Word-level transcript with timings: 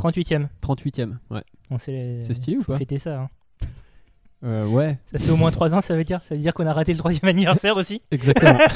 38ème. 0.00 0.48
38ème, 0.62 1.16
ouais. 1.30 1.42
On 1.70 1.78
sait 1.78 2.20
C'est 2.22 2.34
stylé 2.34 2.56
ou 2.56 2.62
pas 2.62 2.78
fêter 2.78 2.98
ça. 2.98 3.22
hein. 3.22 3.28
Euh, 4.42 4.66
ouais, 4.66 4.98
Ça 5.12 5.18
fait 5.18 5.30
au 5.30 5.36
moins 5.36 5.50
3 5.50 5.74
ans, 5.74 5.80
ça 5.82 5.94
veut 5.94 6.04
dire. 6.04 6.20
Ça 6.24 6.34
veut 6.34 6.40
dire 6.40 6.54
qu'on 6.54 6.66
a 6.66 6.72
raté 6.72 6.92
le 6.92 6.98
troisième 6.98 7.28
anniversaire 7.28 7.76
aussi. 7.76 8.00
exactement. 8.10 8.58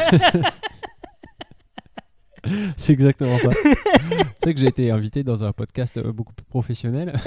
C'est 2.76 2.92
exactement 2.92 3.38
ça. 3.38 3.48
C'est 4.42 4.52
que 4.52 4.60
j'ai 4.60 4.66
été 4.66 4.90
invité 4.90 5.22
dans 5.24 5.44
un 5.44 5.52
podcast 5.52 5.96
euh, 5.96 6.12
beaucoup 6.12 6.34
plus 6.34 6.44
professionnel. 6.44 7.18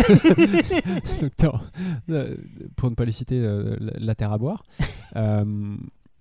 Euh, 2.10 2.36
pour 2.76 2.90
ne 2.90 2.96
pas 2.96 3.04
les 3.06 3.12
citer, 3.12 3.40
euh, 3.40 3.76
la- 3.80 4.16
Terre 4.16 4.32
à 4.32 4.38
boire. 4.38 4.64
Euh, 5.16 5.76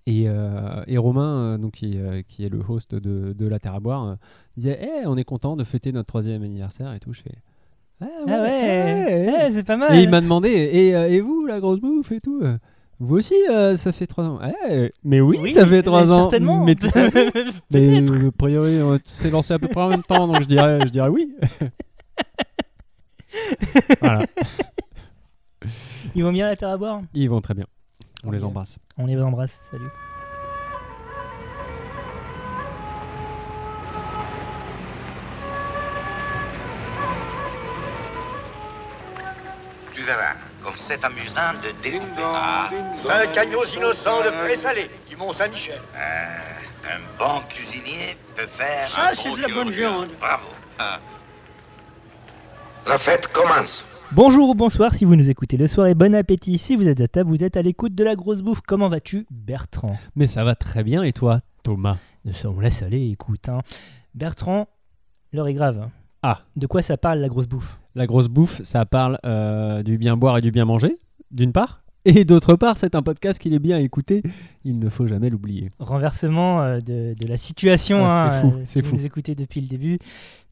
et, 0.07 0.25
euh, 0.29 0.83
et 0.87 0.97
Romain, 0.99 1.59
donc, 1.59 1.73
qui, 1.75 1.99
qui 2.29 2.45
est 2.45 2.49
le 2.49 2.61
host 2.67 2.95
de, 2.95 3.33
de 3.35 3.47
La 3.47 3.59
Terre 3.59 3.75
à 3.75 3.81
boire, 3.81 4.17
disait 4.57 4.79
Eh, 4.83 5.07
On 5.07 5.17
est 5.17 5.25
content 5.25 5.57
de 5.57 5.65
fêter 5.65 5.93
notre 5.93 6.07
troisième 6.09 6.43
anniversaire 6.43 6.93
et 6.95 6.99
tout. 7.01 7.13
Je 7.13 7.21
fais 7.23 7.35
Ah 8.01 8.05
ouais, 8.05 8.33
Ah 8.33 8.43
ouais, 8.43 9.33
ouais, 9.33 9.51
c'est 9.53 9.65
pas 9.65 9.77
mal. 9.77 9.97
Et 9.97 10.03
il 10.03 10.11
m'a 10.11 10.21
demandé 10.21 10.51
et, 10.51 10.95
euh, 10.95 11.09
et 11.09 11.21
vous, 11.21 11.47
la 11.47 11.61
grosse 11.61 11.81
bouffe 11.81 12.13
et 12.13 12.21
tout 12.21 12.41
euh, 12.43 12.59
Vous 13.01 13.17
aussi, 13.17 13.35
euh, 13.51 13.77
ça 13.77 13.93
fait 13.93 14.07
3 14.07 14.29
ans 14.29 14.39
Eh, 14.69 14.93
Mais 15.03 15.21
oui, 15.21 15.39
Oui, 15.41 15.51
ça 15.51 15.67
fait 15.67 15.83
3 15.83 16.05
mais 16.05 16.11
ans. 16.11 16.23
Certainement. 16.31 16.65
Mais 16.65 16.77
à 16.95 16.99
euh, 17.77 18.29
a 18.29 18.33
priori, 18.33 18.83
on 18.83 18.99
s'est 19.05 19.31
lancé 19.31 19.55
à 19.55 19.59
peu 19.59 19.69
près 19.69 19.81
en 19.81 19.89
même 19.89 20.03
temps, 20.03 20.27
donc 20.27 20.43
je 20.43 20.47
dirais, 20.47 20.79
je 20.83 20.89
dirais 20.91 21.09
oui. 21.09 21.35
voilà, 24.01 24.25
Ils 26.15 26.25
vont 26.25 26.33
bien 26.33 26.49
la 26.49 26.57
terre 26.57 26.71
à 26.71 26.77
boire? 26.77 27.01
Ils 27.15 27.31
vont 27.31 27.41
très 27.41 27.55
bien. 27.55 27.67
On 28.25 28.31
les 28.31 28.45
embrasse. 28.45 28.79
On 28.99 29.07
les 29.07 29.21
embrasse. 29.21 29.61
Salut. 29.71 29.85
Verras, 40.07 40.35
comme 40.63 40.75
c'est 40.77 41.05
amusant 41.05 41.53
de 41.63 41.71
découper. 41.83 42.23
Ah, 42.23 42.71
Cinq 42.95 43.37
agneaux 43.37 43.65
innocents 43.65 44.21
de 44.25 44.31
présalé 44.45 44.89
du 45.09 45.17
Mont-Saint-Michel. 45.17 45.81
euh, 45.97 46.89
un 46.89 47.19
bon 47.19 47.41
cuisinier 47.49 48.17
peut 48.35 48.47
faire 48.47 48.89
Ça, 48.89 49.11
un 49.11 49.15
c'est 49.15 49.31
de 49.35 49.43
la 49.43 49.49
bonne 49.49 49.71
viande. 49.71 50.09
Bravo. 50.21 50.47
Ah. 50.79 50.99
La 52.87 52.99
fête 52.99 53.27
commence. 53.29 53.85
Bonjour 54.13 54.51
ou 54.51 54.55
bonsoir 54.55 54.95
si 54.95 55.05
vous 55.05 55.17
nous 55.17 55.29
écoutez 55.29 55.57
le 55.57 55.67
soir 55.67 55.89
et 55.89 55.95
bon 55.95 56.15
appétit. 56.15 56.59
Si 56.59 56.77
vous 56.77 56.87
êtes 56.87 57.01
à 57.01 57.09
table, 57.09 57.29
vous 57.29 57.43
êtes 57.43 57.57
à 57.57 57.63
l'écoute 57.63 57.95
de 57.97 58.05
la 58.05 58.15
grosse 58.15 58.41
bouffe. 58.43 58.61
Comment 58.65 58.89
vas-tu, 58.89 59.27
Bertrand? 59.31 59.99
Mais 60.15 60.29
ça 60.29 60.45
va 60.45 60.55
très 60.55 60.85
bien, 60.85 61.03
et 61.03 61.13
toi, 61.13 61.41
Thomas? 61.65 61.97
Ça, 62.33 62.49
On 62.49 62.61
laisse 62.61 62.83
aller, 62.83 63.11
écoute. 63.11 63.49
hein. 63.49 63.63
Bertrand, 64.15 64.69
l'heure 65.33 65.49
est 65.49 65.55
grave. 65.55 65.89
Ah. 66.29 66.41
De 66.57 66.67
quoi 66.67 66.83
ça 66.83 66.97
parle 66.97 67.21
la 67.21 67.29
grosse 67.29 67.47
bouffe? 67.47 67.79
La 67.95 68.05
grosse 68.09 68.27
bouffe, 68.27 68.61
ça 68.65 68.85
parle 68.85 69.17
euh, 69.25 69.85
du 69.85 69.97
bien 69.97 70.17
boire 70.17 70.39
et 70.39 70.41
du 70.41 70.51
bien 70.51 70.65
manger, 70.65 70.99
d'une 71.31 71.53
part. 71.53 71.83
Et 72.05 72.25
d'autre 72.25 72.57
part, 72.57 72.77
c'est 72.79 72.97
un 72.97 73.03
podcast 73.03 73.39
qu'il 73.39 73.55
est 73.55 73.61
bien 73.61 73.77
à 73.77 73.81
écouter. 73.81 74.25
Il 74.65 74.81
ne 74.81 74.89
faut 74.89 75.07
jamais 75.07 75.31
l'oublier. 75.31 75.71
Renversement 75.79 76.63
euh, 76.63 76.81
de, 76.81 77.15
de 77.15 77.29
la 77.29 77.37
situation. 77.37 78.07
Ah, 78.09 78.31
c'est 78.33 78.37
hein, 78.39 78.41
fou, 78.41 78.55
euh, 78.57 78.63
si 78.65 78.81
vous 78.81 78.89
fou. 78.91 78.97
nous 78.97 79.07
écoutez 79.07 79.37
depuis 79.37 79.61
le 79.61 79.69
début, 79.69 79.99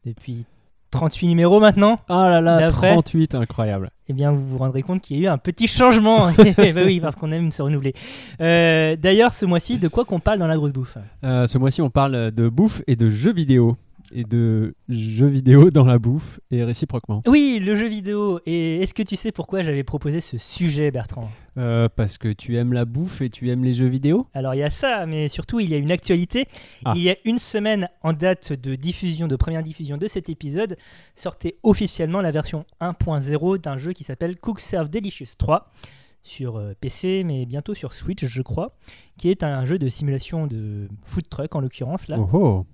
depuis 0.05 0.45
38 0.91 1.27
numéros 1.27 1.59
maintenant, 1.59 1.99
Ah 2.07 2.29
là 2.29 2.39
là, 2.39 2.57
D'après 2.57 2.91
38, 2.91 3.35
incroyable. 3.35 3.89
eh 4.07 4.13
bien 4.13 4.31
vous 4.31 4.45
vous 4.47 4.57
rendrez 4.57 4.81
compte 4.81 5.01
qu'il 5.01 5.17
y 5.17 5.19
a 5.19 5.23
eu 5.23 5.33
un 5.33 5.37
petit 5.37 5.67
changement. 5.67 6.31
Ben 6.57 6.77
oui, 6.85 7.01
parce 7.01 7.17
qu'on 7.17 7.33
aime 7.33 7.51
se 7.51 7.61
renouveler. 7.61 7.91
Euh, 8.39 8.95
D'ailleurs, 8.95 9.33
ce 9.33 9.45
mois-ci, 9.45 9.77
de 9.77 9.89
quoi 9.89 10.05
qu'on 10.05 10.21
parle 10.21 10.39
dans 10.39 10.47
la 10.47 10.55
grosse 10.55 10.71
bouffe? 10.71 10.97
Euh, 11.25 11.47
ce 11.47 11.57
mois-ci, 11.57 11.81
on 11.81 11.89
parle 11.89 12.31
de 12.31 12.47
bouffe 12.47 12.81
et 12.87 12.95
de 12.95 13.09
jeux 13.09 13.33
vidéo. 13.33 13.75
Et 14.17 14.23
de 14.23 14.75
jeux 14.87 15.27
vidéo 15.27 15.71
dans 15.71 15.83
la 15.83 15.99
bouffe 15.99 16.39
et 16.49 16.63
réciproquement. 16.63 17.21
Oui, 17.27 17.59
le 17.61 17.75
jeu 17.75 17.87
vidéo. 17.87 18.39
Et 18.45 18.81
est-ce 18.81 18.93
que 18.93 19.03
tu 19.03 19.17
sais 19.17 19.33
pourquoi 19.33 19.61
j'avais 19.61 19.83
proposé 19.83 20.21
ce 20.21 20.37
sujet, 20.37 20.89
Bertrand? 20.89 21.29
Euh, 21.57 21.89
parce 21.93 22.17
que 22.17 22.29
tu 22.31 22.55
aimes 22.55 22.71
la 22.71 22.85
bouffe 22.85 23.21
et 23.21 23.29
tu 23.29 23.49
aimes 23.49 23.65
les 23.65 23.73
jeux 23.73 23.87
vidéo? 23.87 24.27
Alors 24.33 24.55
il 24.55 24.59
y 24.59 24.63
a 24.63 24.69
ça, 24.69 25.05
mais 25.05 25.27
surtout 25.27 25.59
il 25.59 25.69
y 25.69 25.73
a 25.73 25.77
une 25.77 25.91
actualité. 25.91 26.47
Ah. 26.85 26.93
Il 26.95 27.01
y 27.01 27.09
a 27.09 27.17
une 27.25 27.39
semaine 27.39 27.89
en 28.03 28.13
date 28.13 28.53
de 28.53 28.75
diffusion, 28.75 29.27
de 29.27 29.35
première 29.35 29.63
diffusion 29.63 29.97
de 29.97 30.07
cet 30.07 30.29
épisode, 30.29 30.77
sortait 31.13 31.57
officiellement 31.63 32.21
la 32.21 32.31
version 32.31 32.65
1.0 32.79 33.57
d'un 33.59 33.75
jeu 33.75 33.91
qui 33.91 34.05
s'appelle 34.05 34.37
Cook 34.37 34.61
Serve 34.61 34.89
Delicious 34.89 35.35
3 35.37 35.69
sur 36.23 36.55
euh, 36.55 36.73
PC, 36.79 37.23
mais 37.25 37.45
bientôt 37.45 37.73
sur 37.73 37.91
Switch, 37.91 38.25
je 38.25 38.41
crois, 38.41 38.77
qui 39.17 39.29
est 39.29 39.43
un 39.43 39.65
jeu 39.65 39.77
de 39.77 39.89
simulation 39.89 40.47
de 40.47 40.87
food 41.03 41.27
truck 41.29 41.53
en 41.53 41.59
l'occurrence 41.59 42.07
là, 42.07 42.17
Oh 42.17 42.29
oh 42.31 42.65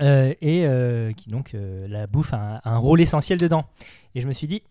Euh, 0.00 0.34
et 0.40 0.64
euh, 0.66 1.12
qui 1.12 1.28
donc 1.28 1.54
euh, 1.54 1.88
la 1.88 2.06
bouffe 2.06 2.32
a 2.32 2.36
un, 2.36 2.54
a 2.62 2.74
un 2.74 2.78
rôle 2.78 3.00
essentiel 3.00 3.38
dedans. 3.38 3.64
Et 4.14 4.20
je 4.20 4.28
me 4.28 4.32
suis 4.32 4.46
dit. 4.46 4.62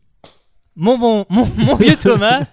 Mon 0.82 0.98
bon, 0.98 1.26
mon, 1.30 1.46
mon 1.58 1.76
vieux 1.76 1.98
Thomas, 1.98 2.46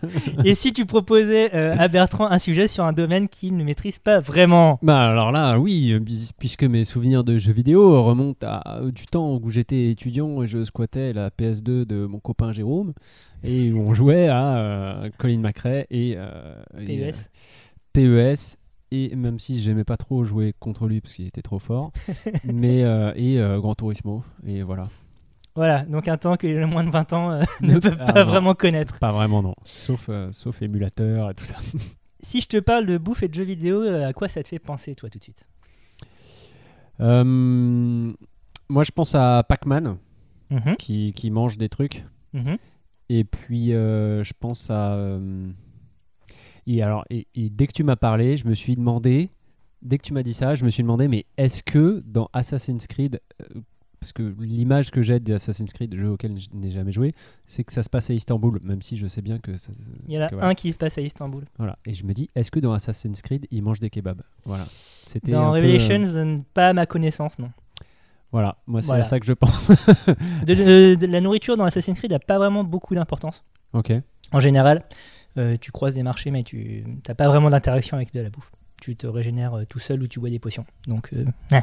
et 0.45 0.57
si 0.57 0.73
tu 0.73 0.85
proposais 0.85 1.55
euh, 1.55 1.77
à 1.79 1.87
Bertrand 1.87 2.27
un 2.27 2.41
sujet 2.41 2.67
sur 2.67 2.83
un 2.83 2.93
domaine 2.93 3.29
qu'il 3.29 3.57
ne 3.57 3.63
maîtrise 3.63 4.01
pas 4.01 4.19
vraiment? 4.19 4.81
Bah 4.83 5.11
alors 5.11 5.31
là, 5.31 5.61
oui, 5.61 5.95
puisque 6.37 6.65
mes 6.65 6.83
souvenirs 6.83 7.23
de 7.23 7.39
jeux 7.39 7.53
vidéo 7.53 8.03
remontent 8.03 8.45
à 8.45 8.81
du 8.87 9.07
temps 9.07 9.39
où 9.41 9.51
j'étais 9.51 9.91
étudiant 9.91 10.43
et 10.43 10.49
je 10.49 10.65
squattais 10.65 11.13
la 11.13 11.31
PS2 11.31 11.85
de 11.85 12.07
mon 12.07 12.19
copain 12.19 12.53
Jérôme 12.53 12.95
et 13.45 13.73
où 13.73 13.81
on 13.81 13.95
jouait 13.95 14.29
à 14.29 15.03
Colin 15.19 15.39
McRae 15.39 15.87
et, 15.91 16.13
et, 16.13 16.17
euh, 16.17 17.13
PES. 17.93 18.57
Et 18.93 19.15
même 19.17 19.39
si 19.41 19.61
j'aimais 19.61 19.83
pas 19.85 19.97
trop 19.97 20.25
jouer 20.25 20.55
contre 20.61 20.87
lui 20.87 21.01
parce 21.01 21.13
qu'il 21.15 21.27
était 21.27 21.43
trop 21.43 21.59
fort, 21.59 21.93
mais 22.45 22.85
euh, 22.85 23.13
et 23.17 23.39
euh, 23.41 23.59
Gran 23.59 23.75
Turismo 23.75 24.23
et 24.47 24.63
voilà. 24.63 24.89
Voilà, 25.57 25.85
donc 25.87 26.07
un 26.07 26.17
temps 26.19 26.37
que 26.37 26.47
les 26.47 26.67
moins 26.67 26.85
de 26.85 26.91
20 26.91 27.13
ans 27.15 27.31
euh, 27.33 27.43
ne 27.63 27.79
peuvent 27.79 27.97
Ah, 28.01 28.13
pas 28.13 28.25
non. 28.25 28.31
vraiment 28.31 28.55
connaître. 28.55 28.99
Pas 28.99 29.11
vraiment 29.13 29.43
non, 29.43 29.55
sauf 29.65 30.07
euh, 30.09 30.29
sauf 30.33 30.61
émulateur 30.63 31.31
et 31.31 31.35
tout 31.35 31.45
ça. 31.45 31.57
Si 32.19 32.41
je 32.41 32.49
te 32.49 32.57
parle 32.57 32.87
de 32.87 32.97
bouffe 32.99 33.23
et 33.23 33.29
de 33.29 33.35
jeux 33.35 33.45
vidéo, 33.45 33.83
à 33.83 34.13
quoi 34.15 34.27
ça 34.27 34.43
te 34.43 34.49
fait 34.49 34.59
penser 34.59 34.95
toi 34.95 35.11
tout 35.11 35.19
de 35.19 35.23
suite? 35.23 35.47
Moi 36.99 38.83
je 38.85 38.91
pense 38.91 39.15
à 39.15 39.45
Pac-Man 39.49 39.97
Mhm, 40.49 40.77
qui, 40.77 41.13
qui 41.13 41.31
mange 41.31 41.59
des 41.59 41.69
trucs. 41.69 42.05
mhm. 42.33 42.57
Et 43.09 43.25
puis, 43.25 43.69
je 43.71 44.33
pense 44.41 44.71
à. 44.71 44.97
Et 46.67 46.83
alors, 46.83 47.05
et, 47.11 47.27
et 47.35 47.49
dès 47.51 47.67
que 47.67 47.73
tu 47.73 47.85
m'as 47.85 47.97
parlé, 47.97 48.37
je 48.37 48.47
me 48.47 48.55
suis 48.55 48.77
demandé. 48.77 49.31
Dès 49.83 49.99
que 49.99 50.03
tu 50.05 50.13
m'as 50.13 50.23
dit 50.23 50.35
ça, 50.35 50.55
je 50.55 50.65
me 50.65 50.71
suis 50.71 50.83
demandé, 50.83 51.07
mais 51.07 51.27
est-ce 51.37 51.63
que 51.63 52.03
dans 52.07 52.29
Assassin's 52.33 52.87
Creed. 52.87 53.21
euh, 53.43 53.61
parce 54.01 54.13
que 54.13 54.35
l'image 54.41 54.91
que 54.91 55.03
j'ai 55.03 55.19
d'Assassin's 55.19 55.73
Creed, 55.73 55.97
jeu 55.97 56.11
auquel 56.11 56.39
je 56.39 56.49
n'ai 56.53 56.71
jamais 56.71 56.93
joué, 56.93 57.13
c'est 57.47 57.65
que 57.65 57.73
ça 57.73 57.83
se 57.83 57.89
passe 57.91 58.09
à 58.11 58.15
Istanbul, 58.15 58.61
même 58.63 58.81
si 58.83 58.97
je 58.97 59.07
sais 59.09 59.23
bien 59.23 59.39
que 59.39 59.57
ça. 59.57 59.73
Il 60.07 60.15
y 60.15 60.19
en 60.19 60.23
a 60.23 60.29
voilà. 60.29 60.49
un 60.49 60.55
qui 60.55 60.71
se 60.71 60.77
passe 60.77 60.99
à 60.99 61.01
Istanbul. 61.01 61.45
Voilà. 61.59 61.79
Et 61.87 61.95
je 61.95 62.05
me 62.05 62.13
dis, 62.13 62.29
est-ce 62.37 62.51
que 62.51 62.61
dans 62.61 62.73
Assassin's 62.73 63.21
Creed, 63.23 63.47
ils 63.51 63.63
mangent 63.63 63.81
des 63.81 63.91
kebabs? 63.91 64.23
Voilà. 64.45 64.65
C'était 65.07 65.33
Dans 65.33 65.47
peu, 65.51 65.57
Revelations, 65.59 66.05
euh, 66.05 66.25
euh, 66.25 66.39
pas 66.55 66.69
à 66.69 66.73
ma 66.73 66.87
connaissance, 66.87 67.39
non. 67.39 67.51
voilà, 68.31 68.59
moi 68.67 68.81
c'est 68.83 68.89
Voilà. 68.89 69.03
à 69.03 69.05
ça 69.05 69.19
que 69.19 69.27
je 69.27 69.33
pense. 69.33 69.71
De, 70.47 70.55
de- 70.55 70.95
de 70.95 71.07
la 71.07 71.21
nourriture 71.21 71.57
dans 71.57 71.65
Assassin's 71.65 71.99
Creed 71.99 72.13
n'a 72.13 72.19
pas 72.19 72.39
vraiment 72.39 72.65
beaucoup 72.65 72.95
d'importance. 72.95 73.45
ok. 73.73 73.93
En 74.33 74.41
général, 74.41 74.85
euh, 75.39 75.57
tu 75.61 75.73
croises 75.73 75.95
des 75.95 76.03
marchés, 76.03 76.31
mais 76.31 76.43
tu 76.43 76.85
n'as 77.09 77.15
pas 77.15 77.29
vraiment 77.29 77.51
d'interaction 77.51 77.97
avec 77.97 78.13
de 78.15 78.21
la 78.21 78.31
bouffe. 78.31 78.51
Tu 78.81 78.95
te 78.95 79.07
régénères 79.07 79.55
euh, 79.55 79.65
tout 79.65 79.79
seul 79.79 80.03
ou 80.03 80.07
tu 80.07 80.21
bois 80.21 80.29
des 80.31 80.39
potions. 80.39 80.67
Donc, 80.87 81.11
euh, 81.15 81.25
Mais 81.51 81.63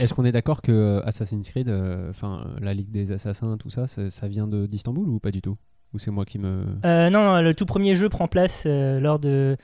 est-ce 0.00 0.12
qu'on 0.14 0.24
est 0.24 0.32
d'accord 0.32 0.60
que 0.62 1.00
Assassin's 1.04 1.48
Creed, 1.50 1.68
enfin 2.10 2.50
la 2.60 2.74
Ligue 2.74 2.90
des 2.90 3.12
Assassins, 3.12 3.56
tout 3.58 3.70
ça, 3.70 3.86
ça, 3.86 4.10
ça 4.10 4.26
vient 4.28 4.46
de- 4.48 4.66
d'Istanbul 4.66 5.08
ou 5.08 5.18
pas 5.20 5.30
du 5.30 5.40
tout? 5.40 5.56
Ou 5.94 5.98
c'est 5.98 6.10
moi 6.10 6.24
qui 6.24 6.38
me. 6.38 6.64
Non, 6.84 7.10
non, 7.10 7.40
le 7.40 7.54
tout 7.54 7.64
premier 7.64 7.94
jeu 7.94 8.08
prend 8.08 8.28
place 8.28 8.66
lors 8.66 9.18
de 9.18 9.56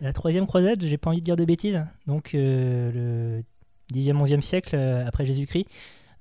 la 0.00 0.12
troisième 0.12 0.46
croisade, 0.46 0.82
j'ai 0.84 0.98
pas 0.98 1.10
envie 1.10 1.20
de 1.20 1.24
dire 1.24 1.36
de 1.36 1.44
bêtises, 1.44 1.84
donc 2.06 2.30
le 2.34 3.42
10e, 3.92 4.16
11e 4.24 4.40
siècle 4.42 4.76
après 5.06 5.24
Jésus-Christ, 5.24 5.66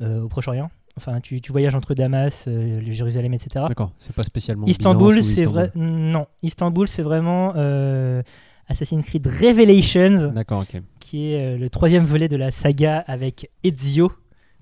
au 0.02 0.28
Proche-Orient. 0.28 0.70
Enfin, 0.98 1.20
tu, 1.22 1.42
tu 1.42 1.52
voyages 1.52 1.76
entre 1.76 1.94
Damas, 1.96 2.46
euh, 2.48 2.80
le 2.80 2.92
Jérusalem, 2.92 3.34
etc. 3.34 3.66
D'accord, 3.68 3.92
c'est 3.98 4.14
pas 4.16 4.24
spécialement. 4.24 4.66
Istanbul, 4.68 5.24
c'est 5.24 5.46
vrai. 5.46 5.72
Non, 5.76 6.28
Istanbul, 6.44 6.88
c'est 6.88 7.02
vraiment 7.02 7.54
euh, 7.56 8.22
Assassin's 8.68 9.04
Creed 9.06 9.26
Revelations, 9.26 10.32
D'accord, 10.34 10.62
ok. 10.62 10.82
qui 11.00 11.32
est 11.32 11.56
euh, 11.56 11.58
le 11.58 11.70
troisième 11.70 12.06
volet 12.06 12.28
de 12.28 12.36
la 12.36 12.52
saga 12.52 13.00
avec 13.08 13.50
Ezio, 13.64 14.12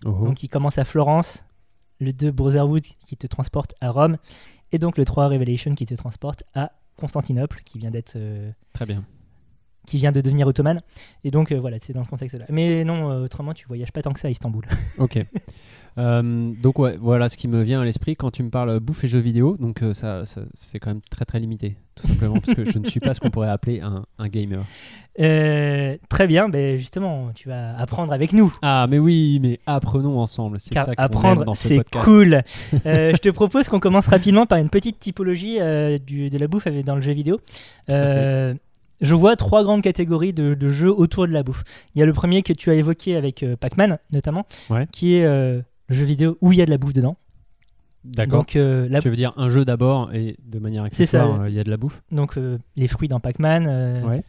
Oh, 0.06 0.16
oh. 0.20 0.26
donc 0.26 0.36
qui 0.38 0.48
commence 0.50 0.78
à 0.80 0.86
Florence, 0.86 1.46
le 2.00 2.12
2 2.14 2.32
Brotherhood 2.32 2.82
qui 2.82 3.18
te 3.18 3.28
transporte 3.28 3.76
à 3.82 3.92
Rome, 3.92 4.18
et 4.72 4.80
donc 4.80 4.98
le 4.98 5.06
3 5.06 5.28
Revelation 5.28 5.76
qui 5.76 5.86
te 5.86 5.94
transporte 5.94 6.44
à 6.56 6.72
Constantinople, 6.98 7.62
qui 7.66 7.78
vient 7.78 7.92
d'être 7.92 8.18
Très 8.74 8.86
bien. 8.88 9.04
qui 9.86 9.98
vient 9.98 10.12
de 10.12 10.22
devenir 10.22 10.48
ottomane. 10.48 10.82
Et 11.24 11.30
donc 11.30 11.52
euh, 11.52 11.60
voilà, 11.60 11.78
c'est 11.82 11.94
dans 11.94 12.04
ce 12.04 12.10
contexte-là. 12.10 12.46
Mais 12.50 12.84
non, 12.84 13.12
euh, 13.12 13.26
autrement, 13.26 13.54
tu 13.54 13.68
voyages 13.68 13.92
pas 13.92 14.02
tant 14.02 14.12
que 14.14 14.20
ça 14.20 14.28
à 14.28 14.32
Istanbul. 14.32 14.66
Ok. 14.98 15.20
Euh, 15.98 16.52
donc 16.62 16.80
ouais, 16.80 16.98
voilà 17.02 17.28
ce 17.28 17.36
qui 17.38 17.48
me 17.48 17.62
vient 17.64 17.82
à 17.82 17.86
l'esprit 17.86 18.16
quand 18.16 18.32
tu 18.32 18.44
me 18.44 18.50
parles 18.50 18.80
bouffe 18.80 19.04
et 19.04 19.08
jeux 19.08 19.20
vidéo. 19.20 19.58
Donc 19.60 19.82
euh, 19.84 19.94
ça, 19.94 20.26
ça- 20.26 20.42
c'est 20.54 20.80
quand 20.80 20.90
même 20.92 21.02
très 21.10 21.26
très 21.26 21.40
limité, 21.40 21.76
tout 21.96 22.08
simplement 22.08 22.36
parce 22.36 22.56
que 22.56 22.64
je 22.66 22.80
ne 22.80 22.86
suis 22.86 23.00
pas 23.02 23.14
ce 23.14 23.20
qu'on 23.20 23.30
pourrait 23.30 23.50
appeler 23.50 23.82
un, 23.82 24.06
un 24.18 24.28
gamer. 24.30 24.64
Euh, 25.20 25.98
très 26.10 26.28
bien, 26.28 26.48
ben 26.48 26.78
justement, 26.78 27.32
tu 27.36 27.50
vas 27.50 27.78
apprendre 27.78 28.14
avec 28.14 28.32
nous. 28.32 28.54
Ah 28.62 28.88
mais 28.90 29.00
oui, 29.00 29.40
mais 29.42 29.60
apprenons 29.66 30.18
ensemble. 30.20 30.58
C'est 30.62 30.74
ça 30.74 30.86
qu'on 30.86 30.92
aime 30.92 30.96
apprendre, 30.98 31.44
dans 31.46 31.54
ce 31.54 31.68
c'est 31.68 31.84
cool. 31.92 32.42
Je 32.72 33.18
te 33.18 33.30
propose 33.30 33.68
qu'on 33.68 33.82
commence 33.82 34.08
rapidement 34.08 34.46
par 34.46 34.60
une 34.60 34.70
petite 34.70 35.00
typologie 35.00 35.58
du- 36.06 36.30
de 36.30 36.38
la 36.38 36.48
bouffe 36.48 36.68
dans 36.86 36.96
le 36.96 37.02
jeu 37.02 37.12
vidéo. 37.12 37.40
Je 39.02 39.16
vois 39.16 39.36
trois 39.36 39.64
grandes 39.64 39.82
catégories 39.82 40.32
de, 40.32 40.54
de 40.54 40.70
jeux 40.70 40.92
autour 40.94 41.26
de 41.28 41.32
la 41.34 41.42
bouffe. 41.42 41.64
Il 41.96 42.00
y 42.00 42.04
a 42.04 42.06
le 42.06 42.14
premier 42.14 42.44
que 42.44 42.54
tu 42.54 42.70
as 42.70 42.76
évoqué 42.76 43.16
avec 43.16 43.44
Pac-Man, 43.60 43.98
notamment, 44.14 44.46
Ouais. 44.70 44.86
qui 44.92 45.16
est 45.16 45.26
jeu 45.92 46.06
vidéo 46.06 46.38
où 46.42 46.52
il 46.52 46.58
y 46.58 46.62
a 46.62 46.66
de 46.66 46.72
la 46.72 46.78
bouffe 46.78 46.94
dedans. 46.94 47.18
D'accord. 48.04 48.40
Donc, 48.40 48.56
euh, 48.56 48.88
la- 48.90 49.00
Tu 49.00 49.10
veux 49.10 49.16
dire 49.16 49.34
un 49.38 49.48
jeu 49.50 49.64
d'abord 49.64 50.12
et 50.14 50.36
de 50.44 50.58
manière 50.60 50.84
accessoire, 50.84 51.42
euh, 51.42 51.50
il 51.50 51.56
y 51.56 51.60
a 51.60 51.64
de 51.64 51.70
la 51.70 51.78
bouffe? 51.78 52.02
donc 52.12 52.38
euh, 52.38 52.58
les 52.76 52.88
fruits 52.88 53.08
dans 53.08 53.20
Pac-Man, 53.20 54.04
Ouais. 54.08 54.24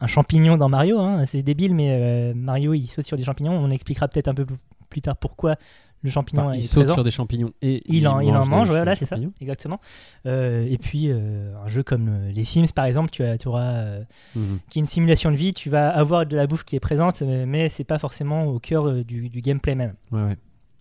un 0.00 0.06
champignon 0.06 0.56
dans 0.56 0.68
Mario, 0.68 1.00
hein, 1.00 1.24
c'est 1.24 1.42
débile, 1.42 1.74
mais 1.74 2.32
Mario 2.34 2.72
il 2.74 2.86
saute 2.86 3.04
sur 3.06 3.16
des 3.16 3.24
champignons. 3.24 3.52
On 3.52 3.70
expliquera 3.70 4.06
peut-être 4.06 4.28
un 4.28 4.34
peu 4.34 4.46
plus- 4.88 5.00
tard 5.02 5.16
pourquoi 5.16 5.56
le 6.02 6.08
champignon 6.10 6.44
Enfin, 6.44 6.52
est 6.54 6.58
il 6.58 6.62
saute 6.62 6.84
présent. 6.84 6.94
sur 6.94 7.04
des 7.04 7.10
champignons 7.10 7.52
et 7.62 7.82
Il 7.86 8.08
en, 8.08 8.20
il 8.20 8.30
en 8.34 8.46
mange, 8.46 8.68
voilà, 8.68 8.96
c'est 8.96 9.04
ça, 9.04 9.16
exactement. 9.40 9.78
Euh, 10.26 10.66
et 10.70 10.78
puis, 10.78 11.06
euh, 11.10 11.52
un 11.64 11.68
jeu 11.68 11.82
comme 11.82 12.10
les 12.32 12.44
Sims, 12.44 12.72
par 12.74 12.86
exemple, 12.86 13.10
tu, 13.10 13.22
as, 13.22 13.36
tu 13.38 13.48
auras, 13.48 13.72
euh, 13.72 14.02
Mhm. 14.34 14.58
qui 14.70 14.78
est 14.78 14.80
une 14.80 14.86
simulation 14.86 15.30
de 15.30 15.36
vie, 15.36 15.52
tu 15.52 15.68
vas 15.68 15.90
avoir 15.90 16.24
de 16.26 16.34
la 16.36 16.46
bouffe 16.46 16.64
qui 16.64 16.74
est 16.76 16.80
présente, 16.80 17.22
mais 17.22 17.68
c'est 17.68 17.84
pas 17.84 17.98
forcément 17.98 18.46
au 18.46 18.58
cœur 18.60 19.04
du, 19.04 19.28
du 19.28 19.40
gameplay 19.42 19.74
même. 19.74 19.92
Ouais, 20.12 20.22
ouais. 20.22 20.36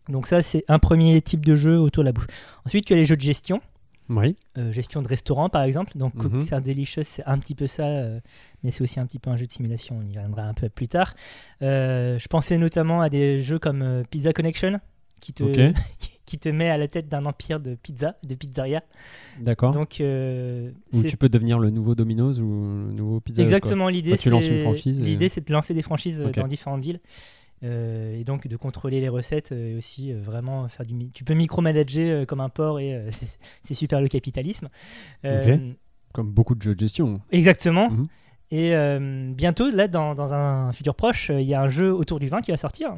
Donc 0.09 0.27
ça, 0.27 0.41
c'est 0.41 0.63
un 0.67 0.79
premier 0.79 1.21
type 1.21 1.45
de 1.45 1.55
jeu 1.55 1.77
autour 1.79 2.03
de 2.03 2.07
la 2.07 2.11
bouffe. 2.11 2.27
Ensuite, 2.65 2.85
tu 2.85 2.93
as 2.93 2.95
les 2.97 3.05
jeux 3.05 3.15
de 3.15 3.21
gestion, 3.21 3.61
Oui. 4.09 4.35
euh, 4.57 4.71
gestion 4.71 5.01
de 5.01 5.07
restaurant, 5.07 5.49
par 5.49 5.63
exemple. 5.63 5.97
Donc. 5.97 6.15
Cook 6.15 6.43
Serve 6.43 6.63
Delicious, 6.63 7.03
c'est 7.03 7.23
un 7.25 7.37
petit 7.37 7.55
peu 7.55 7.67
ça, 7.67 7.85
euh, 7.85 8.19
mais 8.63 8.71
c'est 8.71 8.81
aussi 8.81 8.99
un 8.99 9.05
petit 9.05 9.19
peu 9.19 9.29
un 9.29 9.37
jeu 9.37 9.45
de 9.45 9.51
simulation. 9.51 9.99
On 9.99 10.05
y 10.05 10.17
reviendra 10.17 10.43
un 10.43 10.53
peu 10.53 10.67
plus 10.69 10.87
tard. 10.87 11.13
Euh, 11.61 12.17
je 12.19 12.27
pensais 12.27 12.57
notamment 12.57 13.01
à 13.01 13.09
des 13.09 13.43
jeux 13.43 13.59
comme 13.59 14.03
Pizza 14.09 14.33
Connection, 14.33 14.79
qui 15.21 15.33
te, 15.33 15.43
qui 16.25 16.37
te 16.39 16.49
met 16.49 16.69
à 16.69 16.77
la 16.77 16.87
tête 16.87 17.07
d'un 17.07 17.25
empire 17.25 17.59
de 17.59 17.75
pizza, 17.75 18.15
de 18.23 18.35
pizzeria. 18.35 18.81
D'accord. 19.39 19.73
Donc, 19.73 19.97
Ou 19.99 21.03
tu 21.03 21.17
peux 21.17 21.29
devenir 21.29 21.59
le 21.59 21.69
nouveau 21.69 21.93
Domino's 21.95 22.39
ou 22.39 22.87
le 22.87 22.93
nouveau 22.93 23.19
Pizza 23.19 23.41
exactement 23.41 23.89
l'idée. 23.89 24.15
C'est- 24.17 24.29
et- 24.29 25.41
de 25.41 25.53
lancer 25.53 25.73
des 25.73 25.81
franchises 25.81 26.19
dans 26.35 26.47
différentes 26.47 26.81
villes. 26.81 26.99
Euh, 27.63 28.17
et 28.19 28.23
donc 28.23 28.47
de 28.47 28.55
contrôler 28.55 29.01
les 29.01 29.09
recettes 29.09 29.51
euh, 29.51 29.73
et 29.73 29.75
aussi 29.75 30.11
euh, 30.13 30.21
vraiment 30.21 30.67
faire 30.69 30.85
du 30.85 31.09
tu 31.11 31.23
peux 31.23 31.33
micromanager 31.33 32.25
comme 32.25 32.39
un 32.41 32.49
porc 32.49 32.79
et 32.79 33.07
c'est- 33.63 33.73
super 33.73 33.99
le 34.01 34.07
capitalisme 34.07 34.69
Comme 36.13 36.31
beaucoup 36.31 36.55
de 36.55 36.61
jeux 36.61 36.73
de 36.75 36.79
gestion. 36.79 37.21
exactement 37.31 37.89
Mhm. 37.89 38.07
et 38.51 38.73
bientôt 39.35 39.69
là 39.71 39.87
dans, 39.87 40.15
dans 40.15 40.33
un 40.33 40.71
futur 40.73 40.95
proche 40.95 41.29
il 41.33 41.43
y 41.47 41.53
a 41.53 41.61
un 41.61 41.67
jeu 41.69 41.93
autour 41.93 42.19
du 42.19 42.27
vin 42.27 42.41
qui 42.41 42.51
va 42.51 42.57
sortir 42.57 42.95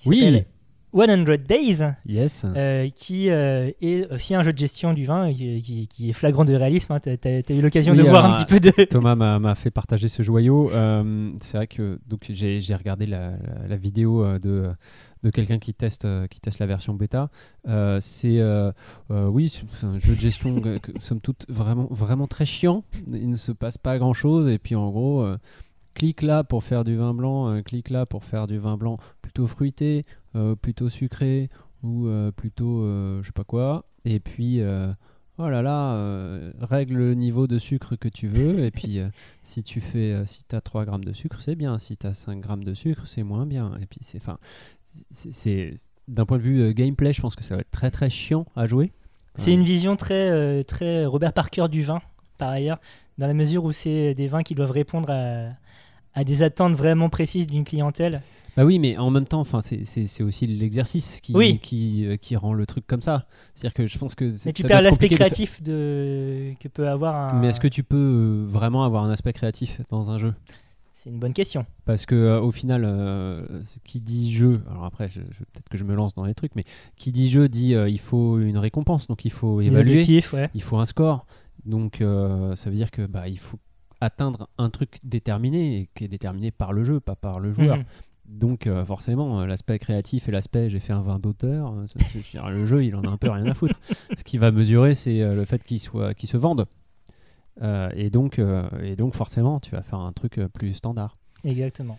qui 0.00 0.08
Oui. 0.08 0.44
S'appelle 0.92 1.26
100 1.26 1.46
Days 1.48 1.78
Yes. 2.06 2.44
euh, 2.56 2.88
qui 2.94 3.30
euh, 3.30 3.70
est 3.80 4.10
aussi 4.12 4.34
un 4.34 4.42
jeu 4.42 4.52
de 4.52 4.58
gestion 4.58 4.92
du 4.92 5.04
vin 5.04 5.32
qui, 5.32 5.60
qui- 5.62 5.86
qui 5.88 6.10
est 6.10 6.12
flagrant 6.12 6.44
de 6.44 6.54
réalisme. 6.54 6.98
Tu 7.02 7.10
as, 7.10 7.52
eu 7.52 7.60
l'occasion 7.60 7.92
Oui, 7.92 7.98
de 7.98 8.02
voir 8.04 8.24
un 8.24 8.34
petit 8.34 8.46
peu 8.46 8.60
de. 8.60 8.70
Thomas 8.90 9.14
m'a 9.14 9.54
fait 9.54 9.70
partager 9.70 10.08
ce 10.08 10.22
joyau. 10.22 10.70
Euh, 10.72 11.30
c'est 11.40 11.56
vrai 11.56 11.66
que 11.66 11.98
j'ai 12.28 12.74
regardé 12.74 13.06
la, 13.06 13.30
la- 13.30 13.68
la 13.68 13.76
vidéo 13.76 14.38
de, 14.38 14.70
de 15.22 15.30
quelqu'un 15.30 15.58
qui 15.58 15.74
teste 15.74 16.06
qui 16.28 16.40
teste 16.40 16.58
la 16.58 16.66
version 16.66 16.94
bêta. 16.94 17.28
Euh, 17.68 17.98
c'est 18.00 18.38
euh, 18.40 18.72
euh, 19.10 19.26
oui, 19.26 19.48
c'est 19.48 19.86
un 19.86 19.98
jeu 20.00 20.14
de 20.14 20.20
gestion 20.20 20.60
que, 20.60 20.78
que, 20.78 20.92
somme 21.00 21.20
toute 21.20 21.46
vraiment 21.48 21.86
vraiment 21.90 22.26
très 22.26 22.46
chiant. 22.46 22.84
Il 23.08 23.30
ne 23.30 23.36
se 23.36 23.52
passe 23.52 23.78
pas 23.78 23.98
grand 23.98 24.14
chose 24.14 24.48
et 24.48 24.58
puis 24.58 24.74
en 24.74 24.90
gros. 24.90 25.26
Clique 25.92 26.22
là 26.22 26.44
pour 26.44 26.62
faire 26.62 26.84
du 26.84 26.96
vin 26.96 27.12
blanc, 27.12 27.60
clique 27.64 27.90
là 27.90 28.06
pour 28.06 28.24
faire 28.24 28.46
du 28.46 28.58
vin 28.58 28.76
blanc 28.76 28.98
plutôt 29.22 29.48
fruité, 29.48 30.04
plutôt 30.54 30.88
sucré 30.88 31.48
ou 31.82 32.06
euh, 32.08 32.30
plutôt 32.30 32.82
euh, 32.82 33.20
je 33.22 33.26
sais 33.26 33.32
pas 33.32 33.44
quoi. 33.44 33.84
Et 34.04 34.20
puis 34.20 34.60
euh, 34.60 34.92
oh 35.38 35.48
là 35.48 35.62
là, 35.62 35.94
euh, 35.94 36.52
règle 36.60 36.94
le 36.96 37.14
niveau 37.14 37.46
de 37.46 37.58
sucre 37.58 37.96
que 37.96 38.08
tu 38.08 38.28
veux. 38.28 38.60
et 38.64 38.70
puis 38.70 38.98
euh, 38.98 39.08
si 39.42 39.62
tu 39.62 39.80
fais, 39.80 40.12
euh, 40.12 40.26
si 40.26 40.42
as 40.52 40.60
3 40.60 40.84
grammes 40.84 41.04
de 41.04 41.12
sucre, 41.12 41.40
c'est 41.40 41.54
bien. 41.56 41.78
Si 41.78 41.96
tu 41.96 42.06
as 42.06 42.14
5 42.14 42.40
grammes 42.40 42.64
de 42.64 42.74
sucre, 42.74 43.06
c'est 43.06 43.22
moins 43.22 43.46
bien. 43.46 43.72
Et 43.80 43.86
puis 43.86 44.00
c'est, 44.02 44.18
enfin, 44.18 44.38
c'est- 45.12 45.78
d'un 46.08 46.26
point 46.26 46.38
de 46.38 46.42
vue 46.42 46.60
euh, 46.60 46.72
gameplay, 46.72 47.12
je 47.12 47.20
pense 47.20 47.36
que 47.36 47.44
ça 47.44 47.54
va 47.54 47.60
être 47.60 47.70
très 47.70 47.90
très 47.92 48.10
chiant 48.10 48.44
à 48.56 48.66
jouer. 48.66 48.92
C'est 49.36 49.52
une 49.54 49.62
vision 49.62 49.94
très, 49.96 50.28
euh, 50.30 50.62
très 50.64 51.06
Robert 51.06 51.32
Parker 51.32 51.66
du 51.70 51.82
vin, 51.84 52.02
par 52.36 52.48
ailleurs, 52.50 52.80
dans 53.16 53.28
la 53.28 53.32
mesure 53.34 53.62
où 53.64 53.70
c'est 53.72 54.12
des 54.14 54.26
vins 54.26 54.42
qui 54.42 54.56
doivent 54.56 54.72
répondre 54.72 55.08
à, 55.08 55.50
à 56.14 56.24
des 56.24 56.42
attentes 56.42 56.74
vraiment 56.74 57.08
précises 57.10 57.46
d'une 57.46 57.64
clientèle. 57.64 58.22
Bah 58.56 58.64
oui, 58.64 58.78
mais 58.78 58.96
en 58.98 59.10
même 59.10 59.26
temps, 59.26 59.40
enfin, 59.40 59.60
c'est, 59.62 60.22
aussi 60.22 60.46
l'exercice 60.46 61.20
qui, 61.20 61.32
Oui. 61.34 61.58
qui, 61.62 62.04
euh, 62.06 62.16
qui 62.16 62.36
rend 62.36 62.52
le 62.52 62.66
truc 62.66 62.86
comme 62.86 63.02
ça. 63.02 63.26
C'est-à-dire 63.54 63.74
que 63.74 63.86
je 63.86 63.98
pense 63.98 64.14
que 64.14 64.32
Mais 64.46 64.52
tu 64.52 64.64
perds 64.64 64.82
l'aspect 64.82 65.08
créatif 65.08 65.62
de... 65.62 66.52
que 66.60 66.68
peut 66.68 66.88
avoir 66.88 67.14
un. 67.34 67.40
Mais 67.40 67.48
est-ce 67.48 67.60
que 67.60 67.68
tu 67.68 67.82
peux 67.84 67.96
euh, 67.96 68.44
vraiment 68.48 68.84
avoir 68.84 69.04
un 69.04 69.10
aspect 69.10 69.32
créatif 69.32 69.80
dans 69.90 70.10
un 70.10 70.18
jeu? 70.18 70.34
C'est 70.92 71.08
une 71.10 71.18
bonne 71.18 71.32
question. 71.32 71.64
Parce 71.86 72.04
que 72.04 72.14
euh, 72.14 72.40
au 72.42 72.50
final, 72.52 72.82
euh, 72.84 73.46
qui 73.84 74.00
dit 74.00 74.30
jeu, 74.32 74.60
alors 74.70 74.84
après, 74.84 75.08
je- 75.08 75.20
je- 75.20 75.44
peut-être 75.52 75.68
que 75.70 75.78
je 75.78 75.84
me 75.84 75.94
lance 75.94 76.14
dans 76.14 76.24
les 76.26 76.34
trucs, 76.34 76.54
mais 76.56 76.64
qui 76.96 77.10
dit 77.12 77.30
jeu 77.30 77.48
dit 77.48 77.74
euh, 77.74 77.88
il 77.88 77.98
faut 78.00 78.38
une 78.38 78.58
récompense, 78.58 79.06
donc 79.06 79.24
il 79.24 79.30
faut 79.32 79.60
évaluer, 79.62 80.22
ouais. 80.34 80.50
il 80.54 80.62
faut 80.62 80.76
un 80.76 80.84
score. 80.86 81.24
Donc 81.64 81.98
ça 82.00 82.70
veut 82.70 82.76
dire 82.76 82.90
que 82.90 83.06
bah 83.06 83.28
il 83.28 83.38
faut 83.38 83.58
atteindre 84.00 84.48
un 84.58 84.70
truc 84.70 84.98
déterminé 85.04 85.80
et 85.80 85.88
qui 85.94 86.04
est 86.04 86.08
déterminé 86.08 86.50
par 86.50 86.72
le 86.72 86.84
jeu, 86.84 87.00
pas 87.00 87.14
par 87.16 87.38
le 87.38 87.52
joueur. 87.52 87.76
Mhm. 87.78 87.84
Donc 88.30 88.66
euh, 88.66 88.84
forcément, 88.84 89.40
euh, 89.40 89.46
l'aspect 89.46 89.78
créatif 89.78 90.28
et 90.28 90.32
l'aspect 90.32 90.70
j'ai 90.70 90.80
fait 90.80 90.92
un 90.92 91.02
vin 91.02 91.18
d'auteur, 91.18 91.74
euh, 91.74 92.50
le 92.50 92.66
jeu 92.66 92.84
il 92.84 92.94
en 92.94 93.02
a 93.02 93.08
un 93.08 93.16
peu 93.16 93.30
rien 93.30 93.46
à 93.46 93.54
foutre. 93.54 93.78
Ce 94.16 94.22
qui 94.24 94.38
va 94.38 94.50
mesurer, 94.50 94.94
c'est 94.94 95.20
euh, 95.20 95.34
le 95.34 95.44
fait 95.44 95.62
qu'il 95.64 95.80
soit, 95.80 96.14
qu'il 96.14 96.28
se 96.28 96.36
vende. 96.36 96.66
Et 97.94 98.08
donc, 98.08 98.40
et 98.82 98.96
donc 98.96 99.14
forcément, 99.14 99.60
tu 99.60 99.72
vas 99.72 99.82
faire 99.82 99.98
un 99.98 100.12
truc 100.12 100.40
plus 100.54 100.72
standard. 100.72 101.12
Exactement. 101.44 101.98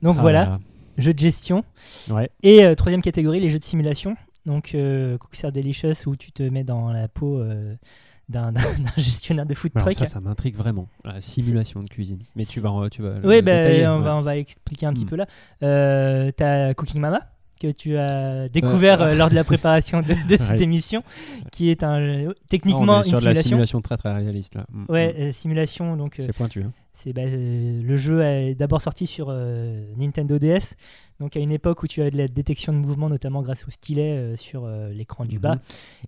Donc 0.00 0.16
Ah 0.18 0.22
voilà, 0.22 0.44
là 0.46 0.60
jeux 0.96 1.12
de 1.12 1.18
gestion. 1.18 1.62
Ouais. 2.08 2.30
Et 2.42 2.74
troisième 2.74 3.02
catégorie, 3.02 3.38
les 3.38 3.50
jeux 3.50 3.58
de 3.58 3.64
simulation. 3.64 4.16
Donc, 4.46 4.74
euh, 4.74 5.18
Cook 5.18 5.34
Serve 5.34 5.52
Delicious, 5.52 6.06
où 6.06 6.16
tu 6.16 6.32
te 6.32 6.42
mets 6.42 6.64
dans 6.64 6.90
la 6.92 7.08
peau 7.08 7.42
d'un 8.28 8.52
gestionnaire 8.96 9.46
de 9.46 9.54
food 9.54 9.72
truck. 9.72 9.94
ça, 9.94 10.06
ça 10.06 10.20
m'intrigue 10.20 10.56
vraiment. 10.56 10.88
La 11.04 11.20
simulation 11.20 11.80
de 11.80 11.88
cuisine. 11.88 12.18
Mais 12.34 12.44
tu 12.44 12.60
vas, 12.60 12.70
tu 12.90 13.02
vas. 13.02 13.14
Oui, 13.22 13.36
détailler, 13.42 13.86
on, 13.86 13.98
ouais. 13.98 14.04
va, 14.04 14.16
on 14.16 14.20
va 14.20 14.36
expliquer 14.36 14.86
un 14.86 14.92
petit 14.92 15.04
Mm. 15.04 15.08
peu 15.08 15.16
là. 15.16 15.26
Euh, 15.62 16.30
tu 16.36 16.42
as 16.42 16.74
Cooking 16.74 17.00
Mama, 17.00 17.20
que 17.60 17.70
tu 17.70 17.96
as 17.96 18.48
découvert 18.48 19.00
Euh, 19.02 19.08
euh, 19.08 19.14
lors 19.16 19.30
de 19.30 19.34
la 19.36 19.44
préparation 19.44 20.00
de, 20.02 20.08
de 20.28 20.36
cette 20.36 20.50
Ouais. 20.50 20.62
émission, 20.62 21.02
qui 21.52 21.70
est 21.70 21.82
un, 21.84 22.00
euh, 22.00 22.32
Ah, 22.36 22.40
techniquement 22.48 23.02
sur 23.02 23.18
une 23.18 23.20
de 23.20 23.24
la 23.26 23.30
simulation. 23.30 23.48
simulation 23.48 23.80
très 23.80 23.96
très 23.96 24.12
réaliste 24.14 24.56
là. 24.56 24.66
Mm, 24.70 24.84
Ouais, 24.88 25.12
mm. 25.12 25.20
euh, 25.22 25.32
simulation. 25.32 25.96
Donc, 25.96 26.18
euh, 26.18 26.24
C'est 26.26 26.32
pointu. 26.36 26.62
hein. 26.64 26.72
c'est 26.94 27.12
bah, 27.12 27.22
euh, 27.24 27.80
le 27.82 27.96
jeu 27.96 28.22
est 28.22 28.54
d'abord 28.56 28.82
sorti 28.82 29.06
sur 29.06 29.28
euh, 29.30 29.84
Nintendo 29.96 30.38
DS, 30.38 30.74
donc 31.20 31.36
à 31.36 31.40
une 31.40 31.52
époque 31.52 31.82
où 31.82 31.86
tu 31.86 32.02
as 32.02 32.10
de 32.10 32.16
la 32.16 32.26
détection 32.26 32.72
de 32.72 32.78
mouvement, 32.78 33.08
notamment 33.08 33.42
grâce 33.42 33.66
au 33.68 33.70
stylet 33.70 34.16
euh, 34.16 34.36
sur 34.36 34.64
euh, 34.64 34.90
l'écran 34.92 35.24
du 35.24 35.36
Mhm. 35.36 35.42
bas. 35.42 35.58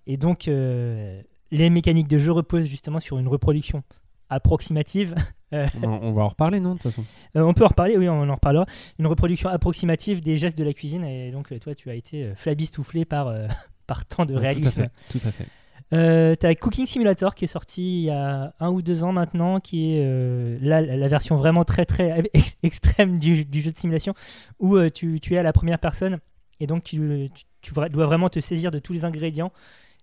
Et 0.05 0.17
donc, 0.17 0.47
euh, 0.49 1.21
les 1.51 1.69
mécaniques 1.69 2.07
de 2.07 2.17
jeu 2.17 2.31
reposent 2.31 2.65
justement 2.67 2.99
sur 2.99 3.17
une 3.17 3.27
reproduction 3.27 3.83
approximative. 4.29 5.15
on, 5.51 5.57
on 5.83 6.13
va 6.13 6.23
en 6.23 6.27
reparler, 6.27 6.59
non, 6.59 6.69
de 6.75 6.79
toute 6.79 6.83
façon? 6.91 7.03
Euh, 7.35 7.41
on 7.41 7.53
peut 7.53 7.63
en 7.65 7.69
reparler, 7.69 7.97
oui, 7.97 8.07
on 8.09 8.29
en 8.29 8.35
reparlera. 8.35 8.65
Une 8.99 9.07
reproduction 9.07 9.49
approximative 9.49 10.21
des 10.21 10.37
gestes 10.37 10.57
de 10.57 10.63
la 10.63 10.73
cuisine. 10.73 11.03
Et 11.03 11.31
donc, 11.31 11.51
euh, 11.51 11.59
toi, 11.59 11.73
tu 11.75 11.89
as 11.89 11.95
été 11.95 12.23
euh, 12.23 12.35
flabistouflé 12.35 13.05
par, 13.05 13.27
euh, 13.27 13.47
par 13.87 14.05
tant 14.05 14.25
de 14.25 14.33
Ouais, 14.35 14.39
réalisme. 14.41 14.87
Tout 15.09 15.19
à 15.25 15.31
fait. 15.31 15.45
Euh, 15.91 16.35
t'as 16.35 16.53
Cooking 16.53 16.85
Simulator 16.85 17.33
qui 17.33 17.45
est 17.45 17.47
sorti 17.47 18.01
il 18.01 18.05
y 18.05 18.09
a 18.11 18.53
un 18.59 18.69
ou 18.69 18.83
deux 18.83 19.03
ans 19.03 19.11
maintenant, 19.11 19.59
qui 19.59 19.95
est 19.95 20.03
euh, 20.05 20.59
là, 20.61 20.81
la 20.81 21.07
version 21.07 21.35
vraiment 21.35 21.63
très 21.63 21.85
très 21.85 22.23
ex- 22.33 22.57
extrême 22.61 23.17
du, 23.17 23.43
du 23.43 23.61
jeu 23.61 23.71
de 23.71 23.77
simulation, 23.77 24.13
où 24.59 24.75
euh, 24.75 24.91
tu, 24.91 25.19
tu 25.19 25.33
es 25.33 25.39
à 25.39 25.43
la 25.43 25.51
première 25.51 25.79
personne 25.79 26.19
et 26.59 26.67
donc 26.67 26.83
tu, 26.83 27.31
tu- 27.33 27.45
tu 27.61 27.73
dois 27.73 28.05
vraiment 28.05 28.29
te 28.29 28.39
saisir 28.39 28.69
de 28.69 28.77
tous 28.77 28.93
les 28.93 29.03
ingrédients 29.03 29.51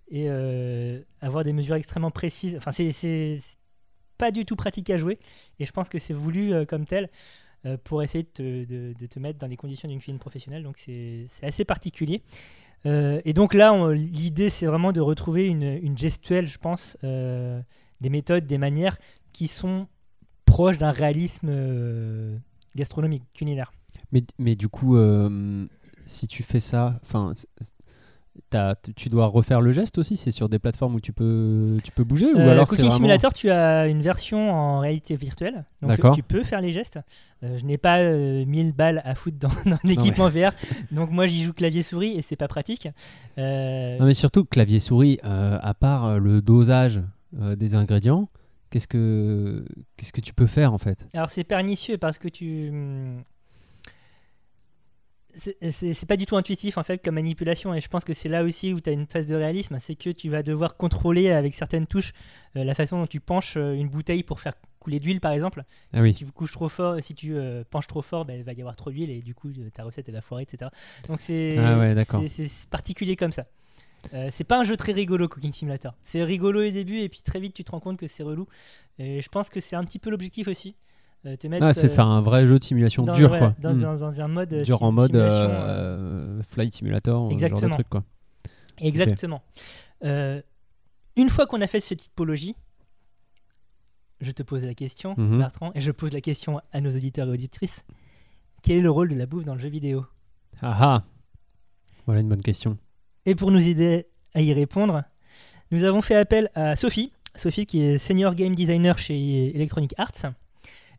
et 0.08 0.26
euh, 0.28 1.00
avoir 1.20 1.44
des 1.44 1.52
mesures 1.52 1.74
extrêmement 1.74 2.10
précises. 2.10 2.56
Enfin, 2.56 2.70
c'est 2.72 3.38
pas 4.18 4.30
du 4.30 4.44
tout 4.44 4.56
pratique 4.56 4.88
à 4.90 4.96
jouer 4.96 5.18
et 5.58 5.66
je 5.66 5.72
pense 5.72 5.88
que 5.88 5.98
c'est 5.98 6.14
voulu 6.14 6.52
euh, 6.52 6.64
comme 6.64 6.86
tel 6.86 7.10
euh, 7.66 7.76
pour 7.82 8.02
essayer 8.02 8.24
de 8.24 8.28
te, 8.28 8.64
de- 8.94 9.06
te 9.06 9.18
mettre 9.18 9.38
dans 9.38 9.46
les 9.46 9.56
conditions 9.56 9.88
d'une 9.88 9.98
cuisine 9.98 10.18
professionnelle. 10.18 10.62
Donc 10.62 10.78
c'est 10.78 11.28
assez 11.42 11.64
particulier. 11.64 12.22
Et 12.84 13.32
donc 13.32 13.52
là, 13.52 13.92
l'idée, 13.92 14.48
c'est 14.48 14.66
vraiment 14.66 14.92
de 14.92 15.00
retrouver 15.00 15.48
une, 15.48 15.64
une 15.64 15.98
gestuelle, 15.98 16.46
je 16.46 16.58
pense, 16.58 16.96
des 17.02 18.10
méthodes, 18.10 18.46
des 18.46 18.58
manières 18.58 18.96
qui 19.32 19.48
sont 19.48 19.88
proche 20.44 20.78
d'un 20.78 20.92
réalisme 20.92 21.50
gastronomique, 22.76 23.24
culinaire. 23.34 23.72
Mais, 24.12 24.22
mais 24.38 24.54
du 24.54 24.68
coup, 24.68 24.96
si 26.04 26.28
tu 26.28 26.44
fais 26.44 26.60
ça, 26.60 27.00
enfin, 27.02 27.32
tu 28.96 29.08
dois 29.08 29.26
refaire 29.26 29.60
le 29.60 29.72
geste 29.72 29.98
aussi. 29.98 30.16
C'est 30.16 30.30
sur 30.30 30.48
des 30.48 30.58
plateformes 30.58 30.94
où 30.94 31.00
tu 31.00 31.12
peux, 31.12 31.66
tu 31.84 31.90
peux 31.92 32.04
bouger 32.04 32.32
ou 32.32 32.38
Euh, 32.38 32.50
alors 32.50 32.66
Cooking 32.66 32.84
vraiment... 32.86 32.96
Simulator, 32.96 33.32
tu 33.34 33.50
as 33.50 33.86
une 33.86 34.00
version 34.00 34.52
en 34.52 34.78
réalité 34.80 35.16
virtuelle. 35.16 35.64
Donc 35.82 36.14
tu 36.14 36.22
peux 36.22 36.42
faire 36.42 36.60
les 36.60 36.72
gestes. 36.72 36.98
Euh, 37.42 37.58
je 37.58 37.64
n'ai 37.66 37.76
pas 37.76 37.98
euh, 37.98 38.44
1000 38.46 38.72
balles 38.72 39.02
à 39.04 39.14
foutre 39.14 39.36
dans, 39.38 39.48
dans 39.70 39.78
l'équipement 39.84 40.28
VR. 40.28 40.52
Donc 40.90 41.10
moi 41.10 41.26
j'y 41.26 41.44
joue 41.44 41.52
clavier 41.52 41.82
souris 41.82 42.12
et 42.16 42.22
c'est 42.22 42.36
pas 42.36 42.48
pratique. 42.48 42.88
Euh, 43.38 43.98
Non, 43.98 44.06
mais 44.06 44.14
surtout 44.14 44.44
clavier 44.44 44.80
souris, 44.80 45.18
euh, 45.24 45.58
à 45.60 45.74
part 45.74 46.18
le 46.18 46.40
dosage 46.40 47.02
des 47.32 47.74
ingrédients, 47.74 48.28
qu'est-ce 48.70 48.88
que 48.88 49.64
qu'est-ce 49.96 50.12
que 50.12 50.22
tu 50.22 50.32
peux 50.32 50.46
faire 50.46 50.72
en 50.72 50.78
fait? 50.78 51.06
Alors 51.12 51.28
c'est 51.28 51.44
pernicieux 51.44 51.98
parce 51.98 52.18
que 52.18 52.28
tu. 52.28 52.72
C'est- 55.38 56.06
pas 56.06 56.16
du 56.16 56.26
tout 56.26 56.36
intuitif 56.36 56.78
en 56.78 56.82
fait 56.82 57.04
comme 57.04 57.14
manipulation 57.16 57.74
et 57.74 57.80
je 57.80 57.88
pense 57.88 58.04
que 58.04 58.14
c'est 58.14 58.28
là 58.28 58.42
aussi 58.42 58.72
où 58.72 58.80
tu 58.80 58.88
as 58.90 58.92
une 58.92 59.06
phase 59.06 59.26
de 59.26 59.34
réalisme, 59.34 59.76
c'est 59.80 59.94
que 59.94 60.10
tu 60.10 60.28
vas 60.28 60.42
devoir 60.42 60.76
contrôler 60.76 61.30
avec 61.30 61.54
certaines 61.54 61.86
touches 61.86 62.12
euh, 62.56 62.64
la 62.64 62.74
façon 62.74 62.98
dont 63.00 63.06
tu 63.06 63.20
penches 63.20 63.56
euh, 63.56 63.74
une 63.74 63.88
bouteille 63.88 64.22
pour 64.22 64.40
faire 64.40 64.54
couler 64.80 65.00
d'huile 65.00 65.20
par 65.20 65.32
exemple. 65.32 65.64
Ah 65.92 66.00
oui. 66.00 66.14
Si 66.14 66.24
tu 66.24 66.32
couches 66.32 66.52
trop 66.52 66.68
fort, 66.68 66.96
si 67.02 67.14
tu 67.14 67.34
euh, 67.36 67.64
penches 67.68 67.86
trop 67.86 68.02
fort, 68.02 68.24
ben, 68.24 68.38
il 68.38 68.44
va 68.44 68.52
y 68.52 68.60
avoir 68.60 68.76
trop 68.76 68.90
d'huile 68.90 69.10
et 69.10 69.20
du 69.20 69.34
coup 69.34 69.50
ta 69.74 69.84
recette 69.84 70.08
elle 70.08 70.14
va 70.14 70.20
foirer, 70.22 70.42
etc. 70.44 70.70
Donc 71.08 71.20
c'est 71.20 71.56
Ah 71.58 71.78
ouais, 71.78 71.94
c'est- 72.28 72.68
particulier 72.70 73.16
comme 73.16 73.32
ça. 73.32 73.46
Euh, 74.14 74.28
c'est 74.30 74.44
pas 74.44 74.60
un 74.60 74.64
jeu 74.64 74.76
très 74.76 74.92
rigolo 74.92 75.26
Cooking 75.28 75.52
Simulator. 75.52 75.94
C'est 76.02 76.22
rigolo 76.22 76.64
au 76.64 76.70
début 76.70 76.98
et 77.00 77.08
puis 77.08 77.22
très 77.22 77.40
vite 77.40 77.54
tu 77.54 77.64
te 77.64 77.72
rends 77.72 77.80
compte 77.80 77.98
que 77.98 78.06
c'est 78.06 78.22
relou. 78.22 78.46
Et 78.98 79.20
je 79.20 79.28
pense 79.28 79.50
que 79.50 79.60
c'est 79.60 79.74
un 79.76 79.84
petit 79.84 79.98
peu 79.98 80.10
l'objectif 80.10 80.46
aussi. 80.48 80.76
Euh, 81.26 81.36
te 81.36 81.46
mettre 81.48 81.64
Ah, 81.66 81.72
c'est 81.74 81.88
faire 81.88 82.06
un 82.06 82.20
vrai 82.20 82.46
jeu 82.46 82.58
de 82.58 82.64
simulation 82.64 83.02
dans, 83.04 83.12
dur 83.14 83.30
quoi. 83.36 83.54
dans, 83.60 83.74
Hmm. 83.74 83.80
dans- 83.80 83.96
dans 83.98 84.20
un 84.20 84.28
mode 84.28 84.52
euh, 84.54 84.62
dur 84.64 84.82
en 84.82 84.92
mode 84.92 85.16
euh, 85.16 86.42
flight 86.42 86.72
simulator, 86.74 87.28
ce 87.28 87.32
genre 87.32 87.38
de 87.40 87.44
Exactement. 87.44 87.74
truc 87.74 87.88
quoi. 87.88 88.04
Exactement. 88.80 89.42
Une 90.02 91.28
fois 91.30 91.46
qu'on 91.46 91.60
a 91.62 91.66
fait 91.66 91.80
cette 91.80 92.00
typologie, 92.00 92.54
je 94.20 94.30
te 94.30 94.42
pose 94.42 94.64
la 94.64 94.74
question, 94.74 95.14
Mhm. 95.16 95.38
Bertrand, 95.38 95.72
et 95.74 95.80
je 95.80 95.90
pose 95.90 96.12
la 96.12 96.20
question 96.20 96.60
à 96.72 96.80
nos 96.80 96.90
auditeurs 96.90 97.26
et 97.28 97.32
auditrices. 97.32 97.82
Quel 98.62 98.78
est 98.78 98.80
le 98.82 98.90
rôle 98.90 99.08
de 99.08 99.14
la 99.14 99.26
bouffe 99.26 99.44
dans 99.44 99.54
le 99.54 99.60
jeu 99.60 99.68
vidéo? 99.68 100.04
Ah 100.62 100.76
ah 100.80 101.04
Voilà 102.06 102.20
une 102.20 102.28
bonne 102.28 102.42
question. 102.42 102.78
Et 103.24 103.34
pour 103.34 103.50
nous 103.50 103.66
aider 103.66 104.06
à 104.34 104.40
y 104.42 104.52
répondre, 104.52 105.02
nous 105.70 105.84
avons 105.84 106.00
fait 106.02 106.14
appel 106.16 106.48
à 106.54 106.76
Sophie, 106.76 107.12
Sophie 107.34 107.66
qui 107.66 107.80
est 107.82 107.98
senior 107.98 108.34
game 108.34 108.54
designer 108.54 108.98
chez 108.98 109.54
Electronic 109.56 109.92
Arts 109.98 110.32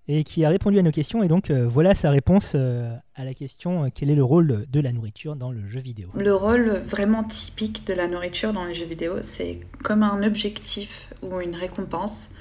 et 0.08 0.24
qui 0.24 0.46
a 0.46 0.50
répondu 0.50 0.80
à 0.80 0.82
nos 0.82 0.92
questions. 0.92 1.24
Et 1.24 1.28
donc 1.28 1.50
euh, 1.50 1.68
voilà 1.68 1.94
sa 1.94 2.10
réponse 2.10 2.54
euh, 2.56 2.96
à 3.16 3.26
la 3.26 3.34
question 3.34 3.86
euh, 3.86 3.88
quel 3.94 4.10
est 4.10 4.16
le 4.16 4.24
rôle 4.24 4.66
de 4.70 4.80
la 4.80 4.92
nourriture 4.92 5.36
dans 5.36 5.52
le 5.52 5.68
jeu 5.68 5.80
vidéo? 5.80 6.10
Le 6.16 6.34
rôle 6.34 6.82
vraiment 6.86 7.24
typique 7.24 7.86
de 7.86 7.94
la 7.94 8.08
nourriture 8.08 8.54
dans 8.54 8.66
les 8.66 8.74
jeux 8.74 8.86
vidéo, 8.86 9.22
c'est 9.22 9.58
comme 9.84 10.04
un 10.04 10.24
objectif 10.24 11.10
ou 11.22 11.40
une 11.40 11.56
récompense 11.56 12.32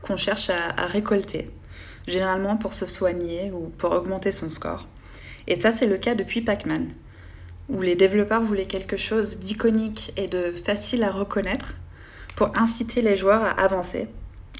qu'on 0.00 0.16
cherche 0.16 0.50
à, 0.50 0.70
à 0.76 0.86
récolter, 0.86 1.50
généralement 2.06 2.56
pour 2.56 2.72
se 2.72 2.86
soigner 2.86 3.50
ou 3.52 3.70
pour 3.78 3.92
augmenter 3.92 4.32
son 4.32 4.50
score. 4.50 4.88
Et 5.46 5.56
ça, 5.56 5.72
c'est 5.72 5.86
le 5.86 5.98
cas 5.98 6.14
depuis 6.14 6.40
Pac-Man, 6.40 6.88
où 7.68 7.82
les 7.82 7.94
développeurs 7.94 8.42
voulaient 8.42 8.66
quelque 8.66 8.96
chose 8.96 9.38
d'iconique 9.38 10.12
et 10.16 10.28
de 10.28 10.52
facile 10.52 11.02
à 11.04 11.10
reconnaître 11.10 11.74
pour 12.36 12.56
inciter 12.56 13.02
les 13.02 13.16
joueurs 13.16 13.42
à 13.42 13.50
avancer. 13.50 14.08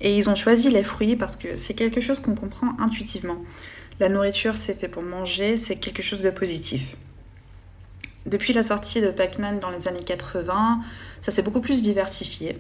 Et 0.03 0.19
ils 0.19 0.29
ont 0.29 0.35
choisi 0.35 0.69
les 0.69 0.83
fruits 0.83 1.17
parce 1.17 1.37
que 1.37 1.57
c'est 1.57 1.75
quelque 1.75 2.01
chose 2.01 2.21
qu'on 2.21 2.35
comprend 2.35 2.77
intuitivement. 2.79 3.39
La 4.01 4.09
nourriture, 4.09 4.57
c'est 4.57 4.79
fait 4.79 4.89
pour 4.89 5.03
manger, 5.03 5.57
c'est 5.57 5.77
quelque 5.77 6.03
chose 6.03 6.23
de 6.23 6.31
positif. 6.31 6.97
Depuis 8.27 8.53
la 8.53 8.65
sortie 8.65 9.01
de 9.01 9.11
Pac-Man 9.11 9.59
dans 9.61 9.71
les 9.71 9.89
années 9.89 10.03
80, 10.05 10.81
ça 11.21 11.31
s'est 11.31 11.43
beaucoup 11.43 11.61
plus 11.61 11.83
diversifié. 11.83 12.57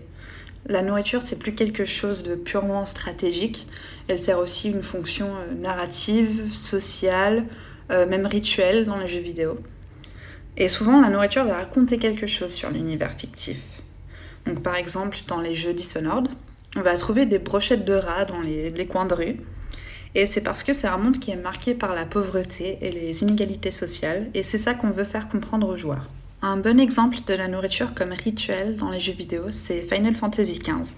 La 0.67 0.83
nourriture, 0.83 1.23
c'est 1.23 1.39
plus 1.39 1.55
quelque 1.55 1.85
chose 1.85 2.23
de 2.23 2.37
purement 2.37 2.87
stratégique. 2.87 3.67
Elle 4.07 4.21
sert 4.21 4.39
aussi 4.39 4.71
une 4.71 4.83
fonction 4.83 5.35
euh, 5.35 5.53
narrative, 5.55 6.55
sociale, 6.55 7.47
euh, 7.91 8.07
même 8.07 8.27
rituelle 8.27 8.87
dans 8.87 8.99
les 8.99 9.09
jeux 9.09 9.21
vidéo. 9.21 9.59
Et 10.57 10.69
souvent, 10.69 11.01
la 11.01 11.09
nourriture 11.09 11.45
va 11.45 11.55
raconter 11.55 11.99
quelque 11.99 12.29
chose 12.29 12.53
sur 12.53 12.71
l'univers 12.71 13.13
fictif. 13.13 13.59
Donc, 14.47 14.63
par 14.63 14.77
exemple, 14.77 15.19
dans 15.27 15.41
les 15.41 15.57
jeux 15.57 15.75
Dishonored, 15.75 16.29
on 16.77 16.81
va 16.81 16.97
trouver 16.97 17.27
des 17.27 17.39
brochettes 17.39 17.85
de 17.85 17.95
rats 17.95 18.25
dans 18.25 18.41
les, 18.41 18.87
coins 18.87 19.05
de 19.05 19.15
rue. 19.15 19.37
Et 20.15 20.27
c'est 20.27 20.43
parce 20.43 20.63
que 20.63 20.73
c'est 20.73 20.87
un 20.87 20.99
monde 20.99 21.19
qui 21.19 21.31
est 21.31 21.37
marqué 21.37 21.75
par 21.75 21.95
la 21.95 22.05
pauvreté 22.05 22.79
et 22.83 22.91
les 22.91 23.23
inégalités 23.23 23.71
sociales, 23.71 24.29
et 24.35 24.43
c'est 24.43 24.59
ça 24.59 24.75
qu'on 24.75 24.91
veut 24.91 25.05
faire 25.05 25.29
comprendre 25.29 25.69
aux 25.69 25.77
joueurs. 25.77 26.09
Un 26.43 26.57
bon 26.57 26.81
exemple 26.81 27.19
de 27.27 27.35
la 27.35 27.49
nourriture 27.49 27.95
comme 27.95 28.13
rituel 28.13 28.77
dans 28.77 28.91
les 28.91 29.01
jeux 29.01 29.13
vidéo, 29.13 29.45
c'est 29.51 29.81
Final 29.81 30.17
Fantasy 30.17 30.59
XV. 30.59 30.97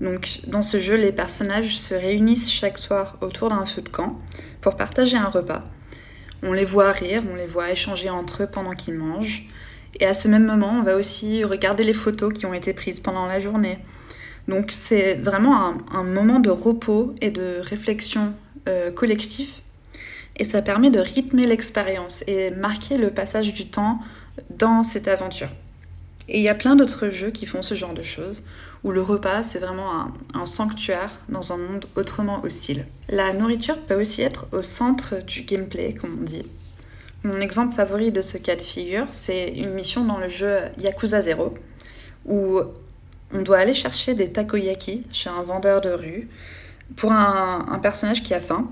Donc, 0.00 0.40
dans 0.48 0.62
ce 0.62 0.80
jeu, 0.80 0.96
les 0.96 1.12
personnages 1.12 1.78
se 1.78 1.94
réunissent 1.94 2.50
chaque 2.50 2.78
soir 2.78 3.16
autour 3.20 3.50
d'un 3.50 3.64
feu 3.64 3.82
de 3.82 3.88
camp 3.88 4.18
pour 4.60 4.76
partager 4.76 5.16
un 5.16 5.28
repas. 5.28 5.62
On 6.42 6.52
les 6.52 6.64
voit 6.64 6.90
rire, 6.90 7.22
on 7.30 7.36
les 7.36 7.46
voit 7.46 7.70
échanger 7.70 8.10
entre 8.10 8.42
eux 8.42 8.48
pendant 8.50 8.72
qu'ils 8.72 8.94
mangent. 8.94 9.46
Et 10.00 10.06
à 10.06 10.14
ce 10.14 10.26
même 10.26 10.44
moment, 10.44 10.72
on 10.72 10.82
va 10.82 10.96
aussi 10.96 11.44
regarder 11.44 11.84
les 11.84 11.94
photos 11.94 12.32
qui 12.32 12.46
ont 12.46 12.54
été 12.54 12.72
prises 12.72 12.98
pendant 12.98 13.26
la 13.26 13.38
journée. 13.38 13.78
Donc 14.48 14.72
c'est 14.72 15.14
vraiment 15.14 15.74
un, 15.92 16.02
moment 16.02 16.40
de 16.40 16.50
repos 16.50 17.14
et 17.20 17.30
de 17.30 17.60
réflexion 17.62 18.34
euh, 18.68 18.90
collectif. 18.90 19.62
Et 20.36 20.44
ça 20.44 20.62
permet 20.62 20.90
de 20.90 20.98
rythmer 20.98 21.46
l'expérience 21.46 22.24
et 22.26 22.50
marquer 22.50 22.96
le 22.96 23.10
passage 23.10 23.52
du 23.52 23.68
temps 23.68 23.98
dans 24.50 24.82
cette 24.82 25.08
aventure. 25.08 25.50
Et 26.28 26.38
il 26.38 26.42
y 26.42 26.48
a 26.48 26.54
plein 26.54 26.76
d'autres 26.76 27.10
jeux 27.10 27.30
qui 27.30 27.46
font 27.46 27.62
ce 27.62 27.74
genre 27.74 27.92
de 27.92 28.02
choses, 28.02 28.42
où 28.84 28.90
le 28.90 29.02
repas, 29.02 29.42
c'est 29.42 29.58
vraiment 29.58 29.92
un, 30.00 30.12
un 30.34 30.46
sanctuaire 30.46 31.10
dans 31.28 31.52
un 31.52 31.58
monde 31.58 31.84
autrement 31.96 32.42
hostile. 32.44 32.86
La 33.08 33.32
nourriture 33.32 33.78
peut 33.78 34.00
aussi 34.00 34.22
être 34.22 34.46
au 34.52 34.62
centre 34.62 35.22
du 35.22 35.42
gameplay, 35.42 35.94
comme 35.94 36.18
on 36.20 36.24
dit. 36.24 36.44
Mon 37.24 37.40
exemple 37.40 37.74
favori 37.74 38.10
de 38.10 38.20
ce 38.20 38.38
cas 38.38 38.56
de 38.56 38.62
figure, 38.62 39.06
c'est 39.10 39.48
une 39.50 39.70
mission 39.70 40.04
dans 40.04 40.18
le 40.18 40.28
jeu 40.28 40.58
Yakuza 40.78 41.20
0, 41.20 41.54
où 42.24 42.60
on 43.32 43.42
doit 43.42 43.58
aller 43.58 43.74
chercher 43.74 44.14
des 44.14 44.30
takoyaki 44.30 45.04
chez 45.12 45.30
un 45.30 45.42
vendeur 45.42 45.80
de 45.80 45.90
rue 45.90 46.28
pour 46.96 47.12
un, 47.12 47.78
personnage 47.82 48.22
qui 48.22 48.34
a 48.34 48.40
faim. 48.40 48.70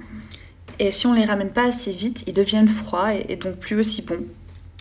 Et 0.78 0.92
si 0.92 1.06
on 1.06 1.14
les 1.14 1.24
ramène 1.24 1.50
pas 1.50 1.64
assez 1.64 1.92
vite, 1.92 2.24
ils 2.26 2.34
deviennent 2.34 2.68
froids 2.68 3.14
et, 3.14 3.26
et 3.28 3.36
donc 3.36 3.56
plus 3.56 3.76
aussi 3.76 4.02
bons. 4.02 4.24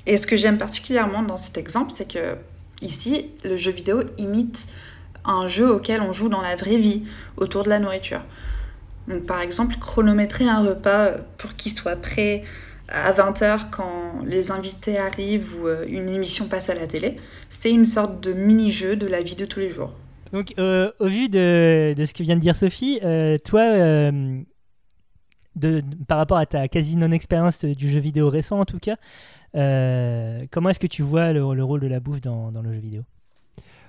Et 0.06 0.18
ce 0.18 0.28
que 0.28 0.38
j'aime 0.38 0.58
particulièrement 0.58 1.24
dans 1.24 1.38
cet 1.38 1.58
exemple, 1.58 1.92
c'est 1.94 2.12
que 2.12 2.36
ici, 2.82 3.26
le 3.44 3.58
jeu 3.58 3.72
vidéo 3.72 4.04
imite 4.18 4.68
un 5.26 5.48
jeu 5.48 5.70
auquel 5.70 6.02
on 6.02 6.14
joue 6.14 6.30
dans 6.30 6.42
la 6.42 6.56
vraie 6.56 6.78
vie, 6.78 7.04
autour 7.38 7.64
de 7.64 7.70
la 7.70 7.80
nourriture. 7.80 8.22
Donc 9.08 9.26
par 9.26 9.42
exemple, 9.42 9.76
chronométrer 9.80 10.48
un 10.48 10.62
repas 10.62 11.12
pour 11.38 11.54
qu'il 11.54 11.74
soit 11.74 11.96
prêt 11.96 12.44
à 12.92 13.12
20h 13.12 13.70
quand 13.72 14.24
les 14.26 14.52
invités 14.52 14.98
arrivent 14.98 15.56
ou 15.62 15.68
euh, 15.68 15.86
une 15.88 16.10
émission 16.10 16.48
passe 16.48 16.70
à 16.70 16.76
la 16.76 16.88
télé, 16.88 17.16
c'est 17.48 17.72
une 17.72 17.86
sorte 17.86 18.24
de 18.24 18.34
mini-jeu 18.34 18.96
de 18.96 19.08
la 19.08 19.22
vie 19.22 19.36
de 19.36 19.46
tous 19.46 19.60
les 19.60 19.70
jours. 19.70 19.94
Donc, 20.32 20.54
euh, 20.60 20.92
au 21.00 21.08
vu 21.08 21.30
de, 21.30 21.94
de 21.98 22.06
ce 22.06 22.14
que 22.14 22.24
vient 22.24 22.36
de 22.36 22.42
dire 22.42 22.56
Sophie, 22.56 23.00
euh, 23.04 23.38
toi, 23.44 23.62
euh, 23.62 24.40
de, 25.56 25.84
par 26.08 26.18
rapport 26.18 26.38
à 26.38 26.46
ta 26.46 26.68
quasi 26.68 26.98
non-expérience 26.98 27.66
du 27.66 27.90
jeu 27.90 28.00
vidéo 28.00 28.30
récent 28.30 28.60
en 28.60 28.66
tout 28.66 28.80
cas, 28.80 28.98
euh, 29.56 30.46
comment 30.52 30.70
est-ce 30.70 30.80
que 30.80 30.88
tu 30.88 31.02
vois 31.02 31.34
le, 31.34 31.54
le 31.54 31.64
rôle 31.64 31.80
de 31.80 31.88
la 31.88 32.00
bouffe 32.00 32.22
dans, 32.22 32.52
dans 32.52 32.62
le 32.62 32.74
jeu 32.74 32.80
vidéo? 32.80 33.02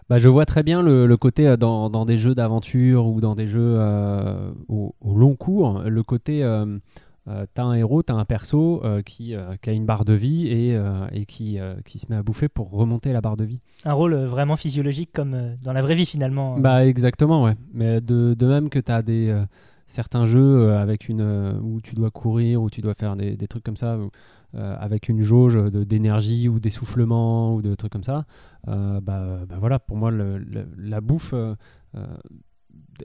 Bah, 0.09 0.19
je 0.19 0.29
vois 0.29 0.47
très 0.47 0.63
bien 0.63 0.83
le, 0.83 1.07
le 1.07 1.17
côté 1.17 1.57
dans, 1.57 1.89
dans 1.89 2.05
des 2.05 2.19
jeux 2.19 2.35
d'aventure 2.35 3.07
ou 3.07 3.21
dans 3.21 3.35
des 3.37 3.47
jeux 3.47 3.77
euh, 3.79 4.51
au, 4.69 4.95
au 5.01 5.15
long 5.17 5.37
cours, 5.37 5.83
le 5.87 6.03
côté 6.03 6.43
euh, 7.29 7.45
t'as 7.53 7.65
un 7.65 7.75
héros, 7.75 8.03
t'as 8.03 8.15
un 8.15 8.25
perso 8.25 8.83
euh, 8.85 9.03
qui, 9.03 9.35
euh, 9.35 9.55
qui 9.61 9.71
a 9.71 9.73
une 9.73 9.85
barre 9.85 10.05
de 10.05 10.15
vie 10.15 10.49
et, 10.49 10.75
euh, 10.75 11.07
et 11.13 11.27
qui, 11.27 11.59
qui 11.85 11.99
se 11.99 12.07
met 12.09 12.17
à 12.17 12.23
bouffer 12.23 12.49
pour 12.49 12.71
remonter 12.71 13.13
la 13.13 13.21
barre 13.21 13.37
de 13.37 13.45
vie. 13.45 13.61
Un 13.85 13.93
rôle 13.93 14.15
vraiment 14.15 14.57
physiologique 14.57 15.11
comme 15.13 15.57
dans 15.63 15.73
la 15.73 15.83
vraie 15.83 15.95
vie 15.95 16.07
finalement. 16.07 16.59
Bah 16.59 16.87
exactement, 16.87 17.45
ouais. 17.45 17.55
Mais 17.73 18.01
de, 18.01 18.35
de 18.35 18.47
même 18.47 18.71
que 18.71 18.79
tu 18.79 18.91
as 18.91 19.03
des, 19.03 19.45
certains 19.87 20.27
jeux 20.27 20.73
avec 20.73 21.09
une, 21.09 21.61
où 21.63 21.81
tu 21.81 21.95
dois 21.95 22.11
courir, 22.11 22.63
où 22.63 22.71
tu 22.71 22.81
dois 22.81 22.95
faire 22.95 23.17
des, 23.17 23.37
des 23.37 23.49
trucs 23.49 23.65
comme 23.65 23.77
ça, 23.77 23.99
où, 23.99 24.11
avec 24.55 25.09
une 25.09 25.23
jauge 25.23 25.55
de- 25.55 25.85
d'énergie 25.85 26.49
ou 26.49 26.59
d'essoufflement 26.59 27.55
ou 27.55 27.63
de 27.63 27.75
trucs 27.75 27.93
comme 27.93 28.05
ça, 28.05 28.25
bah, 28.67 29.01
bah 29.01 29.57
voilà, 29.59 29.79
pour 29.79 29.97
moi, 29.97 30.11
le- 30.11 30.39
le- 30.39 30.69
la 30.79 31.01
bouffe, 31.01 31.35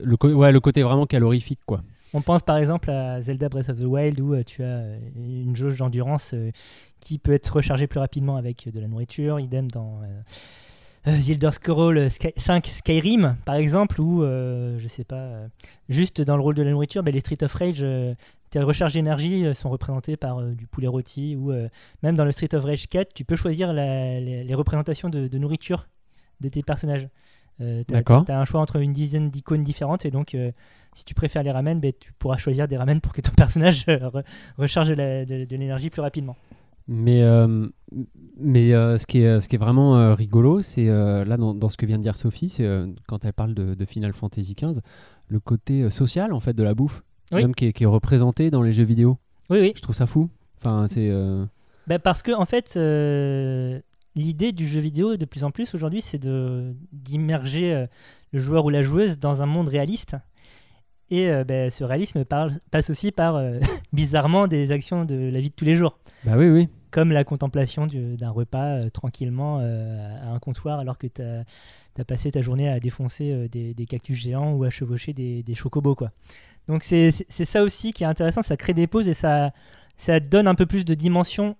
le, 0.02 0.34
ouais, 0.34 0.52
le 0.52 0.60
côté 0.60 0.82
vraiment 0.82 1.06
calorifique, 1.06 1.60
quoi. 1.66 1.82
On 2.16 2.22
pense 2.22 2.40
par 2.40 2.56
exemple 2.56 2.90
à 2.90 3.20
Zelda 3.20 3.50
Breath 3.50 3.68
of 3.68 3.78
the 3.78 3.84
Wild 3.84 4.18
où 4.20 4.32
euh, 4.32 4.42
tu 4.42 4.62
as 4.62 4.78
euh, 4.78 4.98
une 5.16 5.54
jauge 5.54 5.76
d'endurance 5.76 6.30
euh, 6.32 6.50
qui 6.98 7.18
peut 7.18 7.34
être 7.34 7.48
rechargée 7.48 7.86
plus 7.86 8.00
rapidement 8.00 8.36
avec 8.36 8.72
de 8.72 8.80
la 8.80 8.88
nourriture. 8.88 9.38
Idem 9.38 9.70
dans, 9.70 10.00
The 11.04 11.28
Elder 11.28 11.50
Scrolls 11.52 11.98
euh, 11.98 12.08
Sky- 12.08 12.32
5 12.34 12.66
Skyrim, 12.68 13.36
par 13.44 13.56
exemple, 13.56 14.00
ou 14.00 14.22
euh, 14.22 14.78
je 14.78 14.88
sais 14.88 15.04
pas, 15.04 15.42
juste 15.90 16.22
dans 16.22 16.36
le 16.36 16.42
rôle 16.42 16.54
de 16.54 16.62
la 16.62 16.70
nourriture, 16.70 17.02
ben, 17.02 17.12
les 17.12 17.20
Street 17.20 17.44
of 17.44 17.52
Rage, 17.52 17.84
tes 18.48 18.60
recharges 18.60 18.94
d'énergie 18.94 19.54
sont 19.54 19.68
représentées 19.68 20.16
par 20.16 20.40
du 20.40 20.66
poulet 20.66 20.88
rôti, 20.88 21.36
ou 21.36 21.52
même 22.02 22.16
dans 22.16 22.24
le 22.24 22.32
Street 22.32 22.54
of 22.54 22.64
Rage 22.64 22.86
4, 22.86 23.12
tu 23.12 23.26
peux 23.26 23.36
choisir 23.36 23.74
les, 23.74 24.54
représentations 24.54 25.10
de 25.10 25.38
nourriture 25.38 25.86
de 26.40 26.48
tes 26.48 26.62
personnages. 26.62 27.08
Euh, 27.60 27.82
t'as- 27.84 27.94
D'accord. 27.94 28.24
T'as 28.24 28.38
un 28.38 28.44
choix 28.44 28.60
entre 28.60 28.76
une 28.76 28.92
dizaine 28.92 29.30
d'icônes 29.30 29.62
différentes, 29.62 30.04
et 30.04 30.10
donc 30.10 30.34
euh, 30.34 30.50
si 30.94 31.04
tu 31.04 31.14
préfères 31.14 31.42
les 31.42 31.50
ramen, 31.50 31.80
ben, 31.80 31.92
tu 31.98 32.12
pourras 32.18 32.36
choisir 32.36 32.68
des 32.68 32.76
ramen 32.76 33.00
pour 33.00 33.12
que 33.12 33.20
ton 33.22 33.32
personnage 33.36 33.84
euh, 33.88 33.96
re- 34.10 34.24
recharge 34.58 34.88
de 34.88 34.94
la- 34.94 35.24
de- 35.24 35.44
de 35.44 35.56
l'énergie 35.56 35.88
plus 35.90 36.02
rapidement. 36.02 36.36
Mais, 36.88 37.22
euh, 37.22 37.66
mais 38.38 38.70
ce, 38.70 39.06
qui 39.06 39.18
est, 39.18 39.40
ce 39.40 39.48
qui 39.48 39.56
est 39.56 39.58
vraiment 39.58 40.14
rigolo, 40.14 40.62
c'est 40.62 40.86
là 40.86 41.36
dans, 41.36 41.52
dans 41.52 41.68
ce 41.68 41.76
que 41.76 41.84
vient 41.84 41.96
de 41.98 42.02
dire 42.04 42.16
Sophie, 42.16 42.48
c'est 42.48 42.64
quand 43.08 43.24
elle 43.24 43.32
parle 43.32 43.54
de, 43.54 43.74
de 43.74 43.84
Final 43.84 44.12
Fantasy 44.12 44.54
XV, 44.54 44.80
le 45.26 45.40
côté 45.40 45.90
social 45.90 46.32
en 46.32 46.38
fait 46.38 46.52
de 46.52 46.62
la 46.62 46.74
bouffe, 46.74 47.02
Oui. 47.32 47.42
même 47.42 47.56
qui 47.56 47.66
est, 47.66 47.72
qui 47.72 47.82
est 47.82 47.86
représenté 47.88 48.50
dans 48.52 48.62
les 48.62 48.72
jeux 48.72 48.84
vidéo. 48.84 49.18
Oui, 49.50 49.58
oui. 49.62 49.72
Je 49.74 49.80
trouve 49.82 49.96
ça 49.96 50.06
fou. 50.06 50.28
Enfin, 50.62 50.86
c'est. 50.86 51.08
euh, 51.10 51.44
Bah, 51.88 51.98
parce 51.98 52.22
que 52.22 52.30
en 52.30 52.44
fait, 52.46 52.74
euh, 52.76 53.80
l'idée 54.16 54.50
du 54.52 54.66
jeu 54.66 54.80
vidéo 54.80 55.16
de 55.16 55.24
plus 55.24 55.44
en 55.44 55.50
plus 55.52 55.74
aujourd'hui, 55.74 56.02
c'est 56.02 56.18
de 56.18 56.74
d'immerger 56.92 57.72
euh, 57.72 57.86
le 58.32 58.40
joueur 58.40 58.64
ou 58.64 58.70
la 58.70 58.82
joueuse 58.82 59.18
dans 59.18 59.42
un 59.42 59.46
monde 59.46 59.68
réaliste. 59.68 60.16
Et 61.10 61.28
euh, 61.30 61.44
bah, 61.44 61.70
ce 61.70 61.84
réalisme 61.84 62.24
parle- 62.24 62.58
passe 62.72 62.90
aussi 62.90 63.12
par, 63.12 63.36
euh, 63.36 63.60
bizarrement, 63.92 64.48
des 64.48 64.72
actions 64.72 65.04
de 65.04 65.14
la 65.30 65.40
vie 65.40 65.50
de 65.50 65.54
tous 65.54 65.64
les 65.64 65.76
jours, 65.76 65.98
Bah 66.24 66.32
oui, 66.36 66.48
oui. 66.48 66.68
comme 66.90 67.12
la 67.12 67.22
contemplation 67.22 67.86
du- 67.86 68.16
d'un 68.16 68.30
repas 68.30 68.78
euh, 68.78 68.90
tranquillement 68.90 69.58
à 69.58 70.30
un 70.30 70.38
comptoir 70.40 70.80
alors 70.80 70.98
que 70.98 71.06
tu 71.06 71.22
as, 71.22 71.44
passé 72.04 72.32
ta 72.32 72.40
journée 72.40 72.68
à 72.68 72.80
défoncer 72.80 73.48
des, 73.48 73.72
des 73.72 73.86
cactus 73.86 74.16
géants 74.18 74.52
ou 74.54 74.64
à 74.64 74.70
chevaucher 74.70 75.12
des, 75.12 75.42
des 75.44 75.54
chocobos. 75.54 75.94
Quoi. 75.94 76.10
Donc 76.68 76.82
c'est 76.82 77.10
ça 77.30 77.62
aussi 77.62 77.92
qui 77.92 78.02
est 78.02 78.06
intéressant, 78.06 78.42
ça 78.42 78.56
crée 78.56 78.74
des 78.74 78.86
pauses 78.88 79.06
et 79.08 79.14
ça, 79.14 79.52
ça 79.96 80.18
donne 80.20 80.48
un 80.48 80.54
peu 80.56 80.66
plus 80.66 80.84
de 80.84 80.94
dimension 80.94 81.56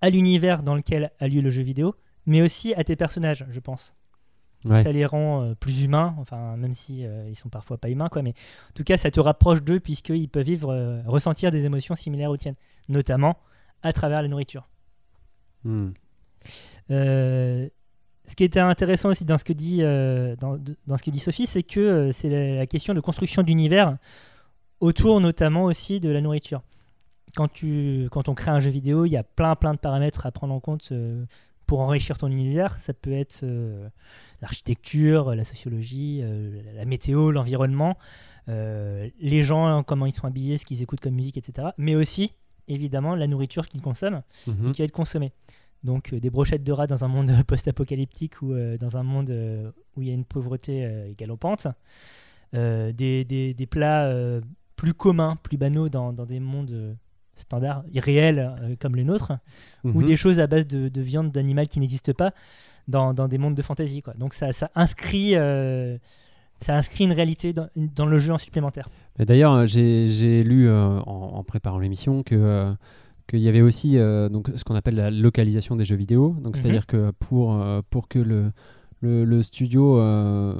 à 0.00 0.10
l'univers 0.10 0.62
dans 0.62 0.74
lequel 0.74 1.10
a 1.18 1.28
lieu 1.28 1.40
le 1.40 1.50
jeu 1.50 1.62
vidéo, 1.62 1.94
mais 2.26 2.42
aussi 2.42 2.74
à 2.74 2.84
tes 2.84 2.96
personnages, 2.96 3.46
je 3.50 3.60
pense. 3.60 3.94
Ouais. 4.64 4.82
Ça 4.82 4.90
les 4.90 5.06
rend 5.06 5.42
euh, 5.42 5.54
plus 5.54 5.84
humains, 5.84 6.14
enfin 6.18 6.56
même 6.56 6.74
si 6.74 7.04
euh, 7.04 7.28
ils 7.28 7.36
sont 7.36 7.48
parfois 7.48 7.78
pas 7.78 7.88
humains, 7.88 8.08
quoi. 8.08 8.22
Mais 8.22 8.30
en 8.30 8.72
tout 8.74 8.84
cas, 8.84 8.96
ça 8.96 9.10
te 9.10 9.20
rapproche 9.20 9.62
d'eux 9.62 9.80
puisqu'ils 9.80 10.28
peuvent 10.28 10.44
vivre, 10.46 10.72
euh, 10.72 11.02
ressentir 11.06 11.50
des 11.50 11.66
émotions 11.66 11.94
similaires 11.94 12.30
aux 12.30 12.36
tiennes, 12.36 12.56
notamment 12.88 13.38
à 13.82 13.92
travers 13.92 14.22
la 14.22 14.28
nourriture. 14.28 14.68
Hmm. 15.64 15.90
Ce 16.88 18.34
qui 18.36 18.42
était 18.42 18.60
intéressant 18.60 19.10
aussi 19.10 19.24
dans 19.24 19.38
ce 19.38 19.44
que 19.44 19.52
dit, 19.52 19.78
dans, 19.82 20.58
dans 20.86 20.96
ce 20.96 21.02
que 21.02 21.10
dit 21.10 21.18
Sophie, 21.20 21.46
c'est 21.46 21.62
que 21.62 22.10
c'est 22.12 22.28
la, 22.28 22.56
la 22.56 22.66
question 22.66 22.92
de 22.94 23.00
construction 23.00 23.42
d'univers 23.42 23.96
autour 24.80 25.20
notamment 25.20 25.64
aussi 25.64 26.00
de 26.00 26.10
la 26.10 26.20
nourriture. 26.20 26.62
Quand, 27.36 27.48
tu, 27.52 28.08
quand 28.10 28.28
on 28.28 28.34
crée 28.34 28.50
un 28.50 28.60
jeu 28.60 28.70
vidéo, 28.70 29.04
il 29.04 29.10
y 29.10 29.16
a 29.16 29.22
plein 29.22 29.54
plein 29.54 29.74
de 29.74 29.78
paramètres 29.78 30.26
à 30.26 30.32
prendre 30.32 30.52
en 30.54 30.58
compte 30.60 30.88
euh, 30.90 31.24
pour 31.66 31.80
enrichir 31.80 32.16
ton 32.18 32.28
univers. 32.28 32.78
Ça 32.78 32.92
peut 32.94 33.12
être 33.12 33.40
euh, 33.44 33.88
l'architecture, 34.42 35.34
la 35.34 35.44
sociologie, 35.44 36.20
euh, 36.22 36.60
la 36.74 36.84
météo, 36.86 37.30
l'environnement, 37.30 37.96
les 38.48 39.42
gens, 39.42 39.82
comment 39.82 40.06
ils 40.06 40.12
sont 40.14 40.26
habillés, 40.26 40.56
ce 40.58 40.64
qu'ils 40.64 40.80
écoutent 40.82 41.00
comme 41.00 41.14
musique, 41.14 41.36
etc. 41.36 41.68
Mais 41.78 41.94
aussi, 41.96 42.32
évidemment, 42.68 43.14
la 43.16 43.26
nourriture 43.26 43.66
qu'ils 43.66 43.82
consomment 43.82 44.22
Mhm. 44.46 44.72
qui 44.72 44.80
va 44.82 44.84
être 44.86 44.92
consommé. 44.92 45.32
Donc 45.84 46.12
euh, 46.12 46.20
des 46.20 46.30
brochettes 46.30 46.64
de 46.64 46.72
rats 46.72 46.86
dans 46.86 47.04
un 47.04 47.08
monde 47.08 47.30
post-apocalyptique 47.46 48.40
ou 48.42 48.52
euh, 48.54 48.78
dans 48.78 48.96
un 48.96 49.02
monde 49.02 49.30
euh, 49.30 49.70
où 49.96 50.02
il 50.02 50.08
y 50.08 50.10
a 50.10 50.14
une 50.14 50.24
pauvreté 50.24 51.14
galopante. 51.18 51.66
Des, 52.52 53.24
des- 53.24 53.52
des 53.52 53.66
plats 53.66 54.10
plus 54.76 54.94
communs, 54.94 55.36
plus 55.42 55.58
banaux 55.58 55.88
dans, 55.90 56.12
dans 56.14 56.24
des 56.24 56.40
mondes 56.40 56.96
standards, 57.36 57.84
irréels 57.92 58.38
euh, 58.60 58.74
comme 58.80 58.96
les 58.96 59.04
nôtres, 59.04 59.32
ou 59.84 60.00
Mhm. 60.00 60.04
des 60.06 60.16
choses 60.16 60.40
à 60.40 60.46
base 60.46 60.66
de, 60.66 60.88
de 60.88 61.00
viande 61.00 61.30
d'animal 61.32 61.68
qui 61.68 61.78
n'existent 61.80 62.12
pas 62.12 62.32
dans, 62.88 63.14
dans 63.14 63.28
des 63.28 63.38
mondes 63.38 63.54
de 63.54 63.62
fantasy. 63.62 64.02
Quoi. 64.02 64.14
Donc 64.14 64.34
ça, 64.34 64.52
ça 64.52 64.70
inscrit... 64.74 65.32
euh, 65.36 65.96
ça 66.62 66.74
inscrit 66.74 67.04
une 67.04 67.12
réalité 67.12 67.52
dans, 67.52 67.68
dans 67.76 68.06
le 68.06 68.16
jeu 68.16 68.32
en 68.32 68.38
supplémentaire. 68.38 68.88
D'ailleurs, 69.18 69.52
euh, 69.52 69.66
j'ai 69.66 70.42
lu 70.42 70.70
en, 70.70 71.02
en 71.06 71.44
préparant 71.44 71.78
l'émission 71.78 72.22
que 72.22 72.72
qu'il 73.28 73.40
y 73.40 73.48
avait 73.48 73.60
aussi 73.60 73.98
euh, 73.98 74.30
donc 74.30 74.50
ce 74.54 74.64
qu'on 74.64 74.74
appelle 74.76 74.94
la 74.94 75.10
localisation 75.10 75.76
des 75.76 75.84
jeux 75.84 75.96
vidéo. 75.96 76.34
Donc 76.40 76.56
Mhm. 76.56 76.62
c'est-à-dire 76.62 76.86
que 76.86 77.10
pour 77.18 77.60
euh, 77.60 77.82
pour 77.90 78.08
que 78.08 78.18
le 78.18 78.52
le, 79.02 79.26
le 79.26 79.42
studio 79.42 79.98
euh, 80.00 80.54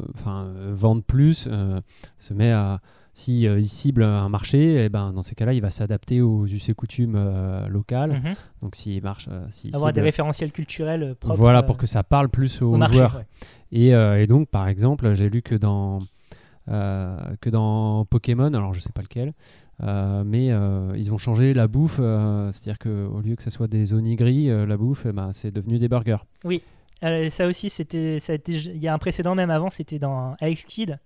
vende 0.73 1.02
plus, 1.04 1.49
se 2.18 2.35
met 2.35 2.53
à 2.53 2.81
si 3.16 3.46
euh, 3.46 3.59
il 3.59 3.68
cible 3.68 4.02
un 4.02 4.29
marché, 4.29 4.85
et 4.85 4.88
ben 4.90 5.11
dans 5.14 5.22
ces 5.22 5.35
cas-là, 5.35 5.55
il 5.55 5.62
va 5.62 5.70
s'adapter 5.70 6.20
aux 6.20 6.44
us 6.46 6.68
et 6.68 6.74
coutumes 6.74 7.14
euh, 7.16 7.66
locales. 7.66 8.20
Mhm. 8.22 8.35
Donc 8.61 8.76
s'il 8.76 9.02
marche, 9.02 9.26
euh, 9.33 9.46
Avoir 9.72 9.94
des 9.94 10.02
référentiels 10.02 10.52
culturels 10.52 11.14
propres 11.18 11.35
voilà 11.35 11.62
pour 11.62 11.79
que 11.79 11.87
ça 11.87 12.02
parle 12.02 12.29
plus 12.29 12.61
aux 12.61 12.74
au 12.74 12.76
marché. 12.76 12.98
joueurs. 12.98 13.16
ouais. 13.16 13.26
Et, 13.72 13.88
et 13.88 14.26
donc, 14.26 14.48
par 14.48 14.68
exemple, 14.68 15.14
j'ai 15.14 15.31
lu 15.31 15.40
que 15.42 15.55
dans, 15.55 15.98
que 16.66 17.50
dans 17.50 18.05
Pokémon, 18.05 18.52
alors 18.52 18.74
je 18.74 18.81
sais 18.81 18.92
pas 18.92 19.02
lequel, 19.02 19.33
mais 20.24 20.46
ils 20.96 21.12
ont 21.12 21.18
changé 21.18 21.52
la 21.55 21.66
bouffe, 21.66 21.96
c'est-à-dire 21.96 22.79
qu'au 22.79 23.20
lieu 23.20 23.35
que 23.35 23.42
ça 23.42 23.50
soit 23.50 23.66
des 23.66 23.92
onigiri, 23.92 24.50
euh, 24.50 24.66
la 24.66 24.76
bouffe, 24.76 25.07
eh 25.09 25.12
ben, 25.12 25.33
c'est 25.33 25.50
devenu 25.50 25.79
des 25.79 25.88
burgers. 25.88 26.24
Euh, 27.02 27.29
ça 27.29 27.46
aussi, 27.46 27.70
c'était, 27.70 28.18
il 28.46 28.79
y 28.79 28.88
a 28.88 28.94
un 28.94 28.98
précédent 28.98 29.35
même 29.35 29.50
avant, 29.50 29.68
c'était 29.68 29.98
dans 29.98 30.35
Alex 30.40 30.64
Kidd, 30.64 30.98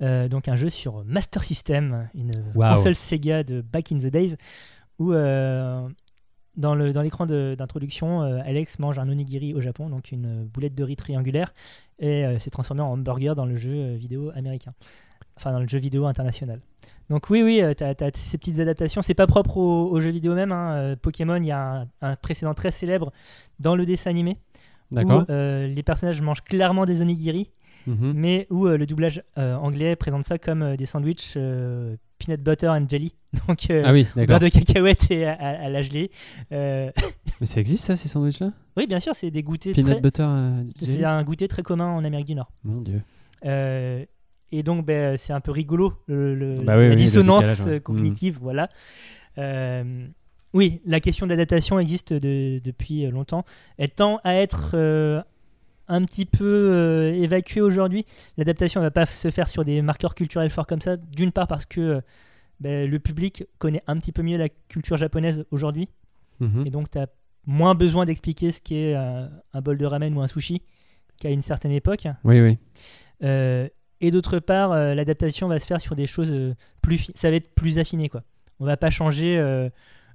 euh, 0.00 0.28
donc 0.28 0.48
un 0.48 0.56
jeu 0.56 0.70
sur 0.70 1.04
Master 1.04 1.44
System, 1.44 2.08
une 2.14 2.32
console 2.54 2.94
Sega 2.94 3.42
de 3.42 3.60
Back 3.60 3.92
in 3.92 3.98
the 3.98 4.06
Days, 4.06 4.36
où 4.98 5.12
euh, 5.12 5.88
dans, 6.56 6.74
l'écran 6.74 7.26
d'introduction, 7.26 8.22
euh, 8.22 8.38
Alex 8.44 8.78
mange 8.78 8.98
un 8.98 9.08
onigiri 9.08 9.54
au 9.54 9.60
Japon, 9.60 9.88
donc 9.88 10.12
une 10.12 10.44
boulette 10.44 10.74
de 10.74 10.84
riz 10.84 10.96
triangulaire, 10.96 11.52
et 11.98 12.24
s'est 12.40 12.50
transformé 12.50 12.82
en 12.82 12.92
hamburger 12.92 13.34
dans 13.34 13.46
le 13.46 13.56
jeu 13.56 13.94
vidéo 13.94 14.30
américain, 14.34 14.74
enfin 15.36 15.52
dans 15.52 15.60
le 15.60 15.68
jeu 15.68 15.78
vidéo 15.78 16.06
international. 16.06 16.60
Donc 17.10 17.30
oui, 17.30 17.42
oui, 17.42 17.62
tu 17.76 17.84
as, 17.84 17.94
ces 18.14 18.38
petites 18.38 18.58
adaptations. 18.58 19.02
C'est 19.02 19.14
pas 19.14 19.26
propre 19.26 19.56
au, 19.58 19.90
au 19.90 20.00
jeu 20.00 20.10
vidéo 20.10 20.34
même. 20.34 20.50
hein. 20.50 20.96
Pokémon, 21.00 21.36
il 21.36 21.46
y 21.46 21.52
a 21.52 21.82
un, 21.82 21.88
un 22.00 22.16
précédent 22.16 22.54
très 22.54 22.70
célèbre 22.70 23.12
dans 23.60 23.76
le 23.76 23.86
dessin 23.86 24.10
animé 24.10 24.38
où 24.92 25.24
les 25.28 25.82
personnages 25.82 26.20
mangent 26.20 26.42
clairement 26.42 26.86
des 26.86 27.02
onigiri, 27.02 27.50
Mhm. 27.86 28.12
mais 28.14 28.46
où 28.50 28.66
euh, 28.66 28.76
le 28.76 28.86
doublage 28.86 29.22
euh, 29.38 29.54
anglais 29.56 29.96
présente 29.96 30.24
ça 30.24 30.38
comme 30.38 30.62
euh, 30.62 30.76
des 30.76 30.86
sandwichs 30.86 31.34
peanut 32.18 32.40
butter 32.40 32.68
and 32.68 32.86
jelly, 32.88 33.14
donc 33.48 33.68
euh, 33.70 33.82
Ah 33.84 33.92
oui, 33.92 34.06
beurre 34.14 34.38
de 34.40 34.48
cacahuète 34.48 35.10
et 35.10 35.26
à, 35.26 35.32
à- 35.32 35.64
à 35.64 35.68
la 35.68 35.82
gelée. 35.82 36.10
Euh, 36.52 36.90
Mais 37.40 37.46
ça 37.46 37.58
existe 37.60 37.84
ça, 37.84 37.96
ces 37.96 38.08
sandwichs-là? 38.08 38.52
Oui, 38.76 38.86
bien 38.86 39.00
sûr, 39.00 39.14
c'est 39.14 39.30
des 39.32 39.42
goûters. 39.42 39.74
Peanut 39.74 39.92
très- 39.94 40.00
butter 40.00 40.22
euh, 40.24 40.62
C'est 40.82 41.02
un 41.04 41.22
goûter 41.24 41.48
très 41.48 41.62
commun 41.62 41.86
en 41.88 42.04
Amérique 42.04 42.26
du 42.28 42.34
Nord. 42.36 42.52
Mon 42.62 42.80
dieu. 42.80 43.00
Et 44.54 44.62
donc, 44.62 44.84
ben, 44.84 45.16
c'est 45.16 45.32
un 45.32 45.40
peu 45.40 45.50
rigolo, 45.50 45.94
le- 46.06 46.34
le- 46.34 46.56
Bah 46.62 46.74
oui, 46.76 46.82
la 46.82 46.84
oui, 46.84 46.88
le 46.90 46.96
dissonance 46.96 47.46
décalage, 47.48 47.72
ouais. 47.74 47.80
cognitive. 47.80 48.38
Voilà. 48.40 48.68
Euh, 49.38 50.06
oui, 50.52 50.82
la 50.84 51.00
question 51.00 51.26
d'adaptation 51.26 51.78
existe 51.78 52.12
de- 52.12 52.60
depuis 52.62 53.06
longtemps. 53.10 53.44
Elle 53.78 53.90
tend 53.90 54.20
à 54.24 54.34
être 54.34 54.72
un 55.88 56.04
petit 56.04 56.24
peu 56.24 56.44
euh, 56.44 57.12
évacuée 57.12 57.60
aujourd'hui. 57.60 58.04
L'adaptation 58.36 58.80
ne 58.80 58.86
va 58.86 58.90
pas 58.90 59.06
se 59.06 59.30
faire 59.30 59.48
sur 59.48 59.64
des 59.64 59.82
marqueurs 59.82 60.14
culturels 60.14 60.50
forts 60.50 60.66
comme 60.66 60.80
ça. 60.80 60.96
D'une 60.96 61.32
part 61.32 61.46
parce 61.46 61.66
que 61.66 61.80
euh, 61.80 62.00
ben, 62.60 62.88
le 62.88 62.98
public 62.98 63.44
connaît 63.58 63.82
un 63.86 63.96
petit 63.98 64.12
peu 64.12 64.22
mieux 64.22 64.36
la 64.36 64.48
culture 64.68 64.96
japonaise 64.96 65.44
aujourd'hui. 65.50 65.88
Mhm. 66.40 66.66
Et 66.66 66.70
donc, 66.70 66.90
tu 66.90 66.98
as 66.98 67.08
moins 67.46 67.74
besoin 67.74 68.04
d'expliquer 68.04 68.52
ce 68.52 68.60
qu'est 68.60 68.94
euh, 68.94 69.26
un 69.52 69.60
bol 69.60 69.76
de 69.76 69.86
ramen 69.86 70.14
ou 70.16 70.20
un 70.20 70.28
sushi 70.28 70.62
qu'à 71.20 71.30
une 71.30 71.42
certaine 71.42 71.72
époque. 71.72 72.06
Oui, 72.24 72.40
oui. 72.40 72.58
Et 74.04 74.10
d'autre 74.10 74.40
part, 74.40 74.74
l'adaptation 74.74 75.46
va 75.46 75.60
se 75.60 75.66
faire 75.66 75.80
sur 75.80 75.94
des 75.94 76.08
choses 76.08 76.56
plus. 76.80 77.12
Ça 77.14 77.30
va 77.30 77.36
être 77.36 77.54
plus 77.54 77.78
affiné, 77.78 78.08
quoi. 78.08 78.24
On 78.58 78.64
va 78.64 78.76
pas 78.76 78.90
changer 78.90 79.38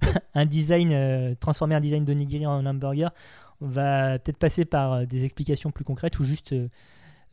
un 0.34 0.44
design, 0.44 1.34
transformer 1.40 1.74
un 1.74 1.80
design 1.80 2.04
d'onigiri 2.04 2.44
en 2.44 2.66
hamburger. 2.66 3.14
On 3.60 3.68
va 3.68 4.18
peut-être 4.18 4.38
passer 4.38 4.64
par 4.64 4.92
euh, 4.92 5.04
des 5.06 5.24
explications 5.24 5.70
plus 5.70 5.84
concrètes 5.84 6.18
ou 6.20 6.24
juste 6.24 6.52
euh, 6.52 6.68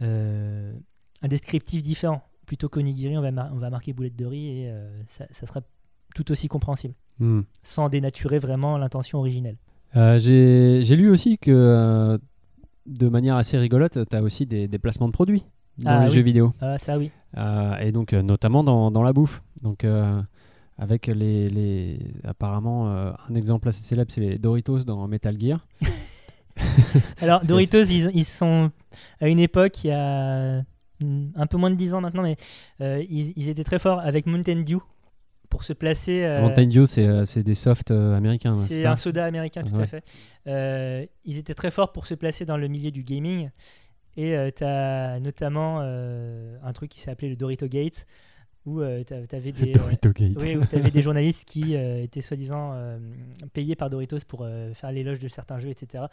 euh, 0.02 0.74
un 1.22 1.28
descriptif 1.28 1.82
différent. 1.84 2.24
Plutôt 2.46 2.70
qu'onigiri, 2.70 3.18
on 3.18 3.22
va, 3.22 3.50
on 3.54 3.58
va 3.58 3.70
marquer 3.70 3.94
boulette 3.94 4.16
de 4.16 4.26
riz 4.26 4.62
et 4.62 4.70
euh, 4.70 5.02
ça, 5.08 5.26
ça 5.32 5.46
sera 5.48 5.62
tout 6.16 6.32
aussi 6.32 6.48
compréhensible, 6.48 6.94
Hmm. 7.20 7.42
sans 7.64 7.88
dénaturer 7.90 8.40
vraiment 8.40 8.78
l'intention 8.78 9.20
originelle. 9.20 9.58
Euh, 9.96 10.20
J'ai 10.20 10.96
lu 10.96 11.10
aussi 11.10 11.38
que 11.38 12.20
de 12.86 13.08
manière 13.10 13.36
assez 13.38 13.58
rigolote, 13.58 13.98
tu 14.10 14.16
as 14.16 14.22
aussi 14.22 14.46
des, 14.46 14.68
des 14.68 14.80
placements 14.80 15.08
de 15.08 15.14
produits 15.14 15.46
dans 15.78 15.90
Ah 15.92 16.00
les 16.04 16.10
oui. 16.10 16.16
jeux 16.16 16.22
vidéo. 16.22 16.54
Ah, 16.62 16.78
ça 16.78 16.98
oui. 16.98 17.12
Euh, 17.38 17.78
et 17.78 17.92
donc 17.92 18.14
euh, 18.14 18.22
notamment 18.22 18.64
dans, 18.64 18.92
dans 18.92 19.02
la 19.04 19.12
bouffe. 19.14 19.42
Donc 19.62 19.84
euh, 19.86 20.22
avec 20.78 21.08
les, 21.08 21.50
les 21.50 22.00
apparemment 22.26 22.90
un 22.90 23.34
exemple 23.36 23.68
assez 23.70 23.82
célèbre, 23.84 24.12
c'est 24.12 24.22
les 24.22 24.38
Doritos 24.38 24.80
dans 24.84 25.08
Metal 25.08 25.40
Gear. 25.40 25.66
Alors, 27.22 27.42
Doritos, 27.46 27.84
ils, 27.84 28.12
ils 28.14 28.26
sont 28.26 28.72
à 29.20 29.28
une 29.28 29.40
époque, 29.40 29.84
il 29.84 29.88
y 29.88 29.92
a 29.92 30.64
un 31.36 31.48
peu 31.50 31.58
moins 31.58 31.70
de 31.72 31.76
10 31.76 31.94
ans 31.94 32.02
maintenant, 32.02 32.24
mais 32.24 32.38
euh, 32.82 33.04
ils, 33.10 33.34
ils 33.36 33.50
étaient 33.50 33.64
très 33.64 33.80
forts 33.80 34.00
avec 34.00 34.26
Mountain 34.26 34.62
Dew 34.62 34.78
pour 35.50 35.64
se 35.64 35.74
placer. 35.74 36.24
euh, 36.24 36.42
Mountain 36.42 36.68
Dew, 36.68 36.86
c'est 36.86 37.06
euh, 37.06 37.24
des 37.44 37.54
softs 37.54 37.92
américains. 37.92 38.58
c'est 38.58 38.86
un 38.86 38.96
soda 38.96 39.26
américain, 39.26 39.64
tout 39.64 39.80
à 39.80 39.88
fait. 39.88 40.04
Euh, 40.48 41.06
ils 41.24 41.38
étaient 41.38 41.54
très 41.54 41.72
forts 41.72 41.92
pour 41.92 42.08
se 42.08 42.14
placer 42.14 42.46
dans 42.46 42.58
le 42.58 42.68
milieu 42.68 42.92
du 42.92 43.04
gaming. 43.04 43.50
Et 44.18 44.34
tu 44.56 44.64
as 44.64 45.20
notamment 45.20 45.82
un 45.82 46.74
truc 46.74 46.90
qui 46.90 47.02
s'est 47.02 47.12
appelé 47.12 47.30
le 47.30 47.36
Dorito 47.36 47.68
Gate, 47.68 48.06
où 48.66 48.82
tu 48.82 49.14
avais 49.36 49.52
des. 49.52 49.72
euh, 49.72 49.74
Dorito 49.74 50.12
Gate. 50.12 50.38
Oui, 50.40 50.56
où 50.56 50.66
tu 50.66 50.76
avais 50.76 50.92
des 50.92 51.02
journalistes 51.02 51.46
qui 51.46 51.76
euh, 51.76 52.04
étaient 52.04 52.22
soi-disant 52.22 52.72
euh, 52.74 52.98
payés 53.54 53.76
par 53.76 53.90
Doritos 53.90 54.20
pour 54.28 54.42
euh, 54.44 54.74
faire 54.74 54.92
l'éloge 54.92 55.20
de 55.20 55.28
certains 55.28 55.60
jeux, 55.60 55.70
etc. 55.70 56.06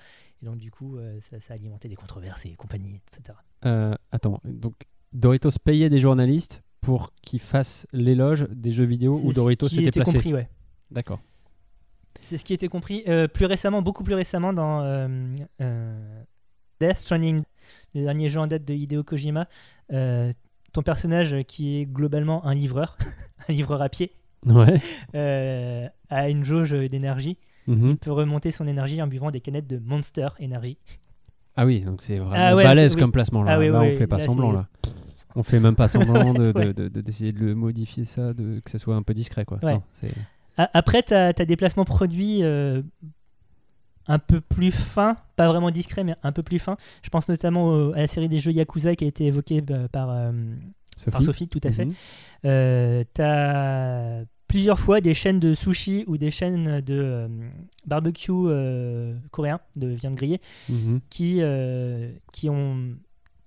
Et 0.42 0.46
donc, 0.46 0.58
du 0.58 0.70
coup, 0.70 0.96
euh, 0.96 1.18
ça, 1.20 1.40
ça 1.40 1.54
alimentait 1.54 1.88
des 1.88 1.96
controverses 1.96 2.46
et 2.46 2.54
compagnie, 2.54 3.00
etc. 3.06 3.38
Euh, 3.64 3.94
attends, 4.10 4.40
donc 4.44 4.74
Doritos 5.12 5.50
payait 5.64 5.90
des 5.90 6.00
journalistes 6.00 6.62
pour 6.80 7.12
qu'ils 7.22 7.40
fassent 7.40 7.86
l'éloge 7.92 8.46
des 8.50 8.72
jeux 8.72 8.84
vidéo 8.84 9.14
C'est 9.14 9.26
où 9.26 9.30
ce 9.30 9.36
Doritos 9.36 9.68
qui 9.68 9.74
s'était 9.76 9.88
était 9.88 10.00
placé. 10.00 10.12
compris, 10.14 10.34
ouais. 10.34 10.48
D'accord. 10.90 11.20
C'est 12.22 12.38
ce 12.38 12.44
qui 12.44 12.52
était 12.54 12.68
compris 12.68 13.02
euh, 13.08 13.28
plus 13.28 13.46
récemment, 13.46 13.82
beaucoup 13.82 14.04
plus 14.04 14.14
récemment 14.14 14.52
dans 14.52 14.82
euh, 14.82 15.08
euh, 15.60 16.22
Death 16.80 16.98
Stranding, 16.98 17.42
le 17.94 18.02
dernier 18.02 18.28
jeu 18.28 18.40
en 18.40 18.46
date 18.46 18.64
de 18.64 18.74
Hideo 18.74 19.02
Kojima. 19.02 19.48
Ton 20.72 20.82
personnage, 20.82 21.36
qui 21.46 21.80
est 21.80 21.84
globalement 21.86 22.44
un 22.46 22.54
livreur, 22.54 22.96
un 23.48 23.52
livreur 23.52 23.82
à 23.82 23.88
pied, 23.88 24.12
Ouais. 24.46 24.80
euh, 25.14 25.86
a 26.10 26.28
une 26.28 26.44
jauge 26.44 26.72
d'énergie. 26.72 27.36
Mhm. 27.66 27.90
Il 27.90 27.96
peut 27.96 28.10
remonter 28.12 28.50
son 28.50 28.66
énergie 28.66 29.00
en 29.02 29.06
buvant 29.06 29.30
des 29.30 29.40
canettes 29.40 29.66
de 29.68 29.78
Monster 29.78 30.28
Energy. 30.42 30.78
Ah 31.56 31.66
oui, 31.66 31.80
donc 31.80 32.00
c'est 32.02 32.16
vraiment 32.16 32.34
Ah 32.34 32.56
ouais, 32.56 32.64
balèze 32.64 32.94
oui. 32.94 33.00
comme 33.00 33.12
placement 33.12 33.42
là. 33.42 33.52
Ah 33.52 33.58
oui, 33.58 33.68
là, 33.68 33.80
oui, 33.80 33.90
on 33.92 33.98
fait 33.98 34.06
pas 34.06 34.16
là, 34.16 34.24
semblant 34.24 34.50
là. 34.52 34.66
On 35.36 35.42
fait 35.42 35.60
même 35.60 35.76
pas 35.76 35.86
semblant 35.88 36.32
de- 36.34 36.52
de- 36.52 36.58
Ouais. 36.58 36.72
de- 36.72 36.88
de- 36.88 37.00
d'essayer 37.00 37.32
de, 37.32 37.38
le 37.40 37.54
modifier 37.54 38.04
ça, 38.04 38.32
de, 38.32 38.60
que 38.64 38.70
ça 38.70 38.78
soit 38.78 38.96
un 38.96 39.02
peu 39.02 39.14
discret 39.14 39.44
quoi. 39.44 39.58
Ouais. 39.62 39.74
Non, 39.74 39.82
Après, 40.56 41.02
tu 41.02 41.14
as, 41.14 41.32
des 41.32 41.56
placements 41.56 41.84
produits 41.84 42.42
euh, 42.42 42.82
un 44.06 44.18
peu 44.18 44.40
plus 44.40 44.72
fins, 44.72 45.16
pas 45.36 45.48
vraiment 45.48 45.70
discrets, 45.70 46.04
mais 46.04 46.14
un 46.22 46.32
peu 46.32 46.42
plus 46.42 46.58
fins. 46.58 46.76
Je 47.02 47.10
pense 47.10 47.28
notamment 47.28 47.92
à 47.92 47.98
la 47.98 48.06
série 48.06 48.28
des 48.28 48.40
jeux 48.40 48.52
Yakuza 48.52 48.96
qui 48.96 49.04
a 49.04 49.06
été 49.06 49.26
évoquée 49.26 49.62
par, 49.92 50.10
euh, 50.10 50.32
par 51.10 51.22
Sophie. 51.22 51.48
Tout 51.48 51.60
à 51.64 51.72
fait. 51.72 51.84
Mhm. 51.86 51.94
Euh, 52.44 53.04
t'as 53.14 54.24
plusieurs 54.48 54.78
fois 54.78 55.00
des 55.00 55.14
chaînes 55.14 55.40
de 55.40 55.54
sushi 55.54 56.04
ou 56.06 56.18
des 56.18 56.30
chaînes 56.30 56.80
de 56.82 56.94
euh, 57.00 57.28
barbecue 57.86 58.30
euh, 58.32 59.14
coréen, 59.30 59.60
de 59.76 59.88
viande 59.88 60.14
grillée, 60.14 60.40
Mhm. 60.68 61.00
qui, 61.08 61.40
qui, 62.32 62.48
ont, 62.50 62.94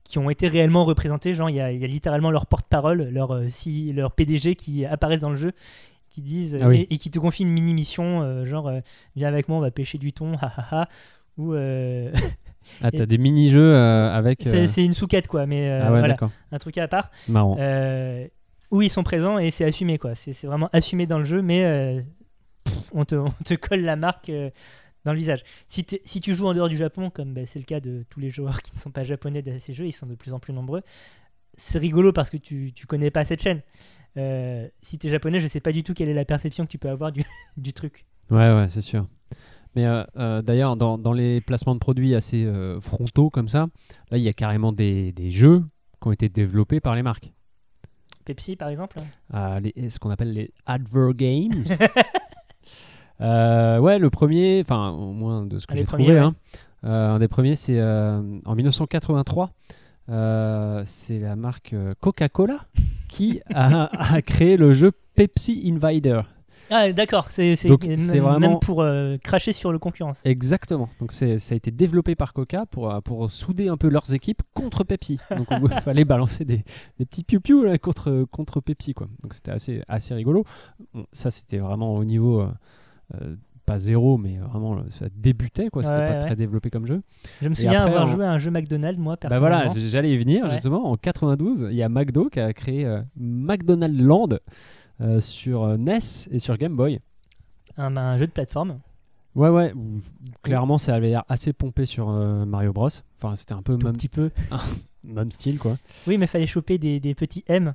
qui 0.03 0.17
ont 0.17 0.29
été 0.29 0.47
réellement 0.47 0.85
représentées. 0.85 1.33
Genre, 1.33 1.49
il 1.49 1.57
y 1.57 1.61
a, 1.61 1.71
il 1.71 1.79
y 1.79 1.83
a 1.83 1.87
littéralement 1.87 2.31
leur 2.31 2.47
porte-parole, 2.47 3.09
leur, 3.09 3.39
si, 3.49 3.93
leur 3.93 4.11
PDG 4.13 4.55
qui 4.55 4.85
apparaissent 4.85 5.19
dans 5.21 5.29
le 5.29 5.35
jeu, 5.35 5.51
qui 6.15 6.21
disent 6.21 6.57
Ah 6.61 6.69
oui. 6.69 6.87
et, 6.89 6.93
et 6.93 6.97
qui 6.97 7.11
te 7.11 7.19
confient 7.19 7.43
une 7.43 7.49
mini-mission, 7.49 8.21
euh, 8.21 8.45
genre, 8.45 8.69
euh, 8.69 8.79
viens 9.17 9.27
avec 9.27 9.49
moi, 9.49 9.57
on 9.57 9.61
va 9.61 9.71
pêcher 9.71 9.97
du 9.97 10.13
thon, 10.13 10.37
ha. 10.41 10.87
Ou 11.37 11.53
euh, 11.53 12.09
Ah, 12.81 12.89
t'as 12.89 13.05
des 13.05 13.17
mini-jeux 13.17 13.73
euh, 13.73 14.11
avec. 14.11 14.39
c'est 14.41 14.63
euh, 14.63 14.67
c'est 14.67 14.83
une 14.85 14.93
souquette, 14.93 15.27
quoi, 15.27 15.45
mais 15.45 15.69
euh, 15.69 15.81
ah 15.81 15.91
ouais, 15.91 15.99
voilà, 15.99 16.07
d'accord. 16.13 16.31
un 16.51 16.57
truc 16.57 16.77
à 16.77 16.87
part. 16.87 17.11
Marrant. 17.27 17.57
Où 18.71 18.81
ils 18.81 18.89
sont 18.89 19.03
présents 19.03 19.37
et 19.37 19.51
c'est 19.51 19.63
assumé 19.63 19.99
quoi. 19.99 20.15
C'est 20.15 20.33
c'est 20.33 20.47
vraiment 20.47 20.69
assumé 20.73 21.05
dans 21.05 21.19
le 21.19 21.23
jeu, 21.23 21.41
mais 21.43 22.03
pff, 22.63 22.75
on, 22.93 23.05
te, 23.05 23.15
on 23.15 23.29
te 23.43 23.53
colle 23.53 23.81
la 23.81 23.95
marque 23.95 24.31
dans 25.03 25.11
le 25.11 25.17
visage. 25.19 25.43
Si, 25.67 25.85
si 26.03 26.21
tu 26.21 26.33
joues 26.33 26.47
en 26.47 26.53
dehors 26.53 26.69
du 26.69 26.77
Japon, 26.77 27.11
comme 27.11 27.33
bah, 27.33 27.45
c'est 27.45 27.59
le 27.59 27.65
cas 27.65 27.79
de 27.79 28.03
tous 28.09 28.19
les 28.19 28.29
joueurs 28.31 28.61
qui 28.63 28.73
ne 28.73 28.79
sont 28.79 28.89
pas 28.89 29.03
japonais 29.03 29.43
de 29.43 29.59
ces 29.59 29.73
jeux, 29.73 29.85
ils 29.85 29.91
sont 29.91 30.07
de 30.07 30.15
plus 30.15 30.33
en 30.33 30.39
plus 30.39 30.53
nombreux. 30.53 30.81
C'est 31.57 31.79
rigolo 31.79 32.11
parce 32.13 32.29
que 32.29 32.37
tu, 32.37 32.71
tu 32.73 32.85
connais 32.85 33.11
pas 33.11 33.25
cette 33.25 33.41
chaîne. 33.41 33.61
Euh, 34.17 34.67
si 34.77 34.97
tu 34.97 35.07
es 35.07 35.09
japonais, 35.09 35.39
je 35.41 35.47
sais 35.47 35.59
pas 35.59 35.71
du 35.71 35.83
tout 35.83 35.93
quelle 35.93 36.09
est 36.09 36.13
la 36.13 36.25
perception 36.25 36.65
que 36.65 36.69
tu 36.71 36.77
peux 36.77 36.89
avoir 36.89 37.11
du, 37.11 37.23
du 37.57 37.73
truc. 37.73 38.05
Ouais, 38.29 38.53
ouais, 38.53 38.67
c'est 38.69 38.81
sûr. 38.81 39.07
Mais 39.75 39.85
euh, 39.85 40.03
euh, 40.17 40.41
d'ailleurs, 40.41 40.77
dans, 40.77 40.97
dans 40.97 41.11
les 41.11 41.41
placements 41.41 41.73
de 41.75 41.79
produits 41.79 42.15
assez 42.15 42.49
frontaux 42.81 43.29
comme 43.29 43.49
ça, 43.49 43.67
là, 44.11 44.17
il 44.17 44.23
y 44.23 44.29
a 44.29 44.33
carrément 44.33 44.71
des, 44.71 45.11
des 45.11 45.31
jeux 45.31 45.63
qui 46.01 46.07
ont 46.07 46.11
été 46.13 46.29
développés 46.29 46.79
par 46.79 46.95
les 46.95 47.03
marques. 47.03 47.31
Pepsi 48.23 48.55
par 48.55 48.69
exemple. 48.69 48.97
Euh, 49.33 49.59
les- 49.59 49.89
ce 49.89 49.99
qu'on 49.99 50.09
appelle 50.09 50.33
les 50.33 50.51
Adver 50.65 51.11
Games. 51.15 51.63
Ouais, 53.19 53.97
le 53.99 54.09
premier, 54.09 54.61
enfin, 54.61 54.89
au 54.89 55.13
moins 55.13 55.45
de 55.45 55.57
ce 55.59 55.67
que 55.67 55.75
j'ai 55.75 55.85
trouvé, 55.85 56.07
ouais. 56.13 56.19
hein, 56.19 56.35
un 56.83 57.17
des 57.19 57.27
premiers, 57.29 57.55
c'est 57.55 57.81
en 57.81 58.55
1983. 58.55 59.51
Euh, 60.09 60.83
c'est 60.85 61.19
la 61.19 61.35
marque 61.35 61.73
euh, 61.73 61.93
Coca-Cola 61.99 62.65
qui 63.07 63.41
a, 63.53 64.13
a 64.15 64.21
créé 64.21 64.57
le 64.57 64.73
jeu 64.73 64.91
Pepsi 65.15 65.63
Invader. 65.65 66.21
Ah 66.71 66.91
d'accord, 66.91 67.27
c'est 67.29 67.53
vraiment- 67.67 68.39
même 68.39 68.59
pour 68.59 68.81
euh, 68.81 69.17
cracher 69.19 69.53
sur 69.53 69.71
le 69.71 69.77
concurrence. 69.77 70.21
Exactement. 70.25 70.89
Donc 70.99 71.11
c'est, 71.11 71.37
ça 71.37 71.53
a 71.53 71.55
été 71.57 71.69
développé 71.69 72.15
par 72.15 72.33
Coca 72.33 72.65
pour, 72.65 72.91
pour 73.03 73.31
souder 73.31 73.67
un 73.67 73.77
peu 73.77 73.87
leurs 73.87 74.13
équipes 74.15 74.41
contre 74.55 74.83
Pepsi. 74.83 75.19
Donc 75.29 75.45
il 75.51 75.69
fallait 75.83 76.05
balancer 76.05 76.43
des, 76.43 76.63
des 76.97 77.05
petits 77.05 77.23
piou-piou 77.23 77.63
là, 77.63 77.77
contre, 77.77 78.25
contre 78.31 78.61
Pepsi. 78.61 78.95
Quoi. 78.95 79.07
Donc 79.21 79.35
c'était 79.35 79.51
assez, 79.51 79.83
assez 79.87 80.15
rigolo. 80.15 80.43
Bon, 80.95 81.05
ça 81.11 81.29
c'était 81.29 81.59
vraiment 81.59 81.93
au 81.95 82.03
niveau, 82.03 82.41
euh, 82.41 83.35
pas 83.65 83.79
zéro, 83.79 84.17
mais 84.17 84.37
vraiment 84.37 84.83
ça 84.91 85.05
débutait. 85.15 85.69
Quoi. 85.69 85.83
C'était 85.83 85.95
Ouais, 85.95 86.07
pas 86.07 86.13
ouais. 86.13 86.19
très 86.19 86.35
développé 86.35 86.69
comme 86.69 86.85
jeu. 86.85 87.01
Je 87.41 87.49
me 87.49 87.55
souviens 87.55 87.81
après, 87.81 87.91
avoir 87.93 88.07
on- 88.07 88.11
joué 88.15 88.25
à 88.25 88.31
un 88.31 88.37
jeu 88.37 88.51
McDonald's 88.51 88.99
moi 88.99 89.13
Bah 89.15 89.17
personnellement. 89.29 89.57
voilà, 89.63 89.73
j- 89.73 89.89
j'allais 89.89 90.11
y 90.13 90.17
venir 90.17 90.43
Ouais. 90.45 90.51
justement. 90.51 90.85
En 90.91 90.97
92, 90.97 91.67
il 91.71 91.75
y 91.77 91.83
a 91.83 91.89
McDo 91.89 92.29
qui 92.29 92.39
a 92.39 92.53
créé 92.53 92.85
euh, 92.85 93.01
McDonald's 93.17 93.99
Land 93.99 94.29
euh, 95.01 95.19
sur 95.19 95.63
euh, 95.63 95.77
NES 95.77 95.99
et 96.31 96.39
sur 96.39 96.57
Game 96.57 96.75
Boy. 96.75 96.99
un, 97.77 97.97
un 97.97 98.17
jeu 98.17 98.27
de 98.27 98.31
plateforme. 98.31 98.79
Ouais, 99.35 99.49
ouais. 99.49 99.73
Clairement, 100.43 100.77
ça 100.77 100.95
avait 100.95 101.09
l'air 101.09 101.25
assez 101.27 101.51
pompé 101.51 101.85
sur 101.85 102.09
euh, 102.09 102.45
Mario 102.45 102.71
Bros. 102.71 102.87
Enfin, 103.17 103.35
c'était 103.35 103.53
un 103.53 103.61
peu 103.61 103.77
Tout 103.77 103.85
même, 103.87 103.95
petit 103.97 104.07
peu. 104.07 104.29
même 105.03 105.29
style, 105.31 105.59
quoi. 105.59 105.77
Oui, 106.07 106.17
mais 106.17 106.25
fallait 106.27 106.47
choper 106.47 106.77
des, 106.77 106.99
des 107.01 107.15
petits 107.15 107.43
M. 107.47 107.73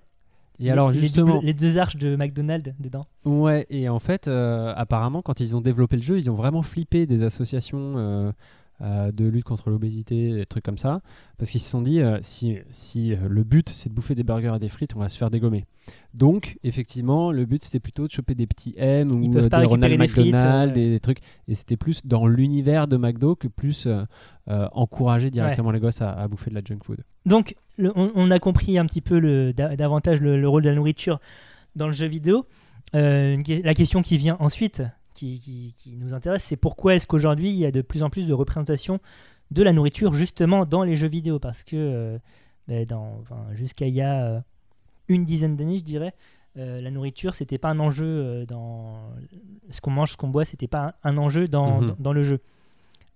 Et 0.61 0.64
Les- 0.64 0.70
alors, 0.70 0.90
les 0.90 1.01
justement, 1.01 1.35
doubles- 1.37 1.46
les 1.46 1.55
deux 1.55 1.79
arches 1.79 1.96
de 1.96 2.16
McDonald's 2.16 2.73
dedans. 2.79 3.07
ouais, 3.25 3.66
et 3.70 3.88
en 3.88 3.99
fait, 3.99 4.29
euh, 4.29 4.73
apparemment, 4.77 5.23
quand 5.23 5.40
ils 5.40 5.57
ont 5.57 5.61
développé 5.62 5.96
le 5.96 6.03
jeu, 6.03 6.18
ils 6.18 6.31
ont 6.31 6.35
vraiment 6.35 6.62
flippé 6.62 7.07
des 7.07 7.23
associations 7.23 8.33
euh, 8.83 9.12
de 9.12 9.27
lutte 9.27 9.45
contre 9.45 9.69
l'obésité, 9.71 10.33
des 10.33 10.47
trucs 10.47 10.64
comme 10.64 10.79
ça, 10.79 11.01
parce 11.38 11.51
qu'ils 11.51 11.61
se 11.61 11.69
sont 11.69 11.83
dit, 11.83 12.01
euh, 12.01 12.19
si, 12.23 12.57
si 12.71 13.12
euh, 13.12 13.16
le 13.29 13.45
but 13.45 13.69
c'est 13.69 13.88
de 13.90 13.95
bouffer 13.95 14.14
des 14.14 14.23
burgers 14.25 14.55
et 14.57 14.59
des 14.59 14.69
frites, 14.69 14.97
on 14.97 15.01
va 15.01 15.09
se 15.09 15.19
faire 15.19 15.31
dégommer. 15.31 15.66
Donc, 16.14 16.59
effectivement, 16.62 17.33
le 17.33 17.45
but 17.47 17.62
c'était 17.62 17.81
plutôt 17.81 18.07
de 18.07 18.12
choper 18.12 18.35
des 18.35 18.47
petits 18.47 18.75
M 18.79 19.11
ou 19.12 19.25
euh, 19.38 19.49
des 19.61 19.66
Ronald 19.66 19.93
McDonald, 19.99 20.73
des, 20.73 20.90
des 20.90 21.01
trucs, 21.01 21.19
et 21.49 21.55
c'était 21.55 21.77
plus 21.77 22.07
dans 22.07 22.27
l'univers 22.27 22.88
de 22.88 22.97
McDo 22.97 23.37
que 23.37 23.49
plus 23.49 23.87
encourager 24.47 25.31
directement 25.31 25.71
les 25.71 25.81
gosses 25.81 26.03
à, 26.03 26.11
à 26.12 26.27
bouffer 26.29 26.51
de 26.51 26.55
la 26.57 26.62
junk 26.64 26.79
food. 26.85 26.99
Donc, 27.27 27.55
le- 27.79 27.93
on, 27.97 28.11
on 28.14 28.31
a 28.31 28.38
compris 28.38 28.79
un 28.79 28.87
petit 28.87 29.01
peu 29.01 29.19
le, 29.19 29.53
davantage 29.53 30.21
le, 30.21 30.40
le 30.40 30.49
rôle 30.49 30.62
de 30.62 30.69
la 30.71 30.75
nourriture 30.75 31.21
dans 31.77 31.87
le 31.87 31.93
jeu 31.93 32.07
vidéo. 32.07 32.47
La 32.93 33.75
question 33.75 34.03
qui 34.03 34.19
vient 34.19 34.37
ensuite, 34.40 34.83
qui, 35.20 35.38
qui- 35.38 35.74
qui 35.78 35.96
nous 35.96 36.14
intéresse, 36.14 36.42
c'est 36.44 36.56
pourquoi 36.56 36.94
est-ce 36.94 37.06
qu'aujourd'hui 37.06 37.50
il 37.50 37.56
y 37.56 37.66
a 37.66 37.70
de 37.70 37.83
plus 37.83 38.02
en 38.02 38.11
plus 38.11 38.26
de 38.26 38.33
représentations 38.33 38.98
de 39.50 39.62
la 39.62 39.72
nourriture 39.72 40.12
justement 40.14 40.64
dans 40.64 40.83
les 40.83 40.96
jeux 40.96 41.09
vidéo? 41.09 41.38
Parce 41.38 41.62
que 41.64 41.76
euh, 41.76 42.18
ben, 42.68 42.87
dans- 42.87 43.18
enfin, 43.20 43.44
jusqu'à 43.54 43.87
il 43.87 43.94
y 43.94 44.00
a 44.02 44.24
euh, 44.24 44.40
une 45.09 45.24
dizaine 45.24 45.56
d'années, 45.56 45.78
je 45.78 45.85
dirais, 45.85 46.14
euh, 46.56 46.80
la 46.80 46.90
nourriture 46.90 47.35
c'était 47.35 47.59
pas 47.59 47.68
un 47.68 47.78
enjeu 47.80 48.44
dans 48.46 48.96
ce 49.70 49.80
qu'on 49.80 49.90
mange, 49.90 50.12
ce 50.12 50.16
qu'on 50.16 50.28
boit, 50.28 50.44
c'était 50.44 50.68
pas 50.68 50.94
un, 51.04 51.11
un 51.14 51.18
enjeu 51.18 51.46
dans, 51.48 51.80
Mhm. 51.80 51.87
dans, 51.88 51.96
dans 51.98 52.12
le 52.12 52.22
jeu. 52.22 52.40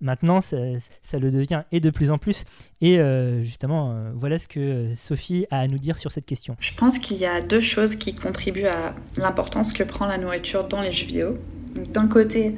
Maintenant, 0.00 0.40
ça, 0.42 0.56
ça 1.02 1.18
le 1.18 1.30
devient 1.30 1.62
et 1.72 1.80
de 1.80 1.88
plus 1.88 2.10
en 2.10 2.18
plus. 2.18 2.44
Et 2.82 2.98
euh, 2.98 3.42
justement, 3.42 3.92
euh, 3.92 4.10
voilà 4.14 4.38
ce 4.38 4.46
que 4.46 4.92
Sophie 4.96 5.46
a 5.50 5.60
à 5.60 5.66
nous 5.68 5.78
dire 5.78 5.96
sur 5.98 6.10
cette 6.12 6.26
question. 6.26 6.56
Je 6.60 6.72
pense 6.74 6.98
qu'il 6.98 7.16
y 7.16 7.24
a 7.24 7.40
deux 7.40 7.60
choses 7.60 7.94
qui 7.96 8.14
contribuent 8.14 8.66
à 8.66 8.94
l'importance 9.16 9.72
que 9.72 9.82
prend 9.84 10.06
la 10.06 10.18
nourriture 10.18 10.68
dans 10.68 10.82
les 10.82 10.92
jeux 10.92 11.06
vidéo. 11.06 11.38
D'un 11.74 12.06
côté, 12.06 12.54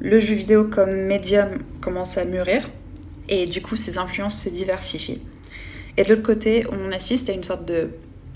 le 0.00 0.20
jeu 0.20 0.34
vidéo 0.34 0.64
comme 0.64 0.90
médium 0.90 1.58
commence 1.80 2.18
à 2.18 2.24
mûrir 2.24 2.70
et 3.28 3.46
du 3.46 3.62
coup 3.62 3.76
ses 3.76 3.98
influences 3.98 4.42
se 4.42 4.48
diversifient. 4.48 5.20
Et 5.96 6.02
de 6.02 6.08
l'autre 6.08 6.22
côté, 6.22 6.66
on 6.72 6.90
assiste 6.90 7.30
à 7.30 7.32
une 7.32 7.44
sorte 7.44 7.66
de 7.66 7.90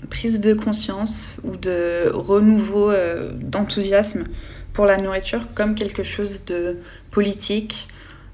prise 0.09 0.39
de 0.39 0.53
conscience 0.53 1.41
ou 1.43 1.57
de 1.57 2.09
renouveau 2.13 2.89
euh, 2.89 3.31
d'enthousiasme 3.33 4.27
pour 4.71 4.85
la 4.85 4.97
nourriture 4.97 5.53
comme 5.53 5.75
quelque 5.75 6.03
chose 6.03 6.45
de 6.45 6.77
politique, 7.11 7.87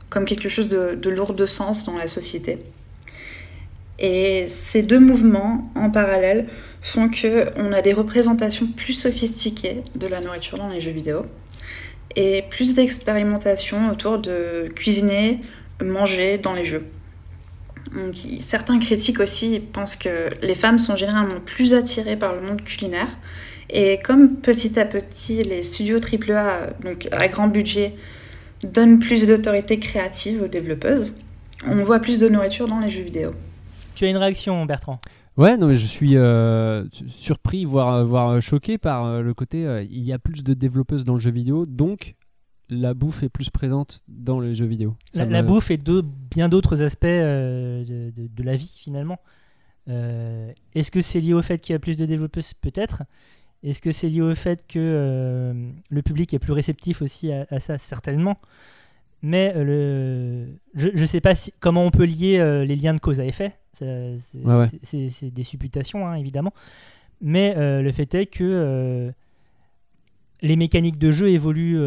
comme 0.10 0.25
quelque 0.25 0.49
chose 0.49 0.69
de, 0.69 0.95
de 0.95 1.10
lourd 1.10 1.34
de 1.34 1.45
sens 1.45 1.86
dans 1.86 1.97
la 1.97 2.08
société. 2.08 2.60
Et 3.99 4.45
ces 4.49 4.84
deux 4.84 4.99
mouvements 4.99 5.71
en 5.75 5.89
parallèle 5.89 6.47
font 6.81 7.10
que 7.10 7.49
on 7.58 7.71
a 7.71 7.81
des 7.81 7.93
représentations 7.93 8.67
plus 8.67 8.93
sophistiquées 8.93 9.81
de 9.95 10.08
la 10.08 10.21
nourriture 10.21 10.58
dans 10.58 10.67
les 10.67 10.81
jeux 10.81 10.91
vidéo 10.91 11.25
et 12.15 12.43
plus 12.49 12.75
d'expérimentation 12.75 13.89
autour 13.89 14.19
de 14.19 14.69
cuisiner 14.75 15.41
manger 15.84 16.38
dans 16.38 16.54
les 16.54 16.65
jeux. 16.65 16.86
Donc, 17.93 18.15
certains 18.41 18.80
critiques 18.80 19.19
aussi 19.19 19.60
pensent 19.60 19.95
que 19.95 20.30
les 20.41 20.56
femmes 20.56 20.80
sont 20.80 20.95
généralement 20.95 21.39
plus 21.39 21.73
attirées 21.73 22.17
par 22.17 22.34
le 22.34 22.41
monde 22.41 22.63
culinaire. 22.63 23.08
Et 23.69 23.99
comme 24.04 24.38
petit 24.38 24.80
à 24.80 24.86
petit 24.86 25.43
les 25.43 25.63
studios 25.63 25.99
AAA, 25.99 26.67
donc 26.84 27.08
à 27.12 27.28
grand 27.28 27.47
budget, 27.47 27.95
donnent 28.63 28.99
plus 28.99 29.25
d'autorité 29.25 29.80
créative 29.80 30.43
aux 30.43 30.47
développeuses, 30.47 31.15
on 31.65 31.84
voit 31.84 31.99
plus 31.99 32.17
de 32.17 32.28
nourriture 32.28 32.67
dans 32.67 32.80
les 32.80 32.89
jeux 32.89 33.04
vidéo. 33.04 33.32
Tu 33.95 34.06
as 34.06 34.10
une 34.10 34.17
réaction, 34.17 34.65
Bertrand? 34.65 34.99
Ouais, 35.38 35.58
non, 35.58 35.67
mais 35.67 35.76
je 35.76 35.86
suis 35.86 36.15
euh, 36.15 36.86
su- 36.91 37.10
surpris, 37.10 37.65
voire, 37.65 38.06
voire 38.06 38.41
choqué 38.41 38.78
par 38.78 39.06
euh, 39.06 39.21
le 39.21 39.34
côté 39.34 39.65
euh, 39.65 39.84
il 39.84 40.04
y 40.04 40.13
a 40.13 40.19
plus 40.19 40.43
de 40.43 40.54
développeuses 40.54 41.04
dans 41.04 41.13
le 41.15 41.19
jeu 41.19 41.32
vidéo, 41.32 41.65
donc 41.65 42.15
la 42.69 42.93
bouffe 42.93 43.21
est 43.21 43.30
plus 43.30 43.50
présente 43.50 44.02
dans 44.08 44.39
les 44.39 44.56
jeux 44.56 44.65
vidéo. 44.65 44.95
La, 45.13 45.26
me- 45.26 45.32
la 45.34 45.43
bouffe 45.43 45.71
et 45.71 45.78
de, 45.78 46.02
bien 46.32 46.48
d'autres 46.48 46.82
aspects 46.82 47.06
euh, 47.06 47.84
de, 47.84 48.21
de- 48.21 48.28
de 48.28 48.43
la 48.43 48.56
vie 48.56 48.78
finalement. 48.80 49.19
Est-ce 49.88 50.89
que 50.89 51.02
c'est 51.02 51.19
lié 51.19 51.34
au 51.34 51.41
fait 51.43 51.60
qu'il 51.60 51.74
y 51.74 51.76
a 51.76 51.80
plus 51.80 51.95
de 51.95 52.06
développeuses? 52.06 52.54
Peut-être. 52.60 53.04
Est-ce 53.62 53.82
que 53.82 53.91
c'est 53.91 54.10
lié 54.10 54.21
au 54.21 54.34
fait 54.34 54.65
que 54.67 55.54
le 55.89 56.02
public 56.02 56.34
est 56.34 56.39
plus 56.39 56.54
réceptif 56.54 57.02
aussi 57.04 57.32
à, 57.32 57.45
à 57.52 57.60
ça? 57.60 57.78
Certainement. 57.78 58.38
Mais 59.27 59.53
euh, 59.55 59.63
le... 59.63 60.45
je 60.75 61.01
ne 61.01 61.07
sais 61.07 61.19
pas 61.19 61.33
si- 61.33 61.51
comment 61.59 61.83
on 61.83 61.89
peut 61.89 62.05
lier 62.05 62.38
euh, 62.38 62.63
les 62.63 62.75
liens 62.75 62.93
de 62.93 62.99
cause 62.99 63.19
à 63.19 63.25
effet. 63.25 63.55
C'est 63.73 64.17
Ouais, 64.43 64.69
ouais. 64.93 65.09
des 65.31 65.43
supputations, 65.43 66.07
hein, 66.07 66.13
évidemment. 66.13 66.53
Mais 67.21 67.55
euh, 67.57 67.81
le 67.81 67.91
fait 67.91 68.13
est 68.13 68.27
que 68.27 68.43
euh, 68.43 69.11
les 70.43 70.55
mécaniques 70.55 70.99
de 70.99 71.09
jeu 71.09 71.29
évoluent, 71.29 71.79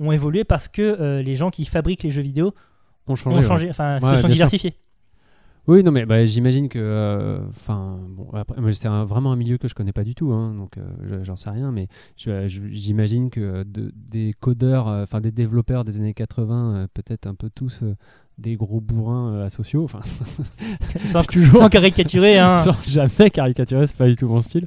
ont 0.00 0.12
évolué 0.12 0.44
parce 0.44 0.66
que 0.66 1.20
les 1.20 1.34
gens 1.34 1.50
qui 1.50 1.66
fabriquent 1.66 2.04
les 2.04 2.10
jeux 2.10 2.22
vidéo 2.22 2.54
ont 3.06 3.16
changé. 3.16 3.36
ont 3.36 3.40
ouais. 3.40 3.46
changé, 3.46 3.68
enfin, 3.68 3.98
se 4.00 4.22
sont 4.22 4.30
sûr. 4.30 4.70
Oui, 5.68 5.84
non, 5.84 5.92
mais 5.92 6.04
bah, 6.06 6.24
j'imagine 6.24 6.68
que. 6.68 6.78
euh, 6.80 7.38
Enfin, 7.48 7.98
bon, 8.08 8.28
après, 8.32 8.60
moi, 8.60 8.72
c'est 8.72 8.88
un- 8.88 9.04
vraiment 9.04 9.30
un 9.32 9.36
milieu 9.36 9.58
que 9.58 9.68
je 9.68 9.74
connais 9.74 9.92
pas 9.92 10.02
du 10.04 10.14
tout, 10.14 10.32
hein, 10.32 10.54
donc 10.54 10.76
euh, 10.76 10.82
je- 11.04 11.24
j'en 11.24 11.36
sais 11.36 11.50
rien, 11.50 11.70
mais 11.70 11.86
je- 12.16 12.48
je- 12.48 12.62
j'imagine 12.70 13.30
que 13.30 13.62
de- 13.62 13.92
des 13.94 14.34
codeurs, 14.40 14.88
euh, 14.88 15.04
enfin 15.04 15.20
des 15.20 15.30
développeurs 15.30 15.84
des 15.84 15.98
années 15.98 16.14
80, 16.14 16.74
euh, 16.74 16.86
peut-être 16.92 17.26
un 17.26 17.34
peu 17.36 17.48
tous 17.54 17.80
euh, 17.84 17.94
des 18.38 18.56
gros 18.56 18.80
bourrins 18.80 19.34
euh, 19.34 19.44
asociaux, 19.46 19.84
enfin, 19.84 20.00
sans, 21.04 21.22
toujours- 21.22 21.56
sans 21.56 21.68
caricaturer. 21.68 22.38
Hein. 22.38 22.52
sans 22.64 22.82
jamais 22.88 23.30
caricaturer, 23.30 23.86
c'est 23.86 23.96
pas 23.96 24.08
du 24.08 24.16
tout 24.16 24.26
mon 24.28 24.40
style. 24.40 24.66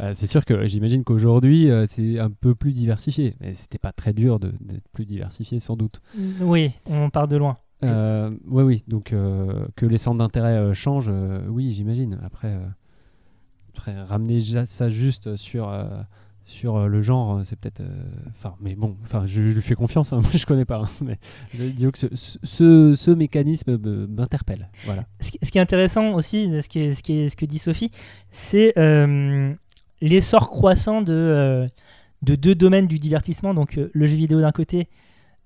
Euh, 0.00 0.10
c'est 0.14 0.26
sûr 0.26 0.44
que 0.44 0.66
j'imagine 0.66 1.04
qu'aujourd'hui, 1.04 1.70
euh, 1.70 1.86
c'est 1.88 2.18
un 2.18 2.30
peu 2.30 2.54
plus 2.54 2.72
diversifié, 2.72 3.34
mais 3.40 3.54
c'était 3.54 3.78
pas 3.78 3.92
très 3.92 4.12
dur 4.12 4.38
de- 4.40 4.52
d'être 4.60 4.88
plus 4.92 5.06
diversifié, 5.06 5.58
sans 5.60 5.76
doute. 5.76 6.02
Oui, 6.42 6.72
on 6.90 7.08
part 7.08 7.28
de 7.28 7.36
loin. 7.38 7.56
Euh, 7.86 8.30
oui, 8.46 8.62
oui. 8.62 8.82
Donc 8.88 9.12
euh, 9.12 9.66
que 9.76 9.86
les 9.86 9.98
centres 9.98 10.18
d'intérêt 10.18 10.56
euh, 10.56 10.72
changent, 10.74 11.08
euh, 11.10 11.46
oui, 11.48 11.72
j'imagine. 11.72 12.18
Après, 12.24 12.48
euh, 12.48 12.66
après, 13.74 14.00
ramener 14.02 14.40
ça 14.66 14.88
juste 14.90 15.36
sur 15.36 15.68
euh, 15.68 15.84
sur 16.46 16.76
euh, 16.76 16.86
le 16.88 17.00
genre, 17.00 17.40
c'est 17.44 17.58
peut-être. 17.58 17.80
euh, 17.80 18.04
Enfin, 18.28 18.54
mais 18.60 18.74
bon, 18.74 18.96
enfin, 19.02 19.24
je, 19.26 19.46
je 19.48 19.54
lui 19.54 19.62
fais 19.62 19.74
confiance. 19.74 20.12
hein, 20.12 20.18
moi, 20.22 20.30
je 20.34 20.44
connais 20.44 20.66
pas, 20.66 20.82
hein, 20.84 20.88
mais 21.02 21.18
je- 21.56 21.64
disons 21.64 21.90
que 21.90 21.98
ce, 21.98 22.06
ce, 22.14 22.94
ce 22.94 23.10
mécanisme 23.10 23.78
me- 23.78 24.06
m'interpelle. 24.06 24.68
Voilà. 24.84 25.04
Ce 25.20 25.30
qui, 25.30 25.38
ce 25.42 25.50
qui 25.50 25.56
est 25.58 25.62
intéressant 25.62 26.12
aussi, 26.12 26.50
ce, 26.62 26.68
qui 26.68 26.80
est- 26.80 26.94
ce, 26.94 27.02
qui 27.02 27.12
est- 27.14 27.28
ce 27.30 27.36
que 27.36 27.46
dit 27.46 27.58
Sophie, 27.58 27.90
c'est 28.30 28.78
euh, 28.78 29.54
l'essor 30.02 30.50
croissant 30.50 31.00
de, 31.00 31.12
euh, 31.14 31.66
de 32.22 32.34
deux 32.34 32.54
domaines 32.54 32.86
du 32.88 32.98
divertissement, 32.98 33.54
donc 33.54 33.78
euh, 33.78 33.90
le 33.94 34.06
jeu 34.06 34.16
vidéo 34.16 34.40
d'un 34.42 34.52
côté, 34.52 34.88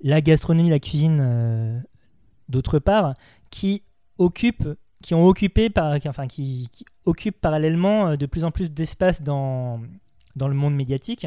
la 0.02 0.20
gastronomie, 0.20 0.68
la 0.70 0.80
cuisine 0.80 1.18
euh, 1.20 1.78
d'autre 2.48 2.78
part, 2.78 3.14
qui 3.50 3.82
occupent, 4.18 4.68
qui 5.02 5.14
ont 5.14 5.24
occupé, 5.26 5.70
par, 5.70 5.98
qui- 6.00 6.08
enfin 6.08 6.26
qui, 6.26 6.68
qui 6.72 6.84
occupent 7.04 7.40
parallèlement 7.40 8.08
euh, 8.08 8.16
de 8.16 8.26
plus 8.26 8.44
en 8.44 8.50
plus 8.50 8.70
d'espace 8.70 9.22
dans, 9.22 9.80
dans 10.36 10.48
le 10.48 10.54
monde 10.54 10.74
médiatique. 10.74 11.26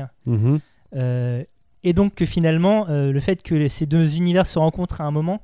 Euh, 0.95 1.43
et 1.83 1.93
donc 1.93 2.15
que 2.15 2.25
finalement, 2.25 2.87
euh, 2.89 3.11
le 3.11 3.19
fait 3.19 3.41
que 3.41 3.67
ces 3.67 3.85
deux 3.85 4.17
univers 4.17 4.45
se 4.45 4.59
rencontrent 4.59 5.01
à 5.01 5.05
un 5.05 5.11
moment, 5.11 5.41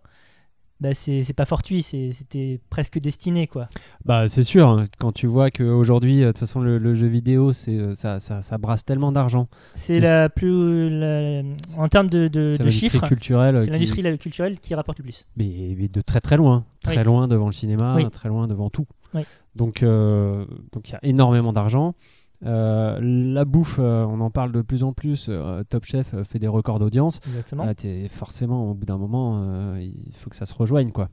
bah, 0.80 0.94
c'est 0.94 1.34
pas 1.36 1.46
fortuit, 1.46 1.82
c'était 1.84 2.60
presque 2.70 3.00
destiné 3.00 3.48
quoi. 3.48 3.68
Bah, 4.06 4.28
c'est 4.28 4.44
sûr. 4.44 4.68
hein, 4.68 4.84
quand 5.00 5.12
tu 5.12 5.26
vois 5.28 5.50
qu'aujourd'hui, 5.52 6.22
euh, 6.24 6.28
de 6.28 6.32
toute 6.34 6.40
façon, 6.40 6.60
le, 6.62 6.78
le 6.78 6.94
jeu 6.96 7.08
vidéo, 7.08 7.52
c'est 7.54 7.72
euh, 7.78 7.96
ça, 7.96 8.20
ça, 8.20 8.42
ça 8.42 8.58
brasse 8.58 8.86
tellement 8.86 9.12
d'argent. 9.12 9.48
C'est 9.76 10.00
la 10.00 10.30
plus, 10.30 10.90
la- 10.90 11.42
en 11.78 11.88
termes 11.88 12.10
de, 12.10 12.30
chiffres, 12.70 13.04
euh, 13.04 13.62
c'est 13.62 13.70
l'industrie 13.72 14.18
culturelle 14.20 14.60
qui 14.60 14.76
rapporte 14.76 15.00
le 15.00 15.04
plus. 15.04 15.26
mais, 15.36 15.76
mais 15.78 15.88
de 15.88 16.02
très 16.02 16.22
très 16.22 16.38
loin, 16.38 16.66
très 16.84 16.98
Oui. 17.00 17.04
loin 17.04 17.28
devant 17.28 17.48
le 17.48 17.54
cinéma, 17.54 17.96
Oui. 17.96 18.08
très 18.12 18.30
loin 18.30 18.48
devant 18.48 18.70
tout. 18.70 18.86
Oui. 19.14 19.22
Donc 19.56 19.82
euh, 19.82 20.46
donc 20.74 20.90
il 20.90 20.92
y 20.92 20.96
a 20.96 21.00
énormément 21.04 21.52
d'argent. 21.54 21.96
Euh, 22.46 23.00
la 23.02 23.46
bouffe, 23.46 23.78
euh, 23.80 24.06
on 24.06 24.22
en 24.22 24.30
parle 24.30 24.52
de 24.52 24.62
plus 24.62 24.84
en 24.84 24.94
plus. 24.94 25.28
euh, 25.30 25.64
Top 25.70 25.86
Chef 25.86 26.14
fait 26.24 26.40
des 26.40 26.48
records 26.48 26.80
d'audience. 26.80 27.20
Ah, 27.58 27.74
forcément, 28.10 28.70
au 28.70 28.74
bout 28.74 28.86
d'un 28.86 28.98
moment, 28.98 29.76
il 29.78 30.14
faut 30.16 30.30
que 30.30 30.36
ça 30.36 30.46
se 30.46 30.54
rejoigne, 30.54 30.92
quoi. 30.92 31.10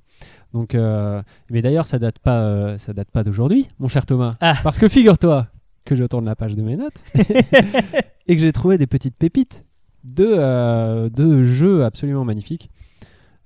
Donc, 0.52 0.74
mais 0.74 1.62
d'ailleurs, 1.62 1.86
ça 1.86 1.98
date 1.98 2.18
pas, 2.18 2.78
ça 2.78 2.92
date 2.92 3.10
pas 3.10 3.24
d'aujourd'hui, 3.24 3.68
mon 3.78 3.88
cher 3.88 4.06
Thomas. 4.06 4.34
Ah. 4.40 4.54
Parce 4.62 4.78
que 4.78 4.88
figure-toi 4.88 5.46
que 5.84 5.94
je 5.94 6.04
tourne 6.04 6.24
la 6.24 6.36
page 6.36 6.56
de 6.56 6.62
mes 6.62 6.76
notes 6.76 7.02
et 8.26 8.36
que 8.36 8.42
j'ai 8.42 8.52
trouvé 8.52 8.78
des 8.78 8.86
petites 8.86 9.16
pépites 9.16 9.64
de, 10.04 11.08
de 11.08 11.42
jeux 11.42 11.84
absolument 11.84 12.24
magnifiques. 12.24 12.70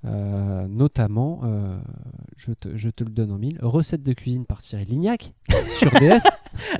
Euh, 0.05 0.65
notamment, 0.69 1.41
euh, 1.43 1.77
je, 2.37 2.53
te, 2.53 2.69
je 2.77 2.89
te 2.89 3.03
le 3.03 3.09
donne 3.09 3.33
en 3.33 3.37
mille, 3.37 3.57
recette 3.61 4.01
de 4.01 4.13
cuisine 4.13 4.45
par 4.45 4.61
Cyril 4.61 4.87
Lignac 4.87 5.33
sur 5.77 5.91
DS. 5.99 6.23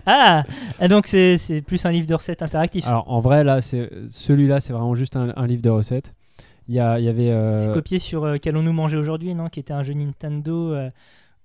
Ah, 0.05 0.43
donc 0.87 1.05
c'est 1.05 1.37
plus 1.67 1.85
un 1.85 1.91
livre 1.91 2.07
de 2.07 2.13
recettes 2.13 2.41
interactif. 2.41 2.87
Alors 2.87 3.11
en 3.11 3.19
vrai, 3.19 3.43
là, 3.43 3.59
celui-là, 3.61 4.61
c'est 4.61 4.71
vraiment 4.71 4.95
juste 4.95 5.17
un, 5.17 5.33
un 5.35 5.47
livre 5.47 5.61
de 5.61 5.69
recettes. 5.69 6.13
Il 6.69 6.75
y, 6.75 6.79
a, 6.79 6.99
il 6.99 7.03
y 7.05 7.09
avait. 7.09 7.31
euh, 7.31 7.65
C'est 7.65 7.73
copié 7.73 7.97
sur 7.99 8.23
euh, 8.25 8.37
Qu'allons-nous 8.37 8.73
manger 8.73 8.95
aujourd'hui, 8.95 9.33
non? 9.33 9.49
Qui 9.49 9.59
était 9.59 9.73
un 9.73 9.81
jeu 9.83 9.93
Nintendo 9.93 10.75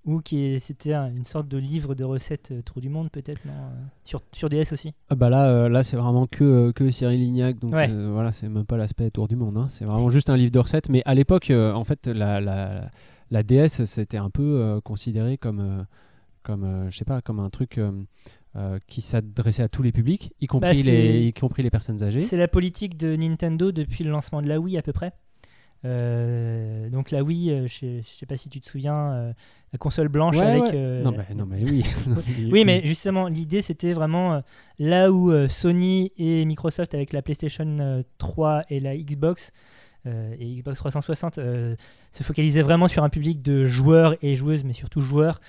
ou 0.05 0.21
qui 0.21 0.59
c'était 0.59 0.93
un- 0.93 1.09
une 1.13 1.25
sorte 1.25 1.47
de 1.47 1.57
livre 1.57 1.95
de 1.95 2.03
recettes 2.03 2.49
euh, 2.51 2.61
Tour 2.61 2.79
du 2.81 2.89
monde 2.89 3.09
peut-être, 3.11 3.43
non 3.45 3.53
euh, 3.53 3.81
sur, 4.03 4.21
sur 4.31 4.49
DS 4.49 4.71
aussi. 4.71 4.93
Ah 5.09 5.15
bah 5.15 5.29
là, 5.29 5.49
euh, 5.49 5.67
là 5.69 5.83
c'est 5.83 5.97
vraiment 5.97 6.27
que, 6.27 6.71
que 6.71 6.89
Cyril 6.91 7.19
Lignac, 7.21 7.59
donc 7.59 7.73
Ouais. 7.73 7.87
voilà, 8.11 8.31
c'est 8.31 8.47
même 8.47 8.65
pas 8.65 8.77
l'aspect 8.77 9.09
tour 9.11 9.27
du 9.27 9.35
monde, 9.35 9.57
hein. 9.57 9.67
c'est 9.69 9.85
vraiment 9.85 10.09
juste 10.09 10.29
un 10.29 10.37
livre 10.37 10.51
de 10.51 10.59
recettes. 10.59 10.89
Mais 10.89 11.01
à 11.05 11.15
l'époque, 11.15 11.51
en 11.51 11.83
fait, 11.83 12.07
la, 12.07 12.39
la, 12.39 12.91
la 13.31 13.43
DS, 13.43 13.85
c'était 13.85 14.17
un 14.17 14.29
peu 14.29 14.79
considéré 14.83 15.37
comme, 15.37 15.85
comme 16.43 16.87
je 16.91 16.97
sais 16.97 17.05
pas, 17.05 17.21
comme 17.21 17.39
un 17.39 17.49
truc 17.49 17.79
euh, 17.79 18.79
qui 18.87 19.01
s'adressait 19.01 19.63
à 19.63 19.67
tous 19.69 19.81
les 19.83 19.91
publics, 19.91 20.31
y 20.39 20.47
compris, 20.47 20.67
Bah, 20.83 20.89
les, 20.91 21.27
y 21.27 21.33
compris 21.33 21.61
les 21.63 21.69
personnes 21.71 22.01
âgées. 22.03 22.21
C'est 22.21 22.37
la 22.37 22.47
politique 22.47 22.95
de 22.97 23.15
Nintendo 23.15 23.71
depuis 23.71 24.03
le 24.03 24.11
lancement 24.11 24.41
de 24.41 24.47
la 24.47 24.59
Wii 24.59 24.77
à 24.77 24.81
peu 24.81 24.93
près. 24.93 25.11
Euh, 25.85 26.89
donc 26.89 27.11
la 27.11 27.23
Wii, 27.23 27.51
euh, 27.51 27.67
je, 27.67 28.01
je 28.01 28.17
sais 28.19 28.25
pas 28.25 28.37
si 28.37 28.49
tu 28.49 28.59
te 28.59 28.67
souviens, 28.67 29.11
euh, 29.13 29.33
la 29.71 29.77
console 29.77 30.07
blanche 30.07 30.35
Ouais, 30.35 30.45
avec. 30.45 30.63
ouais. 30.73 31.01
Non, 31.03 31.11
mais, 31.11 31.35
non, 31.35 31.45
mais 31.45 31.63
oui. 31.69 31.85
Oui, 32.51 32.65
mais 32.65 32.81
justement, 32.85 33.27
l'idée 33.27 33.61
c'était 33.61 33.93
vraiment 33.93 34.41
là 34.79 35.11
où 35.11 35.31
Sony 35.47 36.11
et 36.17 36.43
Microsoft 36.45 36.93
avec 36.95 37.13
la 37.13 37.21
PlayStation 37.21 37.65
euh, 37.79 38.01
3 38.17 38.63
et 38.69 38.79
la 38.79 38.97
Xbox 38.97 39.51
et 40.07 40.57
Xbox 40.57 40.77
360 40.77 41.39
euh, 41.39 41.75
se 42.11 42.21
focalisaient 42.21 42.61
vraiment 42.61 42.87
sur 42.87 43.03
un 43.03 43.09
public 43.09 43.41
de 43.41 43.65
joueurs 43.65 44.15
et 44.21 44.35
joueuses, 44.35 44.63
mais 44.63 44.73
surtout 44.73 45.01
joueurs. 45.01 45.41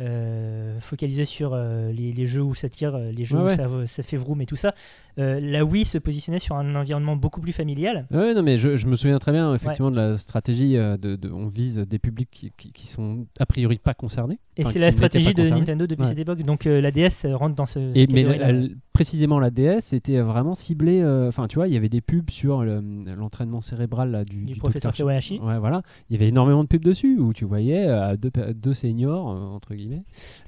Euh, 0.00 0.80
focalisés 0.80 1.24
sur 1.24 1.52
euh, 1.54 1.92
les, 1.92 2.12
les 2.12 2.26
jeux 2.26 2.42
où 2.42 2.52
ça 2.54 2.68
tire, 2.68 2.96
euh, 2.96 3.12
les 3.12 3.24
jeux 3.24 3.36
Ouais, 3.38 3.42
où 3.44 3.46
ouais. 3.46 3.86
ça, 3.86 3.86
ça 3.86 4.02
fait 4.02 4.16
vroom 4.16 4.40
et 4.40 4.46
tout 4.46 4.56
ça. 4.56 4.74
La 5.16 5.64
Wii 5.64 5.84
se 5.84 5.98
positionnait 5.98 6.40
sur 6.40 6.56
un 6.56 6.74
environnement 6.74 7.14
beaucoup 7.14 7.40
plus 7.40 7.52
familial. 7.52 8.06
Ouais, 8.10 8.34
non, 8.34 8.42
mais 8.42 8.58
je, 8.58 8.76
je 8.76 8.88
me 8.88 8.96
souviens 8.96 9.20
très 9.20 9.30
bien, 9.30 9.54
effectivement, 9.54 9.92
de 9.92 9.96
la 9.96 10.16
stratégie. 10.16 10.72
de, 10.74 10.96
de- 11.14 11.30
on 11.30 11.46
vise 11.46 11.76
des 11.78 12.00
publics 12.00 12.28
qui, 12.32 12.52
qui, 12.56 12.72
qui 12.72 12.88
sont 12.88 13.24
a 13.38 13.46
priori 13.46 13.78
pas 13.78 13.94
concernés. 13.94 14.40
Et 14.56 14.64
c'est 14.64 14.80
la 14.80 14.90
stratégie 14.90 15.32
de. 15.34 15.48
Nintendo 15.48 15.86
depuis 15.86 16.02
Ouais. 16.02 16.08
cette 16.08 16.18
époque. 16.18 16.42
Donc 16.42 16.66
euh, 16.66 16.80
la 16.80 16.90
DS 16.90 17.26
rentre 17.32 17.54
dans 17.54 17.66
ce. 17.66 17.78
Et, 17.94 18.08
mais 18.08 18.24
catégorie-là. 18.24 18.52
la- 18.52 18.58
la- 18.62 18.68
précisément 18.92 19.38
la 19.38 19.50
DS 19.50 19.92
était 19.92 20.18
vraiment 20.20 20.54
ciblée. 20.54 21.00
euh, 21.00 21.28
Enfin, 21.28 21.46
tu 21.46 21.56
vois, 21.56 21.68
il 21.68 21.74
y 21.74 21.76
avait 21.76 21.88
des 21.88 22.00
pubs 22.00 22.30
sur 22.30 22.62
le- 22.64 22.82
l'entraînement 23.16 23.60
cérébral 23.60 24.10
là, 24.10 24.24
du, 24.24 24.38
du 24.44 24.52
du 24.54 24.58
professeur 24.58 24.90
docteur 24.90 25.06
Kawayashi. 25.06 25.38
Ouais, 25.40 25.58
voilà. 25.60 25.82
Il 26.10 26.14
y 26.14 26.16
avait 26.16 26.28
énormément 26.28 26.62
de 26.64 26.68
pubs 26.68 26.82
dessus 26.84 27.18
où 27.20 27.32
tu 27.32 27.44
voyais 27.44 27.86
euh, 27.86 28.16
deux, 28.16 28.74
seniors, 28.74 29.26
entre 29.26 29.74
guillemets, 29.74 29.83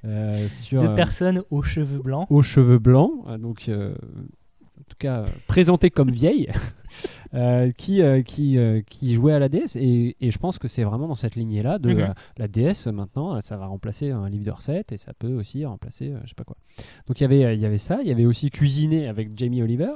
euh, 0.04 0.48
sur, 0.48 0.80
Deux 0.82 0.88
euh, 0.88 0.94
personnes 0.94 1.42
aux 1.50 1.62
cheveux 1.62 1.98
blancs. 2.00 2.26
aux 2.30 2.42
cheveux 2.42 2.78
blancs. 2.78 3.10
euh, 3.28 3.38
donc, 3.38 3.68
en 3.70 4.82
tout 4.88 4.96
cas 4.98 5.20
euh, 5.22 5.26
présentée 5.48 5.90
comme 5.90 6.10
vieille, 6.10 6.48
euh, 7.34 7.72
qui, 7.72 8.02
euh, 8.02 8.22
qui, 8.22 8.56
euh, 8.58 8.82
qui 8.88 9.14
jouait 9.14 9.32
à 9.32 9.38
la 9.38 9.48
DS. 9.48 9.76
Et, 9.76 10.16
et 10.20 10.30
je 10.30 10.38
pense 10.38 10.58
que 10.58 10.68
c'est 10.68 10.84
vraiment 10.84 11.08
dans 11.08 11.14
cette 11.14 11.34
lignée-là 11.34 11.78
de 11.78 11.88
la 12.36 12.46
DS 12.48 12.86
maintenant, 12.92 13.40
ça 13.40 13.56
va 13.56 13.66
remplacer 13.66 14.10
un 14.10 14.28
livre 14.28 14.44
de 14.44 14.50
recettes 14.50 14.92
et 14.92 14.96
ça 14.96 15.12
peut 15.14 15.32
aussi 15.34 15.64
remplacer 15.64 16.12
je 16.24 16.28
sais 16.28 16.34
pas 16.34 16.44
quoi. 16.44 16.56
Donc 17.08 17.20
il 17.20 17.24
y 17.24 17.26
avait, 17.26 17.54
il 17.56 17.60
y 17.60 17.66
avait 17.66 17.78
ça, 17.78 17.98
il 18.02 18.08
y 18.08 18.12
avait 18.12 18.26
aussi 18.26 18.50
Cuisiner 18.50 19.08
avec 19.08 19.36
Jamie 19.36 19.62
Oliver. 19.62 19.90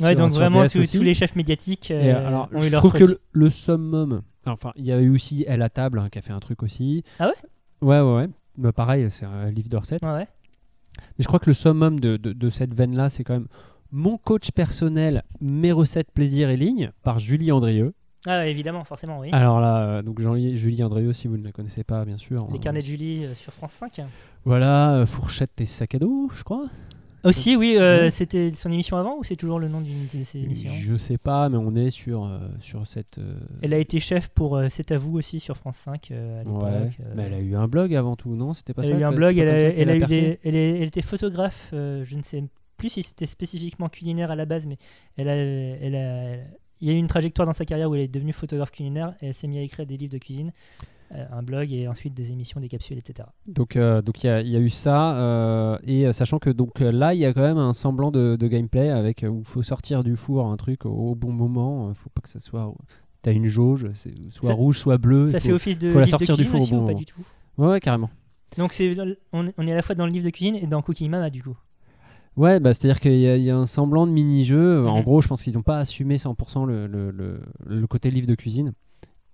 Ouais, 0.00 0.10
sur- 0.12 0.16
donc 0.16 0.30
sur 0.32 0.40
vraiment 0.40 0.66
tous, 0.66 0.92
tous 0.92 1.02
les 1.02 1.14
chefs 1.14 1.34
médiatique 1.36 1.90
Et, 1.90 2.10
alors, 2.10 2.48
ont 2.52 2.60
eu 2.60 2.64
je 2.64 2.70
leur 2.70 2.80
trouve 2.80 2.90
truc. 2.92 3.02
que 3.04 3.08
le, 3.08 3.20
le 3.32 3.50
summum, 3.50 4.22
enfin, 4.46 4.72
il 4.76 4.84
y 4.84 4.92
a 4.92 5.00
eu 5.00 5.08
aussi 5.10 5.44
Elle 5.48 5.62
à 5.62 5.70
table 5.70 5.98
hein, 5.98 6.08
qui 6.10 6.18
a 6.18 6.22
fait 6.22 6.32
un 6.32 6.40
truc 6.40 6.62
aussi. 6.62 7.02
Ah 7.18 7.28
ouais? 7.28 7.34
Ouais, 7.80 8.00
ouais, 8.00 8.16
ouais. 8.16 8.28
Bah, 8.58 8.72
pareil, 8.72 9.08
c'est 9.10 9.26
un 9.26 9.50
livre 9.50 9.68
de 9.68 9.76
recettes. 9.76 10.04
Ouais. 10.04 10.26
Mais 10.98 11.22
je 11.22 11.26
crois 11.26 11.38
que 11.38 11.46
le 11.50 11.54
summum 11.54 12.00
de, 12.00 12.16
de, 12.16 12.32
de 12.32 12.50
cette 12.50 12.74
veine-là, 12.74 13.10
c'est 13.10 13.22
quand 13.24 13.34
même 13.34 13.48
Mon 13.92 14.16
coach 14.18 14.50
personnel, 14.50 15.22
mes 15.40 15.72
recettes 15.72 16.10
plaisir 16.10 16.48
et 16.50 16.56
ligne 16.56 16.90
par 17.02 17.18
Julie 17.18 17.52
Andrieux. 17.52 17.94
Ah 18.28 18.38
ouais, 18.38 18.50
évidemment, 18.50 18.82
forcément, 18.82 19.20
oui. 19.20 19.28
Alors 19.32 19.60
là, 19.60 19.78
euh, 19.78 20.02
donc 20.02 20.20
Julie 20.20 20.82
Andrieux, 20.82 21.12
si 21.12 21.28
vous 21.28 21.36
ne 21.36 21.44
la 21.44 21.52
connaissez 21.52 21.84
pas, 21.84 22.04
bien 22.04 22.18
sûr. 22.18 22.48
Les 22.50 22.56
euh, 22.56 22.60
carnets 22.60 22.80
de 22.80 22.86
Julie 22.86 23.24
euh, 23.24 23.34
sur 23.34 23.52
France 23.52 23.72
5. 23.74 24.00
Voilà, 24.44 24.96
euh, 24.96 25.06
fourchette 25.06 25.60
et 25.60 25.66
sac 25.66 25.94
à 25.94 25.98
dos, 26.00 26.28
je 26.34 26.42
crois. 26.42 26.64
Aussi, 27.26 27.56
oui, 27.56 27.76
euh, 27.78 28.02
Ouais. 28.04 28.10
c'était 28.10 28.52
son 28.52 28.70
émission 28.72 28.96
avant 28.96 29.16
ou 29.18 29.24
c'est 29.24 29.36
toujours 29.36 29.58
le 29.58 29.68
nom 29.68 29.80
d'une 29.80 30.06
de 30.14 30.22
ses 30.22 30.38
émissions 30.38 30.70
Je 30.78 30.96
sais 30.96 31.18
pas, 31.18 31.48
mais 31.48 31.56
on 31.56 31.74
est 31.74 31.90
sur, 31.90 32.24
euh, 32.24 32.38
sur 32.60 32.86
cette. 32.86 33.18
euh, 33.18 33.34
Elle 33.62 33.74
a 33.74 33.78
été 33.78 33.98
chef 34.00 34.28
pour 34.28 34.56
euh, 34.56 34.68
C'est 34.70 34.92
à 34.92 34.98
vous 34.98 35.16
aussi 35.16 35.40
sur 35.40 35.56
France 35.56 35.76
5 35.78 36.10
euh, 36.10 36.40
à 36.40 36.44
l'époque. 36.44 36.62
Ouais, 36.62 36.90
euh. 37.04 37.12
mais 37.16 37.22
elle 37.24 37.34
a 37.34 37.40
eu 37.40 37.54
un 37.56 37.68
blog 37.68 37.94
avant 37.94 38.16
tout, 38.16 38.34
non 38.34 38.54
C'était 38.54 38.72
pas 38.74 38.82
Elle 38.82 38.88
ça 38.90 38.96
a 38.96 39.00
eu 39.00 39.04
un 39.04 39.10
que- 39.10 39.16
blog, 39.16 39.34
c'est 39.36 39.44
pas 39.44 39.50
elle 39.50 39.50
a, 39.50 39.60
comme 39.60 39.60
ça 39.60 39.66
elle 39.68 39.76
qu'elle 39.76 39.90
a 39.90 39.96
eu 39.96 39.98
percé 39.98 40.20
des- 40.20 40.38
elle, 40.44 40.56
est- 40.56 40.78
elle 40.78 40.88
était 40.88 41.02
photographe, 41.02 41.70
euh, 41.72 42.04
je 42.04 42.16
ne 42.16 42.22
sais 42.22 42.44
plus 42.76 42.90
si 42.90 43.02
c'était 43.02 43.26
spécifiquement 43.26 43.88
culinaire 43.88 44.30
à 44.30 44.36
la 44.36 44.44
base, 44.44 44.66
mais 44.66 44.76
elle 45.16 45.28
a, 45.28 45.34
elle 45.36 45.94
a- 45.96 46.36
il 46.80 46.88
y 46.88 46.90
a 46.90 46.94
eu 46.94 46.98
une 46.98 47.06
trajectoire 47.06 47.46
dans 47.46 47.54
sa 47.54 47.64
carrière 47.64 47.88
où 47.90 47.94
elle 47.94 48.02
est 48.02 48.08
devenue 48.08 48.34
photographe 48.34 48.70
culinaire 48.70 49.14
et 49.22 49.28
elle 49.28 49.34
s'est 49.34 49.46
mise 49.46 49.58
à 49.58 49.62
écrire 49.62 49.86
des 49.86 49.96
livres 49.96 50.12
de 50.12 50.18
cuisine, 50.18 50.52
un 51.12 51.42
blog 51.42 51.72
et 51.72 51.86
ensuite 51.88 52.14
des 52.14 52.32
émissions, 52.32 52.60
des 52.60 52.68
capsules, 52.68 52.98
etc. 52.98 53.28
Donc, 53.48 53.76
euh, 53.76 54.02
donc 54.02 54.22
il 54.24 54.26
y, 54.26 54.30
a- 54.30 54.40
il 54.40 54.48
y 54.48 54.56
a 54.56 54.60
eu 54.60 54.68
ça, 54.70 55.16
euh, 55.18 55.78
et 55.84 56.06
euh, 56.06 56.12
sachant 56.12 56.38
que 56.38 56.50
donc 56.50 56.80
euh, 56.80 56.90
là, 56.90 57.14
il 57.14 57.20
y 57.20 57.24
a 57.24 57.32
quand 57.32 57.42
même 57.42 57.58
un 57.58 57.72
semblant 57.72 58.10
de, 58.10 58.36
de 58.36 58.48
gameplay 58.48 58.90
avec 58.90 59.22
euh, 59.22 59.28
où 59.28 59.38
il 59.40 59.44
faut 59.44 59.62
sortir 59.62 60.02
du 60.04 60.16
four 60.16 60.46
un 60.46 60.56
truc 60.56 60.84
au, 60.84 60.90
au 60.90 61.14
bon 61.14 61.32
moment. 61.32 61.88
Il 61.90 61.94
faut 61.94 62.10
pas 62.10 62.20
que 62.22 62.28
ça 62.28 62.40
soit. 62.40 62.72
T'as 63.22 63.32
une 63.32 63.46
jauge, 63.46 63.86
soit 64.30 64.48
Ça- 64.48 64.52
rouge, 64.54 64.78
soit 64.78 64.98
bleu. 64.98 65.26
Ça 65.26 65.38
il 65.38 65.40
fait 65.40 65.52
office 65.52 65.78
de 65.78 65.90
faut 65.90 65.98
la 66.00 66.04
de 66.06 66.10
sortir 66.10 66.36
du 66.36 66.44
four 66.44 66.62
au 66.62 66.66
bon 66.66 66.76
ou 66.76 66.80
pas 66.80 66.86
moment. 66.86 66.98
du 66.98 67.06
tout? 67.06 67.20
Ouais, 67.58 67.68
ouais, 67.68 67.80
carrément. 67.80 68.10
Donc 68.58 68.72
c'est, 68.72 68.94
on, 69.32 69.50
on 69.58 69.66
est 69.66 69.72
à 69.72 69.76
la 69.76 69.82
fois 69.82 69.94
dans 69.94 70.06
le 70.06 70.12
livre 70.12 70.24
de 70.24 70.30
cuisine 70.30 70.54
et 70.56 70.66
dans 70.66 70.80
Cooking 70.82 71.10
Mama 71.10 71.30
du 71.30 71.42
coup. 71.42 71.56
Ouais, 72.36 72.60
bah, 72.60 72.74
c'est-à-dire 72.74 73.00
qu'il 73.00 73.16
y, 73.16 73.26
a- 73.28 73.36
il 73.36 73.42
y 73.44 73.50
a 73.50 73.56
un 73.56 73.64
semblant 73.66 74.06
de 74.06 74.12
mini-jeu. 74.12 74.86
En 74.86 74.98
Mhm. 74.98 75.02
gros, 75.04 75.20
je 75.22 75.28
pense 75.28 75.42
qu'ils 75.42 75.54
n'ont 75.54 75.62
pas 75.62 75.78
assumé 75.78 76.18
100% 76.18 76.66
le, 76.66 76.86
le, 76.86 77.10
le, 77.10 77.40
le 77.64 77.86
côté 77.86 78.10
livre 78.10 78.26
de 78.26 78.34
cuisine. 78.34 78.72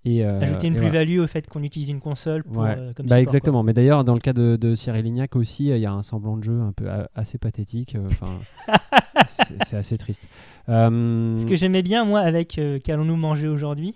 Et, 0.05 0.25
euh, 0.25 0.41
Ajouter 0.41 0.67
une 0.67 0.73
voilà. 0.73 0.89
plus-value 0.89 1.19
au 1.19 1.27
fait 1.27 1.47
qu'on 1.47 1.63
utilise 1.63 1.89
une 1.89 2.01
console 2.01 2.43
pour, 2.43 2.63
Ouais. 2.63 2.75
euh, 2.77 2.93
comme 2.93 3.05
bah 3.05 3.15
support, 3.17 3.29
exactement. 3.33 3.63
Mais 3.63 3.73
d'ailleurs, 3.73 4.03
dans 4.03 4.13
le 4.15 4.19
cas 4.19 4.33
de, 4.33 4.57
de 4.57 4.75
Cyril 4.75 5.05
Lignac 5.05 5.35
aussi, 5.35 5.71
euh, 5.71 5.77
il 5.77 5.81
y 5.81 5.85
a 5.85 5.93
un 5.93 6.01
semblant 6.01 6.35
de 6.37 6.43
jeu 6.43 6.59
un 6.59 6.73
peu 6.73 6.87
assez 7.15 7.37
pathétique. 7.37 7.95
c'est 9.25 9.77
assez 9.77 9.97
triste. 9.97 10.27
Ce 10.67 11.45
que 11.45 11.55
j'aimais 11.55 11.83
bien, 11.83 12.05
moi, 12.05 12.19
avec 12.19 12.59
Qu'allons-nous 12.83 13.15
manger 13.15 13.47
aujourd'hui 13.47 13.95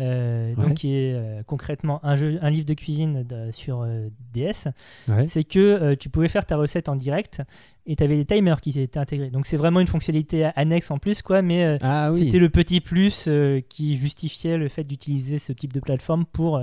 euh, 0.00 0.54
Ouais. 0.54 0.62
donc 0.62 0.74
qui 0.74 0.94
est 0.94 1.12
euh, 1.14 1.42
concrètement 1.44 2.04
un, 2.04 2.16
jeu, 2.16 2.38
un 2.42 2.50
livre 2.50 2.66
de 2.66 2.74
cuisine 2.74 3.22
de- 3.24 3.50
sur 3.50 3.82
euh, 3.82 4.08
DS, 4.32 4.68
ouais. 5.08 5.26
c'est 5.26 5.44
que 5.44 5.94
tu 5.94 6.08
pouvais 6.08 6.28
faire 6.28 6.46
ta 6.46 6.56
recette 6.56 6.88
en 6.88 6.96
direct 6.96 7.42
et 7.86 7.96
tu 7.96 8.04
avais 8.04 8.16
des 8.16 8.24
timers 8.24 8.60
qui 8.60 8.78
étaient 8.78 8.98
intégrés. 8.98 9.30
Donc 9.30 9.46
c'est 9.46 9.56
vraiment 9.56 9.80
une 9.80 9.86
fonctionnalité 9.86 10.50
annexe 10.56 10.90
en 10.90 10.98
plus, 10.98 11.22
quoi, 11.22 11.42
mais 11.42 11.78
Ah 11.82 12.10
oui. 12.12 12.18
c'était 12.24 12.38
le 12.38 12.48
petit 12.50 12.80
plus 12.80 13.28
qui 13.68 13.96
justifiait 13.96 14.56
le 14.58 14.68
fait 14.68 14.84
d'utiliser 14.84 15.38
ce 15.38 15.52
type 15.52 15.72
de 15.72 15.80
plateforme 15.80 16.24
pour, 16.26 16.60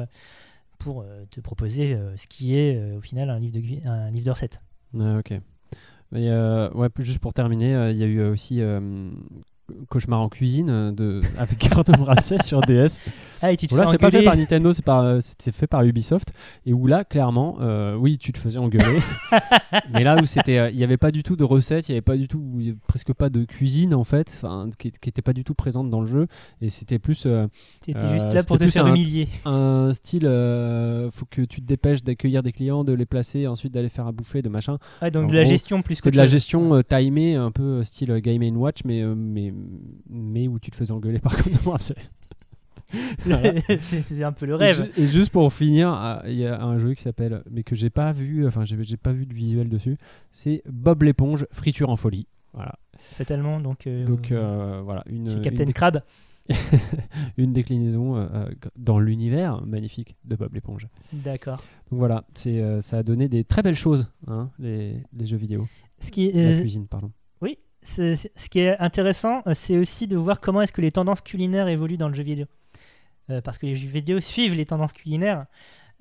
pour 0.80 1.06
te 1.32 1.40
proposer 1.40 1.98
ce 2.16 2.28
qui 2.28 2.56
est 2.58 2.80
au 2.96 3.02
final 3.02 3.30
un 3.30 3.40
livre 3.40 3.54
de, 3.60 3.88
un 3.90 4.12
livre 4.12 4.26
de 4.26 4.32
recettes. 4.32 4.62
Ah, 5.00 5.18
ok. 5.20 5.34
Mais, 6.12 6.30
euh, 6.30 6.70
ouais, 6.74 6.88
juste 7.00 7.20
pour 7.20 7.34
terminer, 7.34 7.76
euh, 7.76 7.92
il 7.92 7.98
y 7.98 8.04
a 8.04 8.06
eu 8.06 8.22
aussi 8.22 8.62
euh, 8.62 9.10
Cauchemar 9.90 10.22
en 10.22 10.30
cuisine 10.30 10.70
euh, 10.70 10.92
de, 10.92 11.22
avec 11.38 11.70
Gordon 11.72 12.04
Ramsay 12.04 12.38
sur 12.44 12.62
DS. 12.62 13.00
Ah, 13.42 13.52
et 13.52 13.58
tu 13.58 13.68
te 13.68 13.76
là, 13.76 13.86
c'est 13.86 13.98
pas 13.98 14.10
fait 14.12 14.24
par 14.24 14.36
Nintendo, 14.38 14.74
c'est 14.74 14.84
par, 14.86 15.02
euh, 15.04 15.20
c'était 15.22 15.52
fait 15.52 15.68
par 15.68 15.84
Ubisoft. 15.84 16.32
Et 16.66 16.74
où 16.74 16.88
là, 16.88 17.04
clairement, 17.04 17.58
euh, 17.62 17.96
oui, 17.96 18.18
tu 18.18 18.32
te 18.32 18.38
faisais 18.40 18.58
engueuler. 18.60 19.00
mais 19.94 20.04
là 20.04 20.18
où 20.22 20.26
c'était, 20.26 20.58
euh, 20.58 20.70
il 20.72 20.78
n'y 20.78 20.84
avait 20.84 20.98
pas 20.98 21.12
du 21.12 21.22
tout 21.24 21.36
de 21.36 21.44
recette, 21.44 21.88
il 21.90 21.92
n'y 21.92 21.96
avait 21.96 22.02
pas 22.02 22.18
du 22.18 22.28
tout, 22.28 22.42
il 22.60 22.66
y 22.66 22.70
avait 22.70 22.78
presque 22.88 23.14
pas 23.14 23.30
de 23.30 23.44
cuisine 23.44 23.94
en 23.94 24.04
fait, 24.04 24.32
enfin, 24.42 24.70
qui 24.80 24.88
n'était 25.06 25.22
pas 25.22 25.34
du 25.34 25.44
tout 25.44 25.54
présente 25.54 25.90
dans 25.90 26.00
le 26.02 26.08
jeu. 26.08 26.28
Et 26.62 26.70
c'était 26.70 27.00
plus 27.00 27.26
euh, 27.26 27.48
Euh, 27.90 28.14
juste 28.14 28.34
là 28.34 28.44
pour 28.44 28.56
c'était 28.58 28.68
te 28.68 28.72
faire 28.72 28.86
un- 28.86 28.90
humilier. 28.96 29.28
un 29.46 29.92
style, 29.94 30.26
euh, 30.26 31.12
faut 31.12 31.26
que 31.30 31.42
tu 31.42 31.62
te 31.62 31.66
dépêches 31.68 32.04
d'accueillir 32.04 32.42
des 32.42 32.52
clients, 32.52 32.84
de 32.84 32.94
les 32.94 33.06
placer, 33.06 33.48
ensuite 33.48 33.74
d'aller 33.74 33.90
faire 33.90 34.08
à 34.08 34.12
bouffer, 34.12 34.42
de 34.42 34.50
machin. 34.50 34.78
Ouais, 35.02 35.12
donc 35.12 35.26
en 35.26 35.28
de 35.28 35.34
la 35.36 35.42
gros, 35.44 35.52
gestion 35.52 35.82
plus 35.82 35.96
que 35.96 36.06
C'était 36.06 36.12
de 36.12 36.18
la 36.18 36.26
gestion 36.28 36.74
euh, 36.76 36.82
timée, 36.82 37.36
un 37.36 37.52
peu 37.52 37.64
euh, 37.64 37.84
style 37.84 38.12
euh, 38.12 38.20
Game 38.20 38.42
Watch, 38.58 38.80
mais, 38.86 39.02
euh, 39.02 39.14
mais, 39.16 39.54
mais 40.10 40.48
où 40.48 40.60
tu 40.60 40.72
te 40.72 40.76
faisais 40.76 40.92
engueuler 40.92 41.20
par 41.20 41.34
Ramsay. 41.66 41.96
Voilà. 43.26 43.54
c'est 43.80 44.24
un 44.24 44.32
peu 44.32 44.46
le 44.46 44.54
Et 44.54 44.58
rêve. 44.58 44.92
ju- 44.96 45.02
Et, 45.02 45.08
juste 45.08 45.32
pour 45.32 45.52
finir, 45.52 45.90
ah, 45.90 46.22
il 46.28 46.36
y 46.36 46.46
a 46.46 46.62
un 46.64 46.78
jeu 46.78 46.94
qui 46.94 47.02
s'appelle, 47.02 47.42
mais 47.50 47.64
que 47.64 47.76
j'ai 47.76 47.90
pas 47.90 48.12
vu, 48.14 48.46
enfin 48.48 48.64
j'ai 48.64 48.96
pas 48.98 49.12
vu 49.12 49.26
de 49.26 49.34
visuel 49.34 49.70
dessus, 49.70 49.98
c'est 50.32 50.62
Bob 50.70 51.02
l'éponge, 51.04 51.48
friture 51.52 51.90
en 51.90 51.96
folie. 51.96 52.28
Voilà. 52.54 52.76
Fatalement, 53.00 53.60
donc, 53.60 53.88
euh, 53.88 54.06
Donc 54.06 54.32
euh, 54.32 54.82
voilà, 54.84 55.04
une, 55.08 55.28
chez 55.30 55.34
une, 55.36 55.42
Captain 55.42 55.64
déc- 55.66 55.74
Crab. 55.74 56.02
une 57.38 57.54
déclinaison 57.54 58.18
euh, 58.18 58.28
euh, 58.34 58.50
dans 58.78 59.00
l'univers 59.00 59.66
magnifique 59.66 60.16
de 60.24 60.36
Bob 60.36 60.54
l'éponge. 60.54 60.88
D'accord. 61.12 61.58
Donc 61.90 62.00
voilà, 62.00 62.24
c'est 62.36 62.82
ça 62.82 63.00
a 63.00 63.04
donné 63.04 63.28
des 63.28 63.44
très 63.44 63.64
belles 63.64 63.76
choses, 63.76 64.12
hein, 64.28 64.52
les, 64.60 65.02
les 65.18 65.26
jeux 65.26 65.38
vidéo, 65.38 65.68
Ce 66.00 66.12
qui, 66.12 66.32
la 66.32 66.60
cuisine, 66.62 66.88
pardon. 66.88 67.12
Ce 67.86 68.50
qui 68.50 68.60
est 68.60 68.78
intéressant, 68.80 69.42
euh, 69.48 69.54
c'est 69.54 69.78
aussi 69.78 70.08
de 70.08 70.18
voir 70.18 70.40
comment 70.40 70.62
est-ce 70.62 70.74
que 70.74 70.82
les 70.82 70.92
tendances 70.92 71.22
culinaires 71.22 71.68
évoluent 71.68 71.98
dans 71.98 72.10
le 72.10 72.14
jeu 72.14 72.24
vidéo. 72.24 72.46
Euh, 73.30 73.42
parce 73.42 73.58
que 73.58 73.66
les 73.66 73.76
jeux 73.76 73.88
vidéo 73.88 74.20
suivent 74.20 74.54
les 74.54 74.66
tendances 74.66 74.94
culinaires. 74.94 75.46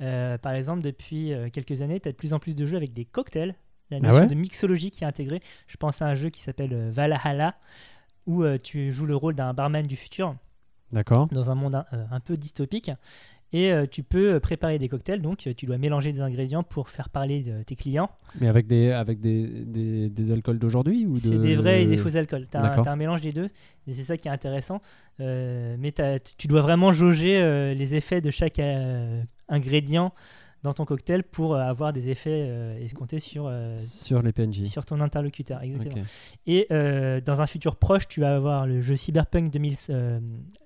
Euh, 0.01 0.37
par 0.39 0.53
exemple, 0.53 0.83
depuis 0.83 1.33
quelques 1.53 1.83
années, 1.83 2.01
tu 2.01 2.09
as 2.09 2.13
de 2.13 2.17
plus 2.17 2.35
en 2.35 2.39
plus 2.39 2.55
de 2.55 2.67
jeux 2.67 2.77
avec 2.77 2.93
des 2.93 3.05
cocktails. 3.05 3.55
La 3.91 3.99
Ah 3.99 4.01
notion 4.01 4.23
ouais? 4.23 4.27
de 4.27 4.35
mixologie 4.35 4.91
qui 4.91 5.05
est 5.05 5.07
intégrée. 5.07 5.43
Je 5.67 5.77
pense 5.77 6.03
à 6.03 6.07
un 6.07 6.15
jeu 6.15 6.31
qui 6.31 6.41
s'appelle 6.41 6.91
Valhalla, 6.91 7.55
où 8.27 8.45
tu 8.59 8.91
joues 8.93 9.07
le 9.07 9.15
rôle 9.15 9.35
d'un 9.35 9.53
barman 9.55 9.87
du 9.87 9.97
futur. 9.97 10.35
D'accord. 10.93 11.27
dans 11.33 11.51
un 11.51 11.55
monde 11.55 11.75
un, 11.75 11.85
un 12.11 12.21
peu 12.21 12.37
dystopique. 12.37 12.91
Et 13.57 13.71
euh, 13.73 13.87
tu 13.89 14.03
peux 14.03 14.35
euh, 14.35 14.41
préparer 14.41 14.81
des 14.81 14.89
cocktails, 14.89 15.23
donc 15.23 15.47
euh, 15.47 15.55
tu 15.57 15.65
dois 15.67 15.79
mélanger 15.79 16.13
des 16.13 16.21
ingrédients 16.21 16.65
pour 16.65 16.91
faire 16.91 17.09
parler 17.09 17.45
de 17.45 17.63
tes 17.63 17.77
clients. 17.77 18.11
Mais 18.41 18.49
avec 18.49 18.67
des 18.67 18.91
avec 18.91 19.21
des, 19.21 19.47
des, 19.47 20.09
des 20.11 20.31
alcools 20.33 20.59
d'aujourd'hui 20.59 21.07
ou 21.07 21.15
C'est 21.15 21.31
de... 21.31 21.39
des 21.39 21.55
vrais 21.55 21.85
et 21.85 21.87
des 21.87 21.97
faux 21.97 22.17
alcools. 22.17 22.49
Tu 22.51 22.57
as, 22.57 22.91
un 22.91 22.97
mélange 22.97 23.21
des 23.21 23.31
deux, 23.33 23.49
et 23.87 23.93
c'est 23.93 24.03
ça 24.03 24.17
qui 24.17 24.27
est 24.27 24.33
intéressant. 24.33 24.81
Euh, 25.21 25.77
mais 25.79 25.95
tu 26.37 26.49
dois 26.49 26.63
vraiment 26.63 26.93
jauger 26.93 27.39
euh, 27.41 27.75
les 27.75 27.95
effets 27.95 28.21
de 28.21 28.33
chaque 28.33 28.61
ingrédient 29.49 30.13
dans 30.65 30.73
ton 30.73 30.87
cocktail 30.87 31.23
pour 31.23 31.57
avoir 31.57 31.93
des 31.93 32.09
effets 32.09 32.47
euh, 32.49 32.83
escomptés 32.83 33.19
sur, 33.19 33.47
euh, 33.47 33.79
sur 33.79 34.23
les 34.23 34.33
PNJ. 34.33 34.65
sur 34.65 34.85
ton 34.87 35.01
interlocuteur. 35.01 35.63
Exactement. 35.63 36.05
Et 36.47 36.67
euh, 36.73 37.21
dans 37.21 37.43
un 37.43 37.47
futur 37.47 37.77
proche, 37.77 38.09
tu 38.09 38.21
vas 38.21 38.35
avoir 38.35 38.67
le 38.67 38.81
jeu 38.81 38.97
Cyberpunk 38.97 39.51
2000, 39.53 39.77
euh, 39.91 40.19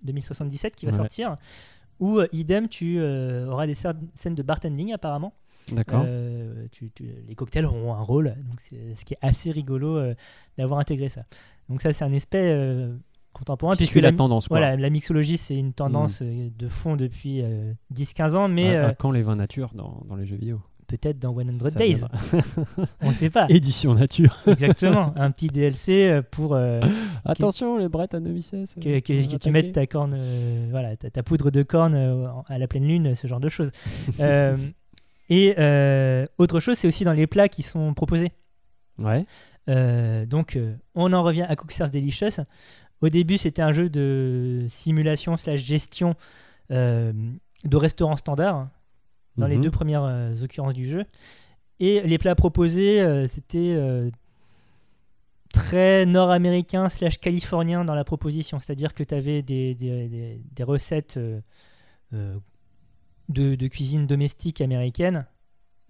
2077 0.04 0.76
qui 0.76 0.86
va 0.86 0.92
Ouais. 0.92 0.96
sortir, 0.96 1.36
où 2.00 2.18
euh, 2.18 2.26
idem, 2.32 2.68
tu 2.68 2.98
euh, 2.98 3.46
auras 3.48 3.66
des 3.66 3.74
scènes 3.74 4.34
de 4.34 4.42
bartending 4.42 4.92
apparemment. 4.92 5.32
D'accord. 5.72 6.04
Euh, 6.06 6.66
les 7.28 7.34
cocktails 7.34 7.66
auront 7.66 7.92
un 7.94 8.00
rôle, 8.00 8.34
donc 8.48 8.60
c'est 8.60 8.94
ce 8.96 9.04
qui 9.04 9.14
est 9.14 9.18
assez 9.20 9.50
rigolo 9.50 9.98
euh, 9.98 10.14
d'avoir 10.56 10.80
intégré 10.80 11.08
ça. 11.10 11.24
Donc 11.68 11.82
ça, 11.82 11.92
c'est 11.92 12.04
un 12.04 12.12
aspect 12.14 12.50
euh, 12.54 12.96
contemporain, 13.34 13.74
Qui 13.74 13.78
puisque 13.78 13.96
la 13.96 14.10
la, 14.10 14.12
tendance, 14.16 14.48
quoi. 14.48 14.58
voilà, 14.58 14.76
la 14.76 14.90
mixologie, 14.90 15.36
c'est 15.36 15.56
une 15.56 15.74
tendance 15.74 16.20
euh, 16.22 16.48
de 16.56 16.68
fond 16.68 16.96
depuis 16.96 17.42
euh, 17.42 17.74
10-15 17.94 18.34
ans, 18.36 18.48
mais 18.48 18.76
à, 18.76 18.88
à 18.88 18.94
quand 18.94 19.10
les 19.10 19.22
vins 19.22 19.36
nature 19.36 19.72
dans, 19.74 20.02
dans 20.06 20.16
les 20.16 20.24
jeux 20.26 20.36
vidéo? 20.36 20.62
Peut-être 20.88 21.18
dans 21.20 21.32
100 21.36 21.70
Ça 21.70 21.78
Days, 21.78 22.00
on 23.00 23.08
ne 23.10 23.12
sait 23.12 23.30
pas. 23.30 23.46
Édition 23.48 23.94
nature. 23.94 24.36
Exactement, 24.48 25.12
un 25.16 25.30
petit 25.30 25.46
DLC 25.46 26.08
euh, 26.08 26.22
pour... 26.28 26.54
euh, 26.54 26.80
Attention, 27.24 27.78
les 27.78 27.88
brettes 27.88 28.14
à 28.14 28.20
Novicès. 28.20 28.74
que, 28.74 28.98
que- 28.98 29.30
que 29.32 29.36
tu 29.36 29.50
mettes 29.50 29.72
ta 29.72 29.86
corne, 29.86 30.14
euh, 30.16 30.66
voilà, 30.70 30.96
ta, 30.96 31.10
ta 31.10 31.22
poudre 31.22 31.50
de 31.52 31.62
corne 31.62 31.94
euh, 31.94 32.26
à 32.48 32.58
la 32.58 32.66
pleine 32.66 32.86
lune, 32.88 33.14
ce 33.14 33.26
genre 33.28 33.40
de 33.40 33.48
choses. 33.48 33.70
Euh, 34.18 34.56
et 35.28 35.54
euh, 35.58 36.26
autre 36.38 36.58
chose, 36.58 36.76
c'est 36.78 36.88
aussi 36.88 37.04
dans 37.04 37.12
les 37.12 37.26
plats 37.26 37.48
qui 37.48 37.62
sont 37.62 37.94
proposés. 37.94 38.32
Ouais. 38.98 39.24
Euh, 39.68 40.24
donc, 40.26 40.56
euh, 40.56 40.74
on 40.94 41.12
en 41.12 41.22
revient 41.22 41.42
à 41.48 41.54
Cook 41.54 41.70
Serve 41.72 41.90
Delicious. 41.90 42.42
Au 43.02 43.10
début, 43.10 43.36
c'était 43.38 43.62
un 43.62 43.70
jeu 43.72 43.88
de 43.90 44.64
simulation 44.68 45.36
slash 45.36 45.60
gestion 45.60 46.14
euh, 46.72 47.12
de 47.64 47.76
restaurant 47.76 48.16
standard 48.16 48.68
dans 49.38 49.46
les 49.46 49.56
Mhm. 49.56 49.62
deux 49.62 49.70
premières 49.70 50.02
euh, 50.04 50.34
occurrences 50.42 50.74
du 50.74 50.86
jeu. 50.88 51.04
Et 51.80 52.02
les 52.02 52.18
plats 52.18 52.34
proposés, 52.34 53.00
euh, 53.00 53.26
c'était 53.28 53.72
euh, 53.76 54.10
très 55.52 56.04
nord-américain 56.06 56.88
slash 56.88 57.18
californien 57.18 57.84
dans 57.84 57.94
la 57.94 58.04
proposition. 58.04 58.58
C'est-à-dire 58.60 58.92
que 58.94 59.02
tu 59.04 59.14
avais 59.14 59.42
des, 59.42 59.74
des- 59.74 60.08
des- 60.08 60.42
des 60.52 60.62
recettes 60.64 61.18
de, 62.12 62.40
de 63.54 63.66
cuisine 63.68 64.06
domestique 64.06 64.60
américaine. 64.60 65.26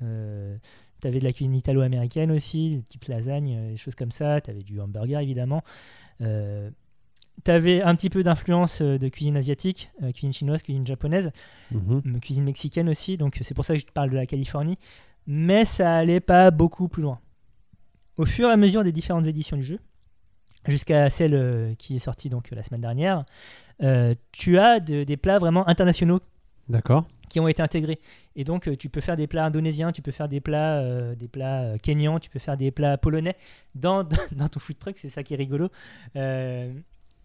tu 0.00 1.06
avais 1.06 1.18
de 1.20 1.24
la 1.24 1.32
cuisine 1.32 1.54
italo-américaine 1.54 2.30
aussi, 2.32 2.82
type 2.88 3.04
lasagne, 3.04 3.54
euh, 3.56 3.70
des 3.70 3.76
choses 3.76 3.94
comme 3.94 4.10
ça. 4.12 4.40
Tu 4.40 4.50
avais 4.50 4.62
du 4.62 4.80
hamburger 4.80 5.20
évidemment. 5.20 5.62
Tu 7.44 7.50
avais 7.50 7.82
un 7.82 7.94
petit 7.94 8.10
peu 8.10 8.22
d'influence 8.22 8.80
euh, 8.82 8.98
de 8.98 9.08
cuisine 9.08 9.36
asiatique, 9.36 9.90
euh, 10.02 10.10
cuisine 10.12 10.32
chinoise, 10.32 10.62
cuisine 10.62 10.86
japonaise, 10.86 11.30
Mhm. 11.70 12.20
cuisine 12.20 12.44
mexicaine 12.44 12.88
aussi. 12.88 13.16
Donc 13.16 13.38
c'est 13.42 13.54
pour 13.54 13.64
ça 13.64 13.74
que 13.74 13.80
je 13.80 13.86
te 13.86 13.92
parle 13.92 14.10
de 14.10 14.16
la 14.16 14.26
Californie. 14.26 14.76
Mais 15.26 15.64
ça 15.64 15.96
allait 15.96 16.20
pas 16.20 16.50
beaucoup 16.50 16.88
plus 16.88 17.02
loin. 17.02 17.20
Au 18.16 18.24
fur 18.24 18.48
et 18.48 18.52
à 18.52 18.56
mesure 18.56 18.82
des 18.82 18.92
différentes 18.92 19.26
éditions 19.26 19.56
du 19.56 19.62
jeu, 19.62 19.78
jusqu'à 20.66 21.08
celle 21.10 21.34
euh, 21.34 21.74
qui 21.74 21.96
est 21.96 22.00
sortie 22.00 22.28
donc 22.30 22.50
la 22.50 22.62
semaine 22.62 22.80
dernière, 22.80 23.24
euh, 23.82 24.14
tu 24.32 24.58
as 24.58 24.80
de- 24.80 25.04
des 25.04 25.16
plats 25.16 25.38
vraiment 25.38 25.68
internationaux 25.68 26.20
D'accord. 26.68 27.04
qui 27.28 27.38
ont 27.40 27.46
été 27.48 27.62
intégrés. 27.62 28.00
Et 28.36 28.44
donc, 28.44 28.76
tu 28.78 28.88
peux 28.88 29.00
faire 29.00 29.16
des 29.16 29.26
plats 29.26 29.44
indonésiens, 29.44 29.92
tu 29.92 30.02
peux 30.02 30.10
faire 30.10 30.28
des 30.28 30.40
plats, 30.40 30.78
euh, 30.80 31.14
des 31.14 31.28
plats 31.28 31.74
kenyans, 31.82 32.18
tu 32.18 32.28
peux 32.30 32.38
faire 32.38 32.56
des 32.56 32.70
plats 32.70 32.96
polonais 32.98 33.36
dans, 33.74 34.02
dans 34.32 34.48
ton 34.48 34.58
food 34.60 34.78
truck, 34.78 34.98
c'est 34.98 35.08
ça 35.10 35.22
qui 35.22 35.34
est 35.34 35.36
rigolo. 35.36 35.68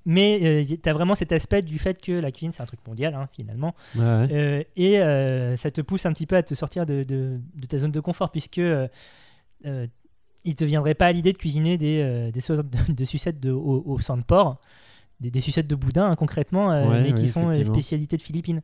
Euh, 0.07 0.09
mais 0.11 0.65
tu 0.65 0.89
as 0.89 0.93
vraiment 0.93 1.15
cet 1.15 1.31
aspect 1.31 1.61
du 1.61 1.79
fait 1.79 1.99
que 2.01 2.11
la 2.11 2.31
cuisine, 2.31 2.51
c'est 2.51 2.61
un 2.61 2.65
truc 2.65 2.79
mondial, 2.87 3.13
hein, 3.15 3.27
finalement. 3.31 3.73
Ouais. 3.95 4.01
Euh, 4.03 4.63
et 4.75 4.99
euh, 4.99 5.55
ça 5.55 5.71
te 5.71 5.81
pousse 5.81 6.05
un 6.05 6.13
petit 6.13 6.25
peu 6.25 6.35
à 6.35 6.43
te 6.43 6.53
sortir 6.55 6.85
de, 6.85 7.03
de- 7.03 7.39
de 7.55 7.65
ta 7.67 7.77
zone 7.79 7.91
de 7.91 7.99
confort, 7.99 8.29
puisque 8.31 8.57
euh, 8.59 8.87
euh, 9.65 9.87
il 10.43 10.55
te 10.55 10.65
viendrait 10.65 10.93
pas 10.95 11.05
à 11.07 11.11
l'idée 11.13 11.31
de 11.31 11.37
cuisiner 11.37 11.77
des, 11.77 12.01
euh, 12.03 12.31
des 12.31 12.41
sortes 12.41 12.67
de, 12.69 12.93
de 12.93 13.05
sucettes 13.05 13.39
de, 13.39 13.51
au, 13.51 13.81
au 13.85 13.99
sang 13.99 14.17
de 14.17 14.23
porc, 14.23 14.59
des, 15.21 15.31
des 15.31 15.39
sucettes 15.39 15.67
de 15.67 15.75
boudin 15.75 16.09
hein, 16.11 16.15
concrètement, 16.17 16.71
euh, 16.71 16.83
Ouais, 16.83 17.01
mais 17.01 17.13
qui 17.13 17.21
ouais, 17.23 17.27
sont 17.29 17.47
les 17.47 17.55
effectivement. 17.55 17.73
spécialités 17.75 18.17
de 18.17 18.21
Philippines. 18.21 18.61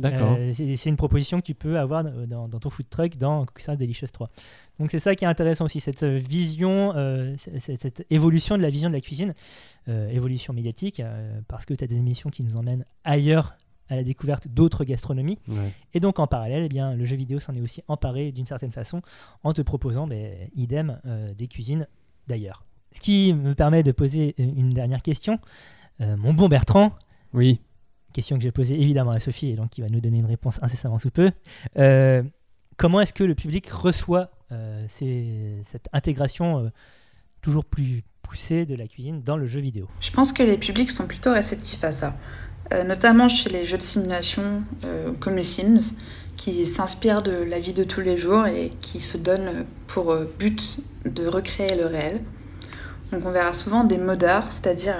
D'accord. 0.00 0.36
Euh, 0.38 0.52
c'est 0.54 0.86
une 0.88 0.96
proposition 0.96 1.40
que 1.40 1.46
tu 1.46 1.54
peux 1.54 1.78
avoir 1.78 2.04
dans, 2.04 2.48
dans 2.48 2.58
ton 2.58 2.70
food 2.70 2.88
truck 2.88 3.16
dans 3.16 3.44
Cookstars 3.46 3.76
Delicious 3.76 4.08
3. 4.12 4.30
Donc 4.78 4.90
c'est 4.90 4.98
ça 4.98 5.14
qui 5.14 5.24
est 5.24 5.28
intéressant 5.28 5.66
aussi, 5.66 5.80
cette 5.80 6.04
vision, 6.04 6.92
euh, 6.96 7.34
cette 7.36 8.06
évolution 8.10 8.56
de 8.56 8.62
la 8.62 8.70
vision 8.70 8.88
de 8.88 8.94
la 8.94 9.00
cuisine, 9.00 9.34
euh, 9.88 10.08
évolution 10.08 10.52
médiatique, 10.52 11.00
euh, 11.00 11.40
parce 11.48 11.66
que 11.66 11.74
tu 11.74 11.84
as 11.84 11.86
des 11.86 11.96
émissions 11.96 12.30
qui 12.30 12.42
nous 12.42 12.56
emmènent 12.56 12.84
ailleurs 13.04 13.56
à 13.90 13.96
la 13.96 14.04
découverte 14.04 14.48
d'autres 14.48 14.84
gastronomies. 14.84 15.38
Ouais. 15.48 15.74
Et 15.94 16.00
donc 16.00 16.18
en 16.18 16.26
parallèle, 16.26 16.62
eh 16.64 16.68
bien, 16.68 16.94
le 16.94 17.04
jeu 17.04 17.16
vidéo 17.16 17.40
s'en 17.40 17.54
est 17.54 17.60
aussi 17.60 17.82
emparé 17.88 18.32
d'une 18.32 18.46
certaine 18.46 18.72
façon 18.72 19.02
en 19.42 19.52
te 19.52 19.62
proposant 19.62 20.06
ben, 20.06 20.48
idem 20.54 21.00
euh, 21.06 21.28
des 21.36 21.48
cuisines 21.48 21.86
d'ailleurs. 22.28 22.64
Ce 22.92 23.00
qui 23.00 23.34
me 23.34 23.54
permet 23.54 23.82
de 23.82 23.92
poser 23.92 24.34
une 24.38 24.70
dernière 24.70 25.02
question. 25.02 25.38
Euh, 26.00 26.16
mon 26.16 26.32
bon 26.32 26.48
Bertrand, 26.48 26.92
Oui. 27.34 27.60
Question 28.12 28.36
que 28.36 28.42
j'ai 28.42 28.52
posée 28.52 28.80
évidemment 28.80 29.12
à 29.12 29.20
Sophie 29.20 29.50
et 29.50 29.54
donc 29.54 29.70
qui 29.70 29.80
va 29.80 29.88
nous 29.88 30.00
donner 30.00 30.18
une 30.18 30.26
réponse 30.26 30.58
incessamment 30.62 30.98
sous 30.98 31.10
peu. 31.10 31.30
Euh, 31.78 32.22
comment 32.76 33.00
est-ce 33.00 33.12
que 33.12 33.24
le 33.24 33.34
public 33.34 33.68
reçoit 33.70 34.30
euh, 34.52 34.84
cette 34.88 35.88
intégration 35.92 36.58
euh, 36.58 36.68
toujours 37.40 37.64
plus 37.64 38.02
poussée 38.22 38.66
de 38.66 38.74
la 38.74 38.86
cuisine 38.86 39.22
dans 39.22 39.36
le 39.36 39.46
jeu 39.46 39.60
vidéo? 39.60 39.88
Je 40.00 40.10
pense 40.10 40.32
que 40.32 40.42
les 40.42 40.58
publics 40.58 40.90
sont 40.90 41.06
plutôt 41.06 41.32
réceptifs 41.32 41.84
à 41.84 41.92
ça, 41.92 42.16
notamment 42.86 43.28
chez 43.28 43.48
les 43.48 43.64
jeux 43.64 43.78
de 43.78 43.82
simulation 43.82 44.62
comme 45.18 45.34
les 45.34 45.42
Sims, 45.42 45.96
qui 46.36 46.64
s'inspirent 46.66 47.22
de 47.22 47.32
la 47.32 47.58
vie 47.58 47.72
de 47.72 47.82
tous 47.82 48.02
les 48.02 48.16
jours 48.16 48.46
et 48.46 48.70
qui 48.80 49.00
se 49.00 49.18
donnent 49.18 49.64
pour 49.88 50.14
but 50.38 50.80
de 51.06 51.26
recréer 51.26 51.74
le 51.74 51.86
réel. 51.86 52.20
Donc 53.10 53.24
on 53.24 53.30
verra 53.32 53.52
souvent 53.52 53.82
des 53.82 53.98
modeurs, 53.98 54.44
c'est-à-dire 54.52 54.94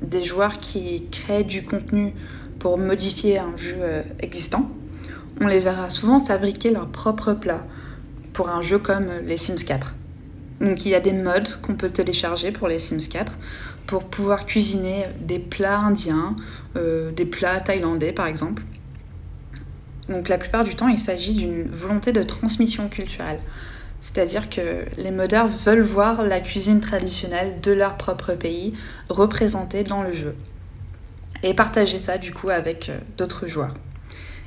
des 0.00 0.24
joueurs 0.24 0.58
qui 0.58 1.08
créent 1.10 1.44
du 1.44 1.62
contenu 1.62 2.14
pour 2.62 2.78
modifier 2.78 3.40
un 3.40 3.56
jeu 3.56 3.74
euh, 3.80 4.02
existant. 4.20 4.70
On 5.40 5.48
les 5.48 5.58
verra 5.58 5.90
souvent 5.90 6.24
fabriquer 6.24 6.70
leurs 6.70 6.86
propres 6.86 7.32
plats 7.32 7.66
pour 8.32 8.50
un 8.50 8.62
jeu 8.62 8.78
comme 8.78 9.08
euh, 9.08 9.20
les 9.20 9.36
Sims 9.36 9.64
4. 9.66 9.96
Donc 10.60 10.86
il 10.86 10.90
y 10.90 10.94
a 10.94 11.00
des 11.00 11.12
modes 11.12 11.60
qu'on 11.60 11.74
peut 11.74 11.90
télécharger 11.90 12.52
pour 12.52 12.68
les 12.68 12.78
Sims 12.78 13.08
4 13.10 13.32
pour 13.88 14.04
pouvoir 14.04 14.46
cuisiner 14.46 15.06
des 15.20 15.40
plats 15.40 15.80
indiens, 15.80 16.36
euh, 16.76 17.10
des 17.10 17.24
plats 17.24 17.58
thaïlandais 17.58 18.12
par 18.12 18.28
exemple. 18.28 18.62
Donc 20.08 20.28
la 20.28 20.38
plupart 20.38 20.62
du 20.62 20.76
temps, 20.76 20.86
il 20.86 21.00
s'agit 21.00 21.34
d'une 21.34 21.64
volonté 21.68 22.12
de 22.12 22.22
transmission 22.22 22.88
culturelle. 22.88 23.40
C'est-à-dire 24.00 24.48
que 24.48 24.84
les 24.98 25.10
modeurs 25.10 25.48
veulent 25.48 25.82
voir 25.82 26.22
la 26.22 26.40
cuisine 26.40 26.78
traditionnelle 26.78 27.60
de 27.60 27.72
leur 27.72 27.96
propre 27.96 28.34
pays 28.34 28.72
représentée 29.08 29.82
dans 29.82 30.04
le 30.04 30.12
jeu. 30.12 30.36
Et 31.42 31.54
partager 31.54 31.98
ça 31.98 32.18
du 32.18 32.32
coup 32.32 32.50
avec 32.50 32.88
euh, 32.88 32.98
d'autres 33.16 33.46
joueurs. 33.46 33.74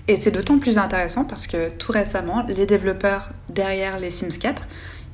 Et 0.08 0.18
c'est 0.18 0.32
d'autant 0.32 0.60
plus 0.60 0.78
intéressant 0.78 1.26
parce 1.26 1.48
que 1.48 1.70
tout 1.70 1.92
récemment, 1.92 2.46
les 2.48 2.66
développeurs 2.66 3.30
derrière 3.50 4.00
les 4.00 4.12
Sims 4.12 4.38
4, 4.40 4.68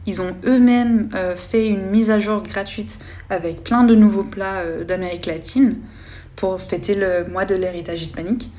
ils 0.05 0.21
ont 0.21 0.35
eux-mêmes 0.45 1.09
euh, 1.15 1.35
fait 1.35 1.67
une 1.67 1.89
mise 1.89 2.11
à 2.11 2.19
jour 2.19 2.41
gratuite 2.43 2.99
avec 3.29 3.63
plein 3.63 3.83
de 3.83 3.95
nouveaux 3.95 4.23
plats 4.23 4.59
euh, 4.59 4.83
d'Amérique 4.83 5.25
latine 5.27 5.77
pour 6.35 6.61
fêter 6.61 6.95
le 6.95 7.25
mois 7.25 7.45
de 7.45 7.55
l'héritage 7.55 8.01
hispanique. 8.01 8.51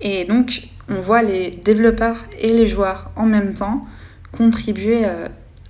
Et 0.00 0.24
donc, 0.24 0.68
on 0.88 1.00
voit 1.00 1.22
les 1.22 1.50
développeurs 1.50 2.24
et 2.38 2.48
les 2.48 2.66
joueurs 2.66 3.10
en 3.16 3.26
même 3.26 3.54
temps 3.54 3.80
contribuer 4.32 5.04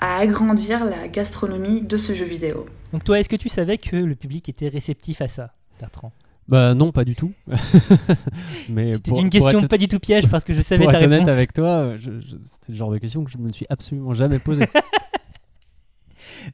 à 0.01 0.19
agrandir 0.19 0.85
la 0.85 1.09
gastronomie 1.09 1.83
de 1.83 1.97
ce 1.99 2.15
jeu 2.15 2.25
vidéo. 2.25 2.65
Donc 2.93 3.05
toi, 3.05 3.21
est-ce 3.21 3.29
que 3.29 3.37
tu 3.37 3.49
savais 3.49 3.77
que 3.77 3.97
le 3.97 4.15
public 4.15 4.49
était 4.49 4.69
réceptif 4.69 5.21
à 5.21 5.29
ça, 5.29 5.53
Bertrand? 5.81 6.13
Bah 6.47 6.75
non, 6.75 6.93
pas 6.93 7.05
du 7.05 7.15
tout. 7.17 7.33
Mais 8.69 8.95
C'était 8.95 9.19
une 9.21 9.31
question 9.31 9.61
être- 9.61 9.69
pas 9.69 9.79
du 9.79 9.89
tout 9.89 9.99
piège 9.99 10.29
parce 10.29 10.45
que 10.45 10.53
je 10.53 10.61
savais 10.63 10.85
Pour 10.85 10.93
ta 10.93 10.99
être 10.99 11.05
honnête 11.07 11.27
avec 11.29 11.53
toi, 11.55 11.97
je- 11.97 12.21
je- 12.21 12.37
c'est 12.61 12.69
le 12.73 12.75
genre 12.77 12.91
de 12.91 12.99
question 12.99 13.25
que 13.25 13.31
je 13.31 13.39
me 13.39 13.51
suis 13.51 13.67
absolument 13.71 14.13
jamais 14.15 14.39
posée. 14.39 14.67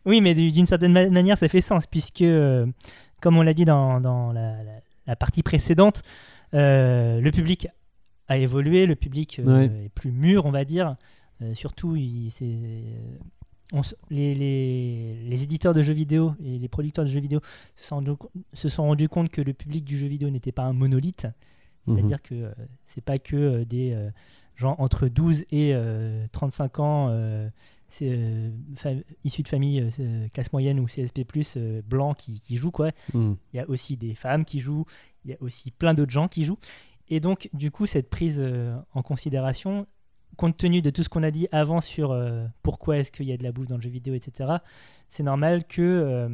Oui, 0.06 0.20
mais 0.20 0.34
du- 0.34 0.52
d'une 0.52 0.66
certaine 0.66 0.92
ma- 0.92 1.08
manière, 1.08 1.36
ça 1.38 1.48
fait 1.48 1.60
sens, 1.60 1.86
puisque, 1.86 2.22
euh, 2.22 2.66
comme 3.20 3.36
on 3.38 3.42
l'a 3.42 3.54
dit 3.54 3.64
dans, 3.64 4.00
dans 4.00 4.32
la, 4.32 4.62
la- 4.62 4.80
la 5.06 5.16
partie 5.16 5.42
précédente, 5.42 6.02
euh, 6.54 7.20
le 7.20 7.30
public 7.32 7.66
a 8.28 8.36
évolué, 8.38 8.86
le 8.86 8.94
public 8.94 9.40
euh, 9.40 9.44
Ouais. 9.68 9.84
est 9.86 9.88
plus 9.88 10.12
mûr, 10.12 10.46
on 10.46 10.50
va 10.52 10.64
dire. 10.64 10.96
Surtout, 11.54 11.96
il- 11.96 12.30
c'est- 12.30 12.84
on 13.72 13.82
les, 14.10 14.34
les- 14.34 15.14
les 15.22 15.42
éditeurs 15.42 15.74
de 15.74 15.82
jeux 15.82 15.92
vidéo 15.92 16.34
et 16.44 16.58
les 16.58 16.68
producteurs 16.68 17.04
de 17.04 17.10
jeux 17.10 17.20
vidéo 17.20 17.40
se 17.76 17.88
sont, 18.68 18.82
rendus, 18.82 19.08
compte 19.08 19.28
que 19.30 19.40
le 19.40 19.52
public 19.52 19.84
du 19.84 19.98
jeu 19.98 20.06
vidéo 20.08 20.28
n'était 20.30 20.52
pas 20.52 20.64
un 20.64 20.72
monolithe. 20.72 21.26
Mhm. 21.86 21.96
C'est-à-dire 21.96 22.22
que 22.22 22.34
euh, 22.34 22.52
c'est 22.86 23.04
pas 23.04 23.18
que 23.18 23.36
euh, 23.36 23.64
des 23.64 23.92
euh, 23.92 24.10
gens 24.56 24.74
entre 24.78 25.08
12 25.08 25.42
et 25.50 25.70
euh, 25.74 26.26
35 26.32 26.78
ans 26.80 27.08
euh, 27.10 27.48
fa- 27.88 28.90
issus 29.24 29.42
de 29.42 29.48
familles 29.48 29.88
classe 30.32 30.52
moyenne 30.52 30.78
ou 30.80 30.86
CSP+, 30.86 31.24
blancs 31.88 32.16
qui, 32.16 32.40
qui 32.40 32.56
jouent. 32.56 32.70
Quoi. 32.70 32.90
Hmm. 33.14 33.34
Il 33.52 33.56
y 33.56 33.60
a 33.60 33.68
aussi 33.68 33.96
des 33.96 34.14
femmes 34.14 34.44
qui 34.44 34.60
jouent, 34.60 34.84
il 35.24 35.30
y 35.30 35.34
a 35.34 35.36
aussi 35.40 35.70
plein 35.70 35.94
d'autres 35.94 36.12
gens 36.12 36.28
qui 36.28 36.44
jouent. 36.44 36.58
Et 37.08 37.18
donc, 37.20 37.48
du 37.52 37.70
coup, 37.72 37.86
cette 37.86 38.08
prise 38.08 38.40
en 38.94 39.02
considération, 39.02 39.84
compte 40.36 40.56
tenu 40.56 40.82
de 40.82 40.90
tout 40.90 41.02
ce 41.02 41.08
qu'on 41.08 41.22
a 41.22 41.30
dit 41.30 41.48
avant 41.52 41.80
sur 41.80 42.12
euh, 42.12 42.46
pourquoi 42.62 42.98
est-ce 42.98 43.12
qu'il 43.12 43.26
y 43.26 43.32
a 43.32 43.36
de 43.36 43.42
la 43.42 43.52
bouffe 43.52 43.66
dans 43.66 43.76
le 43.76 43.82
jeu 43.82 43.90
vidéo, 43.90 44.14
etc., 44.14 44.50
c'est 45.08 45.22
normal 45.22 45.64
que 45.64 45.82
euh, 45.82 46.28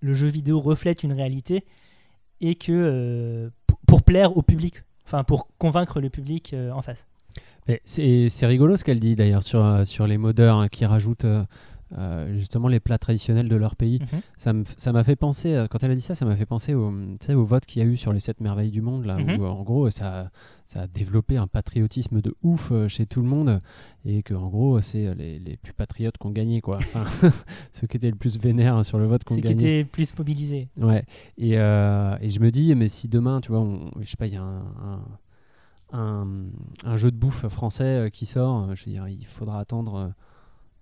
le 0.00 0.14
jeu 0.14 0.26
vidéo 0.26 0.60
reflète 0.60 1.02
une 1.02 1.12
réalité 1.12 1.64
et 2.40 2.54
que 2.54 2.72
euh, 2.72 3.50
pour, 3.86 4.02
plaire 4.02 4.36
au 4.36 4.42
public, 4.42 4.82
enfin 5.04 5.24
pour 5.24 5.48
convaincre 5.58 6.00
le 6.00 6.10
public 6.10 6.54
en 6.72 6.82
face. 6.82 7.06
C'est 7.84 8.46
rigolo 8.46 8.76
ce 8.76 8.84
qu'elle 8.84 9.00
dit 9.00 9.16
d'ailleurs 9.16 9.42
sur, 9.42 9.84
sur 9.86 10.06
les 10.06 10.18
modeurs 10.18 10.58
hein, 10.58 10.68
qui 10.68 10.84
rajoutent 10.84 11.26
euh, 11.96 12.34
justement 12.36 12.68
les 12.68 12.80
plats 12.80 12.98
traditionnels 12.98 13.48
de 13.48 13.56
leur 13.56 13.76
pays. 13.76 14.00
Mhm. 14.44 14.64
Ça 14.76 14.92
m'a 14.92 15.04
fait 15.04 15.16
penser, 15.16 15.54
euh, 15.54 15.66
quand 15.68 15.82
elle 15.84 15.90
a 15.90 15.94
dit 15.94 16.00
ça, 16.00 16.14
ça 16.14 16.24
m'a 16.24 16.34
fait 16.36 16.46
penser 16.46 16.74
au, 16.74 16.90
au 16.92 17.44
vote 17.44 17.64
qu'il 17.66 17.82
y 17.82 17.84
a 17.84 17.88
eu 17.88 17.96
sur 17.96 18.12
les 18.12 18.20
7 18.20 18.40
merveilles 18.40 18.70
du 18.72 18.80
monde, 18.82 19.04
là, 19.04 19.16
Mhm. 19.16 19.38
où 19.40 19.44
euh, 19.44 19.48
en 19.48 19.62
gros 19.62 19.88
ça, 19.90 20.30
ça 20.64 20.82
a 20.82 20.86
développé 20.88 21.36
un 21.36 21.46
patriotisme 21.46 22.20
de 22.20 22.34
ouf 22.42 22.70
euh, 22.72 22.88
chez 22.88 23.06
tout 23.06 23.22
le 23.22 23.28
monde, 23.28 23.60
et 24.04 24.22
que 24.22 24.34
en 24.34 24.48
gros 24.48 24.80
c'est 24.80 25.14
les, 25.14 25.38
les 25.38 25.56
plus 25.56 25.72
patriotes 25.72 26.18
qui 26.18 26.26
ont 26.26 26.30
gagné, 26.32 26.60
quoi. 26.60 26.76
Enfin, 26.78 27.04
ceux 27.72 27.86
qui 27.86 27.96
étaient 27.96 28.10
le 28.10 28.16
plus 28.16 28.38
vénères 28.38 28.74
hein, 28.76 28.82
sur 28.82 28.98
le 28.98 29.06
vote 29.06 29.22
qui 29.24 29.32
ont 29.32 29.36
Ceux 29.36 29.42
qui 29.42 29.48
gagné. 29.54 29.80
étaient 29.80 29.88
plus 29.88 30.16
mobilisés. 30.18 30.68
Ouais. 30.78 31.04
Et, 31.38 31.52
et 31.52 32.28
je 32.28 32.40
me 32.40 32.50
dis, 32.50 32.74
mais 32.74 32.88
si 32.88 33.08
demain, 33.08 33.40
tu 33.40 33.50
vois, 33.52 33.60
on- 33.60 33.90
je 34.00 34.06
sais 34.10 34.16
pas, 34.16 34.26
il 34.26 34.34
y 34.34 34.36
a 34.36 34.42
un, 34.42 34.64
un, 35.92 35.98
un- 35.98 36.26
un 36.84 36.96
jeu 36.96 37.10
de 37.10 37.16
bouffe 37.16 37.46
français 37.48 37.84
euh, 38.06 38.08
qui 38.08 38.26
sort, 38.26 38.64
euh, 38.70 38.74
je 38.74 38.84
veux 38.86 38.90
dire, 38.92 39.06
il 39.08 39.24
faudra 39.24 39.60
attendre 39.60 40.12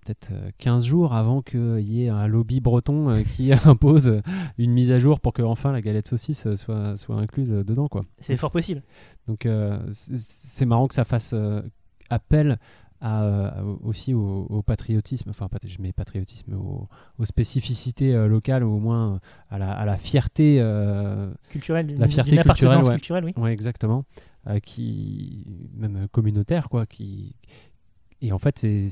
peut-être 0.05 0.29
euh, 0.33 0.51
15 0.59 0.85
jours 0.85 1.15
avant 1.15 1.43
qu'il 1.43 1.81
y 1.81 2.05
ait 2.05 2.09
un 2.09 2.27
lobby 2.27 2.61
breton 2.61 3.09
euh, 3.11 3.23
qui 3.23 3.53
impose 3.65 4.09
euh, 4.09 4.21
une 4.59 4.73
mise 4.73 4.91
à 4.93 4.99
jour 4.99 5.21
pour 5.21 5.33
que 5.33 5.43
enfin 5.43 5.73
la 5.73 5.81
galette 5.81 6.07
saucisse 6.07 6.47
euh, 6.47 6.57
soit, 6.57 6.97
soit 6.97 7.17
incluse 7.17 7.51
euh, 7.53 7.65
dedans, 7.65 7.89
quoi. 7.89 8.05
C'est 8.21 8.37
fort 8.37 8.51
possible. 8.51 8.83
Donc 9.27 9.47
euh, 9.47 9.79
c'est 9.93 10.67
marrant 10.67 10.87
que 10.89 10.95
ça 10.95 11.05
fasse 11.05 11.33
euh, 11.35 11.63
appel 12.11 12.59
à, 13.01 13.25
euh, 13.25 13.51
aussi 13.83 14.15
au, 14.15 14.47
au 14.49 14.63
patriotisme, 14.63 15.29
enfin 15.31 15.49
je 15.67 15.83
mets 15.83 15.93
patriotisme, 15.93 16.55
au- 16.55 16.89
aux 17.19 17.25
spécificités 17.25 18.15
euh, 18.15 18.29
locales, 18.29 18.65
ou 18.65 18.75
au 18.77 18.79
moins 18.79 19.15
euh, 19.15 19.19
à 19.51 19.59
la, 19.59 19.73
à 19.73 19.85
la 19.85 19.97
fierté. 19.97 20.59
euh, 20.61 21.31
Culturelle, 21.51 21.95
La 21.99 22.09
fierté 22.09 22.37
culturelle, 22.39 22.83
ouais. 22.83 22.91
culturelle, 22.93 23.25
oui. 23.27 23.33
Ouais, 23.37 23.53
exactement. 23.53 24.05
euh, 24.47 24.59
qui 24.59 25.45
même 25.77 26.07
communautaire, 26.13 26.69
quoi. 26.71 26.87
Qui 26.87 27.37
et 28.23 28.33
en 28.33 28.39
fait 28.39 28.59
c'est 28.59 28.87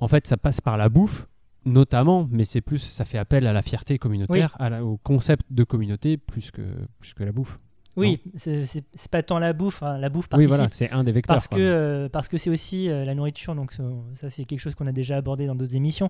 en 0.00 0.08
fait 0.08 0.26
ça 0.26 0.36
passe 0.36 0.60
par 0.60 0.76
la 0.76 0.88
bouffe 0.88 1.26
notamment, 1.66 2.26
mais 2.32 2.44
c'est 2.44 2.62
plus 2.62 2.78
ça 2.78 3.04
fait 3.04 3.18
appel 3.18 3.46
à 3.46 3.52
la 3.52 3.60
fierté 3.62 3.98
communautaire, 3.98 4.56
à 4.58 4.70
la- 4.70 4.84
au 4.84 4.96
concept 4.96 5.44
de 5.50 5.62
communauté 5.62 6.16
plus 6.16 6.50
que 6.50 6.62
plus 6.98 7.12
que 7.14 7.22
la 7.22 7.32
bouffe. 7.32 7.58
Oui, 7.96 8.20
c'est 8.36 9.10
pas 9.10 9.22
tant 9.22 9.38
la 9.38 9.52
bouffe, 9.52 9.82
hein, 9.82 9.98
la 9.98 10.08
bouffe 10.08 10.28
Oui, 10.34 10.46
voilà, 10.46 10.68
c'est 10.70 10.90
un 10.90 11.04
des 11.04 11.12
vecteurs. 11.12 11.34
parce 11.36 11.48
que 11.48 11.56
euh, 11.58 12.08
parce 12.08 12.28
que 12.28 12.38
c'est 12.38 12.48
aussi 12.48 12.88
euh, 12.88 13.04
la 13.04 13.14
nourriture 13.14 13.54
donc 13.54 13.72
ça, 14.14 14.30
c'est 14.30 14.44
quelque 14.44 14.60
chose 14.60 14.74
qu'on 14.74 14.86
a 14.86 14.92
déjà 14.92 15.16
abordé 15.18 15.46
dans 15.46 15.54
d'autres 15.54 15.74
émissions 15.76 16.08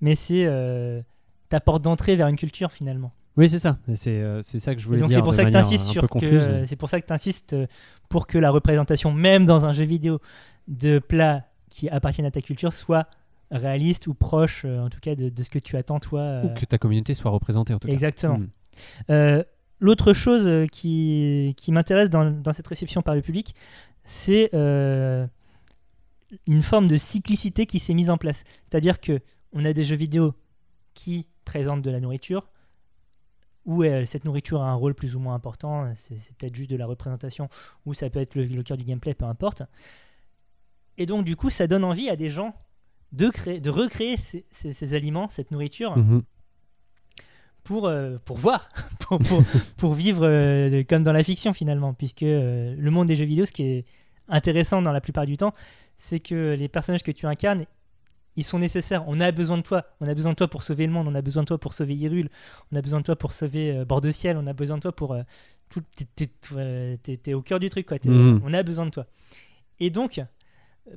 mais 0.00 0.14
c'est 0.14 0.46
euh, 0.46 1.02
ta 1.50 1.60
porte 1.60 1.82
d'entrée 1.82 2.16
vers 2.16 2.28
une 2.28 2.36
culture 2.36 2.72
finalement 2.72 3.12
Oui, 3.36 3.48
c'est 3.50 3.58
ça. 3.58 3.76
C'est 3.94 4.40
ça 4.60 4.74
que 4.74 4.80
je 4.80 4.86
voulais 4.86 5.00
donc 5.00 5.10
dire. 5.10 5.18
c'est 5.18 5.22
pour 5.24 5.34
ça 5.34 5.44
que 5.44 5.50
tu 5.50 5.56
insistes 5.56 5.86
sur 5.88 6.06
c'est 6.64 6.76
pour 6.76 6.88
ça 6.88 7.00
que 7.00 7.06
tu 7.06 7.68
pour 8.08 8.26
que 8.26 8.38
la 8.38 8.50
représentation 8.50 9.12
même 9.12 9.44
dans 9.44 9.66
un 9.66 9.72
jeu 9.74 9.84
vidéo 9.84 10.20
de 10.68 11.00
plats 11.00 11.44
qui 11.68 11.88
appartiennent 11.90 12.26
à 12.26 12.30
ta 12.30 12.40
culture 12.40 12.72
soit 12.72 13.08
réaliste 13.50 14.06
ou 14.06 14.14
proche 14.14 14.64
euh, 14.64 14.80
en 14.80 14.88
tout 14.88 15.00
cas 15.00 15.14
de, 15.14 15.28
de 15.28 15.42
ce 15.42 15.50
que 15.50 15.58
tu 15.58 15.76
attends 15.76 16.00
toi 16.00 16.20
euh, 16.20 16.44
Ou 16.44 16.54
que 16.54 16.64
ta 16.64 16.78
communauté 16.78 17.14
soit 17.14 17.30
représentée 17.30 17.74
en 17.74 17.78
tout 17.78 17.88
cas. 17.88 17.94
exactement 17.94 18.38
Mm. 18.38 18.48
Euh, 19.10 19.42
L'autre 19.78 20.14
chose 20.14 20.68
qui, 20.70 21.54
qui 21.58 21.70
m'intéresse 21.70 22.08
dans, 22.08 22.30
dans 22.30 22.52
cette 22.52 22.66
réception 22.66 23.02
par 23.02 23.14
le 23.14 23.20
public, 23.20 23.54
c'est 24.04 24.50
une 24.54 25.28
forme 26.62 26.88
de 26.88 26.96
cyclicité 26.96 27.66
qui 27.66 27.78
s'est 27.78 27.92
mise 27.92 28.08
en 28.08 28.16
place. 28.16 28.44
C'est-à-dire 28.68 29.00
que 29.00 29.20
on 29.52 29.66
a 29.66 29.74
des 29.74 29.84
jeux 29.84 29.96
vidéo 29.96 30.34
qui 30.94 31.26
présentent 31.44 31.82
de 31.82 31.90
la 31.90 32.00
nourriture, 32.00 32.48
où 33.66 33.82
cette 34.06 34.24
nourriture 34.24 34.62
a 34.62 34.70
un 34.70 34.74
rôle 34.74 34.94
plus 34.94 35.14
ou 35.14 35.20
moins 35.20 35.34
important, 35.34 35.92
c'est 35.94 36.16
c'est 36.18 36.34
peut-être 36.36 36.54
juste 36.54 36.70
de 36.70 36.76
la 36.76 36.86
représentation, 36.86 37.50
ou 37.84 37.92
ça 37.92 38.08
peut 38.08 38.20
être 38.20 38.34
le, 38.34 38.44
le 38.44 38.62
cœur 38.62 38.78
du 38.78 38.84
gameplay, 38.84 39.12
peu 39.12 39.26
importe. 39.26 39.62
Et 40.96 41.04
donc 41.04 41.26
du 41.26 41.36
coup, 41.36 41.50
ça 41.50 41.66
donne 41.66 41.84
envie 41.84 42.08
à 42.08 42.16
des 42.16 42.30
gens 42.30 42.54
de, 43.12 43.28
créer, 43.30 43.60
de 43.60 43.70
recréer 43.70 44.16
ces, 44.16 44.44
ces- 44.50 44.72
ces 44.72 44.94
aliments, 44.94 45.28
cette 45.28 45.50
nourriture, 45.50 45.96
Mhm. 45.96 46.22
pour, 47.64 47.86
euh, 47.86 48.18
pour 48.24 48.36
voir, 48.36 48.68
pour, 49.00 49.18
pour, 49.18 49.42
pour 49.76 49.92
vivre 49.94 50.24
euh, 50.26 50.82
comme 50.88 51.02
dans 51.02 51.12
la 51.12 51.24
fiction 51.24 51.52
finalement, 51.52 51.94
puisque 51.94 52.22
euh, 52.22 52.74
le 52.78 52.90
monde 52.90 53.08
des 53.08 53.16
jeux 53.16 53.24
vidéo, 53.24 53.46
ce 53.46 53.52
qui 53.52 53.62
est 53.64 53.84
intéressant 54.28 54.82
dans 54.82 54.92
la 54.92 55.00
plupart 55.00 55.26
du 55.26 55.36
temps, 55.36 55.52
c'est 55.96 56.20
que 56.20 56.54
les 56.58 56.68
personnages 56.68 57.02
que 57.02 57.12
tu 57.12 57.26
incarnes, 57.26 57.64
ils 58.38 58.44
sont 58.44 58.58
nécessaires. 58.58 59.02
On 59.06 59.18
a 59.20 59.32
besoin 59.32 59.56
de 59.56 59.62
toi. 59.62 59.86
On 60.00 60.06
a 60.08 60.12
besoin 60.14 60.32
de 60.32 60.36
toi 60.36 60.48
pour 60.48 60.62
sauver 60.62 60.86
le 60.86 60.92
monde. 60.92 61.08
On 61.08 61.14
a 61.14 61.22
besoin 61.22 61.42
de 61.42 61.46
toi 61.48 61.58
pour 61.58 61.72
sauver 61.72 61.94
Hyrule. 61.94 62.28
On 62.70 62.76
a 62.76 62.82
besoin 62.82 62.98
de 63.00 63.04
toi 63.04 63.16
pour 63.16 63.32
sauver 63.32 63.82
Bord 63.86 64.02
de 64.02 64.10
Ciel. 64.10 64.36
On 64.36 64.46
a 64.46 64.52
besoin 64.52 64.76
de 64.76 64.82
toi 64.82 64.92
pour... 64.94 65.16
t'es, 67.22 67.32
au 67.34 67.40
cœur 67.40 67.58
du 67.60 67.70
truc. 67.70 67.86
Quoi. 67.86 67.96
Mhm. 68.04 68.42
On 68.44 68.52
a 68.52 68.62
besoin 68.62 68.84
de 68.84 68.90
toi. 68.90 69.06
Et 69.80 69.88
donc, 69.88 70.20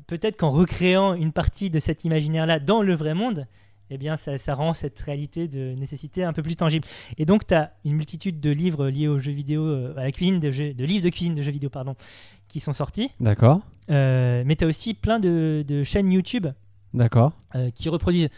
peut-être 0.07 0.37
qu'en 0.37 0.51
recréant 0.51 1.13
une 1.13 1.31
partie 1.31 1.69
de 1.69 1.79
cet 1.79 2.05
imaginaire-là 2.05 2.59
dans 2.59 2.81
le 2.81 2.93
vrai 2.93 3.13
monde, 3.13 3.45
eh 3.91 3.97
bien, 3.97 4.17
ça, 4.17 4.37
ça 4.37 4.53
rend 4.53 4.73
cette 4.73 4.99
réalité 4.99 5.47
de 5.47 5.73
nécessité 5.73 6.23
un 6.23 6.33
peu 6.33 6.43
plus 6.43 6.55
tangible. 6.55 6.85
Et 7.17 7.25
donc, 7.25 7.47
tu 7.47 7.53
as 7.53 7.73
une 7.85 7.95
multitude 7.95 8.39
de 8.39 8.49
livres 8.51 8.87
liés 8.87 9.07
aux 9.07 9.19
jeux 9.19 9.31
vidéo, 9.31 9.63
euh, 9.63 9.93
à 9.97 10.03
la 10.03 10.11
cuisine, 10.11 10.39
de, 10.39 10.51
jeux, 10.51 10.73
de 10.73 10.85
livres 10.85 11.03
de 11.03 11.09
cuisine 11.09 11.35
de 11.35 11.41
jeux 11.41 11.51
vidéo, 11.51 11.69
pardon, 11.69 11.95
qui 12.47 12.59
sont 12.59 12.73
sortis. 12.73 13.09
D'accord. 13.19 13.61
Euh, 13.89 14.43
mais 14.45 14.55
tu 14.55 14.63
as 14.63 14.67
aussi 14.67 14.93
plein 14.93 15.19
de, 15.19 15.65
de 15.67 15.83
chaînes 15.83 16.11
YouTube 16.11 16.47
D'accord. 16.93 17.33
euh, 17.55 17.69
qui 17.71 17.89
reproduisent 17.89 18.29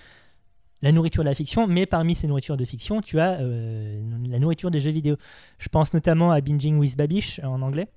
la 0.82 0.92
nourriture 0.92 1.24
de 1.24 1.30
la 1.30 1.36
fiction, 1.36 1.68
mais 1.68 1.86
parmi 1.86 2.16
ces 2.16 2.28
nourritures 2.28 2.58
de 2.58 2.66
fiction, 2.66 3.02
tu 3.02 3.20
as 3.20 3.40
la 3.40 4.40
nourriture 4.40 4.72
des 4.72 4.80
jeux 4.80 4.90
vidéo. 4.90 5.16
Je 5.60 5.70
pense 5.70 5.94
notamment 5.94 6.32
à 6.32 6.42
Binging 6.42 6.80
with 6.80 6.98
Babish 6.98 7.40
en 7.44 7.62
anglais, 7.62 7.88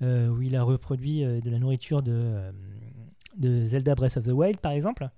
où 0.00 0.40
il 0.40 0.56
a 0.56 0.62
reproduit 0.62 1.20
de 1.20 1.50
la 1.50 1.58
nourriture 1.58 2.02
de, 2.02 2.50
de 3.36 3.64
Zelda 3.64 3.94
Breath 3.94 4.16
of 4.16 4.24
the 4.24 4.32
Wild, 4.32 4.58
par 4.58 4.72
exemple. 4.72 5.08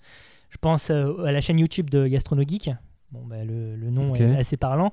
Je 0.51 0.59
pense 0.59 0.91
euh, 0.91 1.25
à 1.25 1.33
la 1.33 1.41
chaîne 1.41 1.59
YouTube 1.59 1.89
de 1.91 2.07
Gastrono 2.07 2.43
Geek. 2.47 2.71
Bon, 3.11 3.25
bah, 3.27 3.45
le, 3.45 3.77
le 3.77 3.91
nom 3.91 4.15
est 4.15 4.37
assez 4.37 4.57
parlant. 4.57 4.93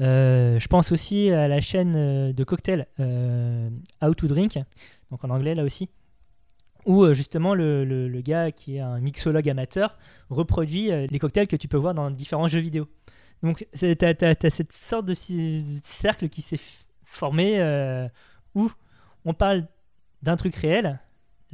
Euh, 0.00 0.58
je 0.58 0.68
pense 0.68 0.92
aussi 0.92 1.30
à 1.30 1.48
la 1.48 1.60
chaîne 1.60 1.94
euh, 1.96 2.32
de 2.32 2.44
cocktails 2.44 2.86
euh, 3.00 3.70
How 4.02 4.14
to 4.14 4.26
Drink, 4.28 4.58
donc 5.10 5.24
en 5.24 5.30
anglais 5.30 5.54
là 5.54 5.64
aussi, 5.64 5.88
où 6.84 7.10
justement 7.14 7.54
le, 7.54 7.84
le- 7.84 8.06
le 8.08 8.20
gars 8.20 8.52
qui 8.52 8.76
est 8.76 8.80
un 8.80 9.00
mixologue 9.00 9.48
amateur 9.48 9.96
reproduit 10.28 10.90
les 11.08 11.18
cocktails 11.18 11.48
que 11.48 11.56
tu 11.56 11.66
peux 11.66 11.78
voir 11.78 11.94
dans 11.94 12.10
différents 12.10 12.46
jeux 12.46 12.60
vidéo. 12.60 12.86
Donc 13.42 13.66
tu 13.76 13.86
as, 14.04 14.50
cette 14.50 14.72
sorte 14.72 15.06
de 15.06 15.14
cercle 15.14 16.28
qui 16.28 16.42
s'est 16.42 16.60
formé 17.04 17.60
où 18.54 18.70
on 19.24 19.34
parle 19.34 19.66
d'un 20.22 20.36
truc 20.36 20.54
réel, 20.56 21.00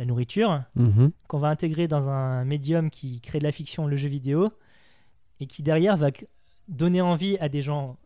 la 0.03 0.07
nourriture, 0.07 0.63
Mhm. 0.75 1.13
qu'on 1.29 1.39
va 1.39 1.49
intégrer 1.49 1.87
dans 1.89 2.09
un 2.09 2.45
médium 2.45 2.91
qui 2.91 3.21
crée 3.21 3.39
de 3.39 3.45
la 3.45 3.53
fiction, 3.53 3.87
le 3.87 3.97
jeu 3.97 4.09
vidéo, 4.09 4.51
et 5.41 5.47
qui 5.47 5.63
derrière 5.63 5.97
va 5.97 6.11
donner 6.69 7.01
envie 7.01 7.37
à 7.39 7.49
des 7.49 7.63
gens 7.63 7.97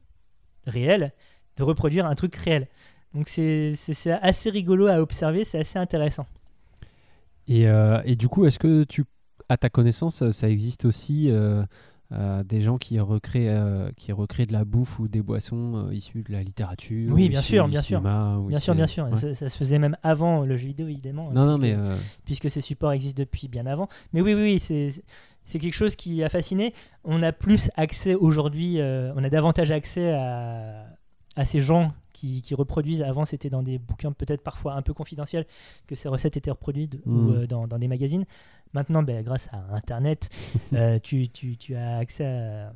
réels 0.67 1.13
de 1.57 1.63
reproduire 1.63 2.07
un 2.07 2.15
truc 2.15 2.35
réel. 2.37 2.69
Donc 3.15 3.29
c'est 3.29 3.75
assez 4.21 4.51
rigolo 4.51 4.89
à 4.89 5.01
observer, 5.01 5.45
c'est 5.45 5.59
assez 5.59 5.79
intéressant. 5.79 6.27
Et, 7.49 7.69
euh, 7.69 8.01
et 8.05 8.17
du 8.17 8.29
coup, 8.29 8.45
est-ce 8.47 8.59
que 8.59 8.85
tu, 8.85 9.05
à 9.49 9.57
ta 9.57 9.71
connaissance, 9.71 10.31
ça 10.33 10.49
existe 10.51 10.85
aussi 10.85 11.31
euh, 11.31 11.63
euh, 12.13 12.45
des 12.45 12.63
gens 12.63 12.79
qui 12.79 13.01
recréent, 13.01 13.49
euh, 13.53 13.91
qui 13.97 14.13
recréent 14.13 14.47
de 14.47 14.53
la 14.53 14.65
bouffe 14.65 14.99
ou 15.01 15.09
des 15.09 15.23
boissons 15.23 15.87
euh, 15.89 15.95
issues 15.95 16.23
de 16.23 16.33
la 16.33 16.43
littérature 16.43 17.13
Oui, 17.13 17.27
ou 17.27 17.29
bien 17.31 17.43
sûr, 17.43 17.67
bien 17.69 17.83
sûr. 17.83 17.99
cinéma, 17.99 18.39
Bien 18.47 18.61
sûr, 18.61 18.75
bien 18.75 18.87
sûr. 18.87 19.05
Ouais. 19.09 19.17
Ça, 19.17 19.35
ça 19.35 19.49
se 19.49 19.57
faisait 19.57 19.79
même 19.79 19.97
avant 20.03 20.45
le 20.45 20.57
jeu 20.57 20.69
vidéo, 20.69 20.87
évidemment. 20.89 21.31
Non, 21.33 21.45
non, 21.47 21.59
puisque- 21.59 21.63
mais 21.63 21.75
euh, 21.77 21.97
puisque 22.25 22.51
ces 22.51 22.61
supports 22.61 22.93
existent 22.93 23.21
depuis 23.21 23.49
bien 23.49 23.67
avant. 23.67 23.89
Mais 24.13 24.21
oui, 24.21 24.35
oui, 24.35 24.43
oui, 24.43 24.59
c'est 24.61 24.91
c'est 25.45 25.59
quelque 25.61 25.75
chose 25.75 25.95
qui 25.97 26.23
a 26.25 26.29
fasciné. 26.29 26.73
On 27.05 27.23
a 27.23 27.33
plus 27.33 27.71
accès 27.77 28.15
aujourd'hui, 28.15 28.79
on 28.81 29.23
a 29.23 29.31
davantage 29.31 29.71
accès 29.71 30.13
à, 30.13 30.87
à 31.37 31.45
ces 31.45 31.61
gens 31.61 31.93
qui, 32.17 32.43
qui 32.43 32.55
reproduisent. 32.55 33.03
Avant, 33.03 33.25
c'était 33.25 33.51
dans 33.51 33.63
des 33.63 33.79
bouquins 33.79 34.13
peut-être 34.13 34.43
parfois 34.43 34.75
un 34.75 34.83
peu 34.83 34.95
confidentiels 34.95 35.47
que 35.87 35.95
ces 35.95 36.09
recettes 36.09 36.37
étaient 36.37 36.51
reproduites 36.51 36.95
ou 37.07 37.11
Mm. 37.11 37.33
euh, 37.33 37.47
dans, 37.47 37.67
dans 37.69 37.79
des 37.79 37.89
magazines. 37.89 38.25
Maintenant, 38.73 39.03
ben, 39.03 39.23
grâce 39.23 39.49
à 39.53 39.75
Internet, 39.75 40.29
euh, 40.73 40.99
tu, 41.03 41.29
tu- 41.29 41.57
tu 41.57 41.77
as 41.77 41.99
accès 41.99 42.25
à 42.27 42.73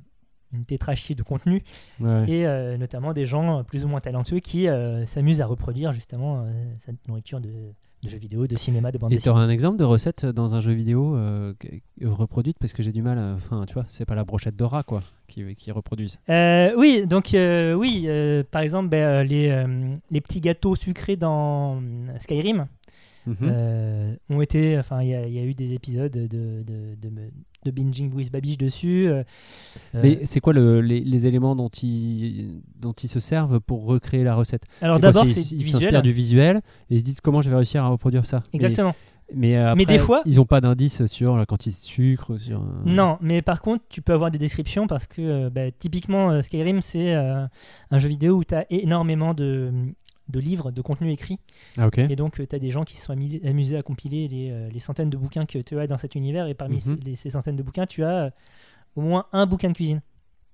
une 0.53 0.64
tétrachie 0.64 1.14
de 1.14 1.22
contenu 1.22 1.62
ouais. 2.01 2.28
et 2.28 2.47
euh, 2.47 2.76
notamment 2.76 3.12
des 3.12 3.24
gens 3.24 3.62
plus 3.64 3.84
ou 3.84 3.88
moins 3.88 4.01
talentueux 4.01 4.41
qui 4.41 4.66
s'amusent 5.07 5.41
à 5.41 5.47
reproduire 5.47 5.93
justement 5.93 6.45
cette 6.80 7.07
nourriture 7.09 7.41
de, 7.41 7.72
de 8.03 8.09
jeux 8.09 8.18
vidéo, 8.18 8.46
de 8.46 8.57
cinéma, 8.57 8.90
de 8.90 8.98
bande 8.98 9.12
Et 9.12 9.16
tu 9.16 9.18
dessinée. 9.18 9.32
aurais 9.34 9.44
un 9.44 9.48
exemple 9.51 9.76
de 9.78 9.84
recette 9.84 10.24
dans 10.24 10.55
un 10.55 10.61
jeu 10.61 10.72
vidéo 10.72 11.16
euh, 11.16 11.53
reproduite? 12.03 12.57
Parce 12.59 12.72
que 12.72 12.82
j'ai 12.82 12.92
du 12.92 13.03
mal. 13.03 13.18
à- 13.18 13.34
Enfin, 13.34 13.64
tu 13.66 13.74
vois, 13.74 13.84
c'est 13.88 14.05
pas 14.07 14.14
la 14.14 14.24
brochette 14.24 14.57
de 14.57 14.64
rat 14.64 14.82
quoi 14.84 15.03
qui, 15.28 15.55
qui 15.55 15.70
reproduisent. 15.70 16.18
Euh, 16.28 16.72
oui, 16.76 17.05
donc 17.07 17.34
euh, 17.34 17.74
oui, 17.74 18.05
euh, 18.07 18.42
par 18.51 18.62
exemple, 18.62 18.88
ben, 18.88 19.22
les, 19.26 19.64
les 20.11 20.20
petits 20.20 20.40
gâteaux 20.40 20.74
sucrés 20.76 21.16
dans 21.16 21.76
euh, 21.76 22.16
Mhm. 23.26 23.36
euh, 23.42 24.14
ont 24.30 24.40
été, 24.40 24.78
enfin, 24.78 25.02
il 25.02 25.08
y, 25.10 25.14
a- 25.14 25.26
il 25.26 25.32
y 25.34 25.38
a 25.38 25.44
eu 25.44 25.54
des 25.54 25.72
épisodes 25.74 26.10
de, 26.12 26.26
de, 26.26 26.62
de, 26.64 27.10
de 27.64 27.70
Binging 27.70 28.12
with 28.14 28.32
Babish 28.32 28.56
dessus. 28.56 29.08
euh, 29.08 29.22
euh, 29.94 30.00
Mais 30.02 30.20
c'est 30.24 30.40
quoi 30.40 30.52
le- 30.52 30.80
les, 30.80 31.00
les 31.00 31.26
éléments 31.26 31.54
dont 31.54 31.68
ils, 31.68 32.62
dont 32.78 32.92
ils 32.92 33.08
se 33.08 33.20
servent 33.20 33.60
pour 33.60 33.84
recréer 33.84 34.24
la 34.24 34.34
recette 34.34 34.62
alors 34.80 34.98
d'abord, 35.00 35.24
ils- 35.26 35.34
s'inspirent 35.34 36.02
du 36.02 36.12
visuel 36.12 36.60
et 36.88 36.94
ils 36.94 37.00
se 37.00 37.04
disent 37.04 37.20
comment 37.20 37.42
je 37.42 37.50
vais 37.50 37.56
réussir 37.56 37.84
à 37.84 37.88
reproduire 37.88 38.24
ça. 38.26 38.42
Exactement. 38.52 38.94
Mais, 39.32 39.54
Mais 39.76 39.84
des 39.84 39.98
fois- 40.00 40.22
ils 40.26 40.36
n'ont 40.36 40.44
pas 40.44 40.60
d'indice 40.60 41.06
sur 41.06 41.36
la 41.36 41.46
quantité 41.46 41.76
de 41.76 41.84
sucre. 41.84 42.36
Sur, 42.36 42.64
Non, 42.84 43.16
mais 43.20 43.42
par 43.42 43.60
contre, 43.62 43.84
tu 43.88 44.02
peux 44.02 44.12
avoir 44.12 44.32
des 44.32 44.38
descriptions 44.38 44.88
parce 44.88 45.06
que 45.06 45.22
euh, 45.22 45.50
bah, 45.50 45.70
typiquement 45.70 46.32
euh, 46.32 46.42
Skyrim, 46.42 46.82
c'est 46.82 47.14
euh, 47.14 47.46
un 47.92 47.98
jeu 48.00 48.08
vidéo 48.08 48.38
où 48.38 48.42
tu 48.44 48.56
as 48.56 48.66
énormément 48.70 49.32
de, 49.32 49.70
de 50.30 50.40
livres, 50.40 50.70
de 50.70 50.80
contenu 50.82 51.10
écrit. 51.10 51.38
Ah. 51.78 51.88
Et 51.96 52.16
donc, 52.16 52.34
tu 52.48 52.56
as 52.56 52.58
des 52.58 52.70
gens 52.70 52.84
qui 52.84 52.96
se 52.96 53.04
sont 53.06 53.12
amusés 53.12 53.76
à 53.76 53.82
compiler 53.82 54.28
les, 54.28 54.50
euh, 54.50 54.68
les 54.72 54.80
centaines 54.80 55.10
de 55.10 55.16
bouquins 55.16 55.46
que 55.46 55.58
tu 55.58 55.78
as 55.78 55.86
dans 55.86 55.98
cet 55.98 56.14
univers. 56.14 56.46
Et 56.46 56.54
parmi 56.54 56.76
Mhm. 56.76 56.80
ces, 56.80 56.96
les- 56.96 57.16
ces 57.16 57.30
centaines 57.30 57.56
de 57.56 57.62
bouquins, 57.62 57.86
tu 57.86 58.04
as 58.04 58.24
euh, 58.26 58.30
au 58.96 59.00
moins 59.02 59.26
un 59.32 59.46
bouquin 59.46 59.68
de 59.68 59.74
cuisine. 59.74 60.00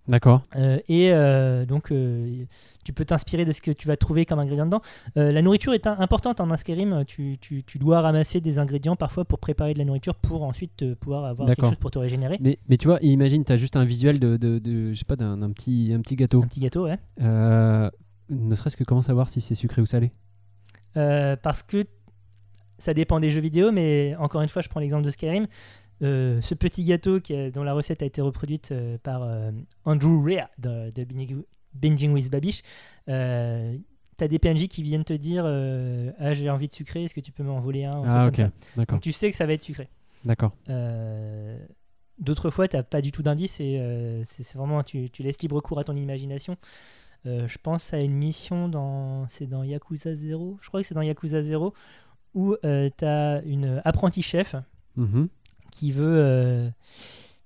D'accord. 0.08 0.40
Euh, 0.54 0.78
et 0.88 1.10
euh, 1.12 1.66
donc, 1.66 1.90
euh, 1.90 2.44
tu 2.84 2.92
peux 2.92 3.04
t'inspirer 3.04 3.44
de 3.44 3.50
ce 3.50 3.60
que 3.60 3.72
tu 3.72 3.88
vas 3.88 3.96
trouver 3.96 4.24
comme 4.24 4.38
ingrédient 4.38 4.64
dedans. 4.66 4.80
Euh, 5.16 5.32
la 5.32 5.42
nourriture 5.42 5.74
est 5.74 5.84
importante 5.88 6.40
en 6.40 6.56
Skyrim. 6.56 7.04
Tu, 7.08 7.38
tu- 7.40 7.64
tu 7.64 7.78
dois 7.80 8.02
ramasser 8.02 8.40
des 8.40 8.60
ingrédients 8.60 8.94
parfois 8.94 9.24
pour 9.24 9.40
préparer 9.40 9.74
de 9.74 9.80
la 9.80 9.84
nourriture 9.84 10.14
pour 10.14 10.44
ensuite 10.44 10.84
euh, 10.84 10.94
pouvoir 10.94 11.24
avoir 11.24 11.48
quelque 11.48 11.66
chose 11.66 11.74
pour 11.80 11.90
te 11.90 11.98
régénérer. 11.98 12.36
Mais, 12.40 12.60
mais 12.68 12.76
tu 12.76 12.86
vois, 12.86 13.00
imagine, 13.02 13.44
tu 13.44 13.50
as 13.50 13.56
juste 13.56 13.74
un 13.74 13.84
visuel 13.84 14.20
de, 14.20 14.36
de, 14.36 14.60
de- 14.60 14.92
je 14.92 14.96
sais 15.00 15.04
pas, 15.04 15.16
d'un 15.16 15.38
d'un 15.38 15.50
petit, 15.50 15.90
un 15.92 16.00
petit 16.00 16.14
gâteau. 16.14 16.40
Un 16.44 16.46
petit 16.46 16.60
gâteau, 16.60 16.84
ouais. 16.84 16.98
Ne 18.28 18.54
serait-ce 18.54 18.76
que 18.76 18.84
comment 18.84 19.02
savoir 19.02 19.28
si 19.28 19.40
c'est 19.40 19.54
sucré 19.54 19.80
ou 19.82 19.86
salé? 19.86 20.10
Euh, 20.96 21.36
parce 21.36 21.62
que 21.62 21.84
ça 22.78 22.92
dépend 22.94 23.20
des 23.20 23.30
jeux 23.30 23.40
vidéo, 23.40 23.70
mais 23.72 24.14
encore 24.18 24.42
une 24.42 24.48
fois, 24.48 24.62
je 24.62 24.68
prends 24.68 24.80
l'exemple 24.80 25.04
de 25.04 25.10
Skyrim. 25.10 25.46
Euh, 26.02 26.40
ce 26.42 26.54
petit 26.54 26.84
gâteau 26.84 27.20
qui 27.20 27.34
a- 27.34 27.50
dont 27.50 27.62
la 27.62 27.72
recette 27.72 28.02
a 28.02 28.06
été 28.06 28.20
reproduite 28.20 28.70
euh, 28.72 28.98
par 29.02 29.22
Andrew 29.84 30.22
Rea 30.22 30.48
de, 30.58 30.90
de 30.90 31.04
Binging- 31.04 32.12
with 32.12 32.30
Babish, 32.30 32.62
t'as 33.06 34.28
des 34.28 34.38
PNJ 34.38 34.68
qui 34.68 34.82
viennent 34.82 35.04
te 35.04 35.12
dire 35.14 35.44
Ah, 36.18 36.32
j'ai 36.34 36.50
envie 36.50 36.68
de 36.68 36.72
sucré, 36.72 37.04
est-ce 37.04 37.14
que 37.14 37.20
tu 37.20 37.32
peux 37.32 37.42
m'en 37.44 37.60
voler 37.60 37.84
un 37.84 38.02
Ah, 38.06 38.26
ok. 38.26 38.36
D'accord. 38.76 38.96
Donc 38.96 39.02
tu 39.02 39.12
sais 39.12 39.30
que 39.30 39.36
ça 39.36 39.46
va 39.46 39.52
être 39.54 39.62
sucré. 39.62 39.88
D'accord. 40.24 40.52
D'autres 42.18 42.48
fois, 42.50 42.66
t'as 42.66 42.82
pas 42.82 43.02
du 43.02 43.12
tout 43.12 43.22
d'indice 43.22 43.60
et 43.60 44.22
c'est 44.26 44.42
c'est 44.42 44.56
vraiment 44.58 44.82
tu, 44.82 45.10
tu 45.10 45.22
laisses 45.22 45.40
libre 45.42 45.60
cours 45.60 45.78
à 45.78 45.84
ton 45.84 45.94
imagination. 45.94 46.56
Euh, 47.26 47.46
je 47.48 47.58
pense 47.58 47.92
à 47.92 47.98
une 48.00 48.12
mission 48.14 48.68
dans 48.68 49.26
c'est 49.28 49.46
dans 49.46 49.62
Yakuza 49.64 50.14
0, 50.14 50.58
je 50.60 50.68
crois 50.68 50.80
que 50.82 50.86
c'est 50.86 50.94
dans 50.94 51.02
Yakuza 51.02 51.42
0 51.42 51.74
où 52.34 52.54
euh, 52.64 52.90
t'as 52.96 53.42
une 53.42 53.80
apprentie 53.84 54.22
chef 54.22 54.54
Mhm. 54.96 55.28
qui 55.72 55.92
veut 55.92 56.04
euh, 56.18 56.70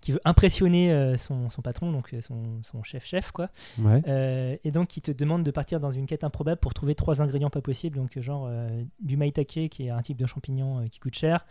qui 0.00 0.12
veut 0.12 0.20
impressionner 0.24 0.92
euh, 0.92 1.16
son, 1.16 1.50
son 1.50 1.62
patron 1.62 1.90
donc 1.92 2.14
son, 2.20 2.62
son 2.62 2.82
chef 2.82 3.04
chef 3.04 3.32
quoi 3.32 3.48
Ouais. 3.78 4.02
Euh, 4.06 4.56
et 4.64 4.70
donc 4.70 4.88
qui 4.88 5.00
te 5.02 5.10
demande 5.10 5.42
de 5.44 5.50
partir 5.50 5.80
dans 5.80 5.90
une 5.90 6.06
quête 6.06 6.24
improbable 6.24 6.58
pour 6.60 6.72
trouver 6.74 6.94
trois 6.94 7.20
ingrédients 7.20 7.50
pas 7.50 7.60
possibles 7.60 7.96
donc 7.98 8.18
genre 8.20 8.46
euh, 8.48 8.82
du 9.00 9.16
maitake 9.16 9.68
qui 9.70 9.86
est 9.86 9.90
un 9.90 10.00
type 10.02 10.16
de 10.18 10.26
champignon 10.26 10.80
euh, 10.80 10.86
qui 10.88 11.00
coûte 11.00 11.14
cher 11.16 11.44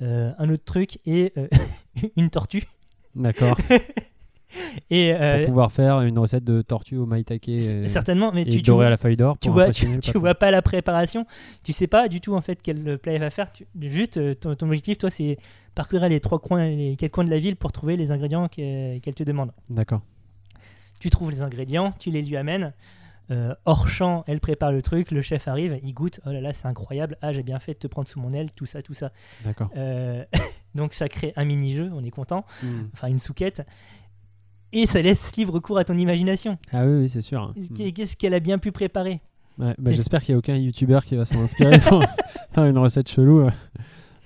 un 0.00 0.48
autre 0.50 0.64
truc 0.64 0.98
et 1.06 1.32
une 2.16 2.28
tortue 2.28 2.64
D'accord. 3.14 3.56
et 4.90 5.12
Pour 5.12 5.22
euh, 5.22 5.46
pouvoir 5.46 5.72
faire 5.72 6.00
une 6.02 6.18
recette 6.18 6.44
de 6.44 6.62
tortue 6.62 6.96
au 6.96 7.06
maitake 7.06 7.48
et, 7.48 7.88
certainement 7.88 8.30
mais 8.32 8.42
et 8.42 8.44
tu, 8.46 8.56
tu 8.58 8.62
doré 8.62 8.76
vois, 8.78 8.86
à 8.86 8.90
la 8.90 8.96
feuille 8.96 9.16
d'or 9.16 9.36
tu 9.40 9.48
pour 9.48 9.54
vois, 9.54 9.70
tu, 9.70 10.00
tu 10.00 10.18
vois 10.18 10.34
pas 10.34 10.50
la 10.50 10.62
préparation 10.62 11.26
tu 11.62 11.72
sais 11.72 11.86
pas 11.86 12.08
du 12.08 12.20
tout 12.20 12.34
en 12.34 12.40
fait 12.40 12.58
quel 12.62 12.98
plat 12.98 13.14
il 13.14 13.20
va 13.20 13.30
faire 13.30 13.50
tu- 13.52 13.66
juste 13.80 14.16
euh, 14.18 14.34
ton, 14.34 14.54
ton 14.54 14.66
objectif 14.66 14.98
toi 14.98 15.10
c'est 15.10 15.38
parcourir 15.74 16.08
les 16.08 16.20
trois 16.20 16.38
coins 16.38 16.68
les 16.68 16.96
quatre 16.96 17.12
coins 17.12 17.24
de 17.24 17.30
la 17.30 17.38
ville 17.38 17.56
pour 17.56 17.72
trouver 17.72 17.96
les 17.96 18.10
ingrédients 18.10 18.48
que- 18.48 18.98
qu'elle 18.98 19.14
te 19.14 19.24
demande 19.24 19.50
D'accord. 19.70 20.00
tu 21.00 21.10
trouves 21.10 21.30
les 21.30 21.42
ingrédients, 21.42 21.92
tu 21.98 22.10
les 22.10 22.22
lui 22.22 22.36
amènes. 22.36 22.72
Euh, 23.30 23.54
hors 23.64 23.88
champ, 23.88 24.22
elle 24.26 24.38
prépare 24.38 24.70
le 24.70 24.82
truc, 24.82 25.10
le 25.10 25.22
chef 25.22 25.48
arrive, 25.48 25.78
il 25.82 25.94
goûte, 25.94 26.20
oh 26.26 26.30
là 26.30 26.42
là, 26.42 26.52
c'est 26.52 26.66
incroyable, 26.68 27.16
ah 27.22 27.32
j'ai 27.32 27.42
bien 27.42 27.58
fait 27.58 27.72
de 27.72 27.78
te 27.78 27.86
prendre 27.86 28.06
sous 28.06 28.20
mon 28.20 28.34
aile, 28.34 28.50
tout 28.54 28.66
ça, 28.66 28.82
tout 28.82 28.92
ça. 28.92 29.12
D'accord. 29.46 29.70
Euh, 29.78 30.24
donc 30.74 30.92
ça 30.92 31.08
crée 31.08 31.32
un 31.36 31.46
mini-jeu, 31.46 31.90
on 31.94 32.04
est 32.04 32.10
content, 32.10 32.44
Mhm. 32.62 32.90
enfin 32.92 33.08
une 33.08 33.18
souquette, 33.18 33.66
et 34.74 34.86
ça 34.86 35.00
laisse 35.00 35.34
libre 35.36 35.58
cours 35.60 35.78
à 35.78 35.84
ton 35.84 35.96
imagination. 35.96 36.58
Ah 36.72 36.84
oui, 36.86 37.00
oui, 37.02 37.08
c'est 37.08 37.22
sûr. 37.22 37.54
Qu'est- 37.74 37.92
Qu'est-ce 37.92 38.16
qu'elle 38.16 38.34
a 38.34 38.40
bien 38.40 38.58
pu 38.58 38.70
préparer 38.72 39.20
Ouais, 39.58 39.74
bah, 39.78 39.92
J'espère 39.92 40.20
qu'il 40.22 40.34
n'y 40.34 40.36
a 40.36 40.38
aucun 40.40 40.56
youtubeur 40.56 41.04
qui 41.04 41.16
va 41.16 41.24
s'en 41.24 41.40
inspirer 41.40 41.78
pour 41.78 42.02
faire 42.52 42.64
une 42.66 42.76
recette 42.78 43.08
chelou 43.08 43.40
euh, 43.40 43.50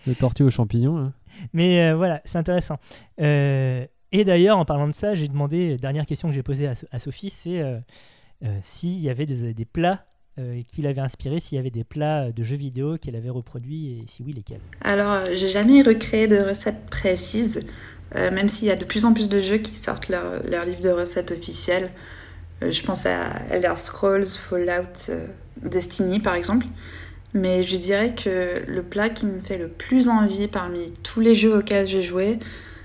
de 0.07 0.15
tortue 0.15 0.43
aux 0.43 0.51
champignons. 0.51 0.97
hein. 0.99 1.13
Mais 1.53 1.83
euh, 1.91 1.97
voilà, 1.97 2.21
c'est 2.25 2.39
intéressant. 2.39 2.79
Euh, 3.21 3.87
et 4.11 4.25
d'ailleurs, 4.25 4.57
en 4.59 4.65
parlant 4.65 4.89
de 4.89 4.95
ça, 4.95 5.15
j'ai 5.15 5.29
demandé, 5.29 5.77
dernière 5.77 6.07
question 6.07 6.29
que 6.29 6.35
j'ai 6.35 6.43
posée 6.43 6.67
à, 6.67 6.75
So- 6.75 6.87
à 6.91 6.99
Sophie, 6.99 7.29
c'est 7.31 7.61
euh, 7.61 7.79
euh, 8.45 8.59
s'il 8.63 8.99
y 8.99 9.11
avait 9.11 9.27
des, 9.27 9.53
des 9.53 9.65
plats 9.67 10.07
euh, 10.39 10.63
qui 10.67 10.81
l'avaient 10.83 11.01
inspiré, 11.03 11.41
s'il 11.41 11.57
y 11.57 11.59
avait 11.59 11.71
des 11.71 11.85
plats 11.85 12.33
de 12.33 12.43
jeux 12.43 12.57
vidéo 12.57 12.97
qu'elle 12.97 13.17
avait 13.17 13.29
reproduits, 13.29 13.99
et 13.99 14.05
si 14.07 14.23
oui, 14.23 14.33
lesquels? 14.33 14.61
Alors, 14.81 15.27
j'ai 15.35 15.49
jamais 15.49 15.83
recréé 15.83 16.27
de 16.27 16.37
recettes 16.39 16.87
précises, 16.87 17.61
euh, 18.17 18.31
même 18.31 18.49
s'il 18.49 18.69
y 18.69 18.71
a 18.71 18.77
de 18.77 18.85
plus 18.85 19.05
en 19.05 19.13
plus 19.13 19.29
de 19.29 19.41
jeux 19.41 19.59
qui 19.59 19.77
sortent 19.77 20.09
leur, 20.09 20.43
leur 20.49 20.65
livre 20.65 20.81
de 20.81 20.91
recettes 20.91 21.31
officiel. 21.31 21.91
Euh, 22.63 22.71
je 22.71 22.83
pense 22.83 23.07
à 23.07 23.19
Elder 23.51 23.75
Scrolls, 23.77 24.27
Fallout, 24.27 25.11
euh, 25.11 25.27
Destiny 25.63 26.21
par 26.21 26.35
exemple. 26.35 26.67
Mais 27.35 27.63
je 27.63 27.77
dirais 27.77 28.15
que 28.15 28.65
le 28.67 28.83
plat 28.83 29.11
qui 29.11 29.27
me 29.27 29.41
fait 29.41 29.59
le 29.59 29.69
plus 29.69 30.09
envie 30.09 30.49
parmi 30.49 30.93
tous 31.03 31.21
les 31.21 31.35
jeux 31.35 31.59
auxquels 31.59 31.87
j'ai 31.87 32.03
joué, 32.03 32.39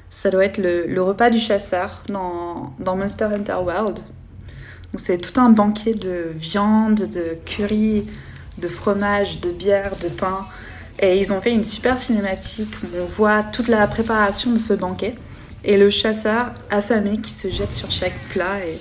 ça 0.10 0.30
doit 0.30 0.46
être 0.46 0.58
le, 0.58 1.02
repas 1.02 1.30
du 1.30 1.40
chasseur 1.40 2.04
dans, 2.08 2.74
dans 2.80 2.98
Monster 2.98 3.26
Hunter 3.26 3.56
World. 3.64 4.00
C'est 4.96 5.18
tout 5.18 5.40
un 5.40 5.50
banquet 5.50 5.94
de 5.94 6.26
viande, 6.36 7.08
de 7.10 7.38
curry, 7.46 8.06
de 8.58 8.68
fromage, 8.68 9.40
de 9.40 9.50
bière, 9.50 9.96
de 10.04 10.10
pain. 10.10 10.46
Et 11.00 11.20
ils 11.20 11.34
ont 11.34 11.41
fait 11.41 11.52
une 11.52 11.64
super 11.64 12.00
cinématique 12.00 12.74
où 12.84 12.88
on 13.02 13.06
voit 13.06 13.44
toute 13.44 13.68
la 13.68 13.88
préparation 13.88 14.52
de 14.52 14.58
ce 14.58 14.74
banquet 14.74 15.16
et 15.64 15.78
le 15.78 15.89
chasseur 15.89 16.54
affamé 16.70 17.18
qui 17.18 17.32
se 17.32 17.50
jette 17.50 17.74
sur 17.74 17.91
chaque 17.91 18.18
plat 18.30 18.66
et, 18.66 18.78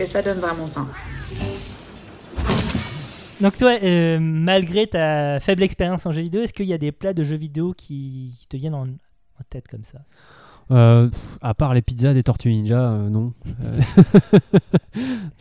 et 0.00 0.06
ça 0.06 0.22
donne 0.22 0.38
vraiment 0.38 0.66
faim. 0.66 0.88
Donc 3.40 3.56
toi, 3.56 3.78
euh, 3.82 4.18
malgré 4.20 4.86
ta 4.86 5.40
faible 5.40 5.62
expérience 5.62 6.04
en 6.06 6.12
jeux 6.12 6.22
vidéo, 6.22 6.42
est-ce 6.42 6.52
qu'il 6.52 6.66
y 6.66 6.74
a 6.74 6.78
des 6.78 6.92
plats 6.92 7.14
de 7.14 7.24
jeux 7.24 7.36
vidéo 7.36 7.72
qui, 7.76 8.34
qui 8.38 8.46
te 8.48 8.56
viennent 8.56 8.74
en, 8.74 8.86
en 8.86 9.44
tête 9.48 9.66
comme 9.68 9.84
ça? 9.84 9.98
Euh, 10.70 11.10
à 11.40 11.54
part 11.54 11.74
les 11.74 11.82
pizzas 11.82 12.14
des 12.14 12.22
Tortues 12.22 12.50
Ninja, 12.50 12.92
euh, 12.92 13.08
non. 13.08 13.32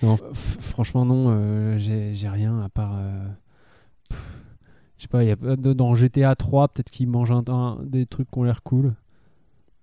Franchement, 0.61 1.05
non. 1.05 1.28
euh, 1.30 1.78
j'ai 1.78 2.13
j'ai 2.15 2.30
rien 2.30 2.61
à 2.63 2.70
part. 2.70 2.97
Je 5.00 5.04
sais 5.04 5.08
pas, 5.08 5.24
il 5.24 5.30
y 5.30 5.32
a, 5.32 5.36
dans 5.56 5.95
GTA 5.95 6.36
3, 6.36 6.68
peut-être 6.68 6.91
qu'ils 6.91 7.08
mangent 7.08 7.32
un, 7.32 7.43
un- 7.47 7.80
des 7.84 8.06
trucs 8.06 8.30
qui 8.30 8.38
ont 8.38 8.43
l'air 8.43 8.62
cool. 8.62 8.93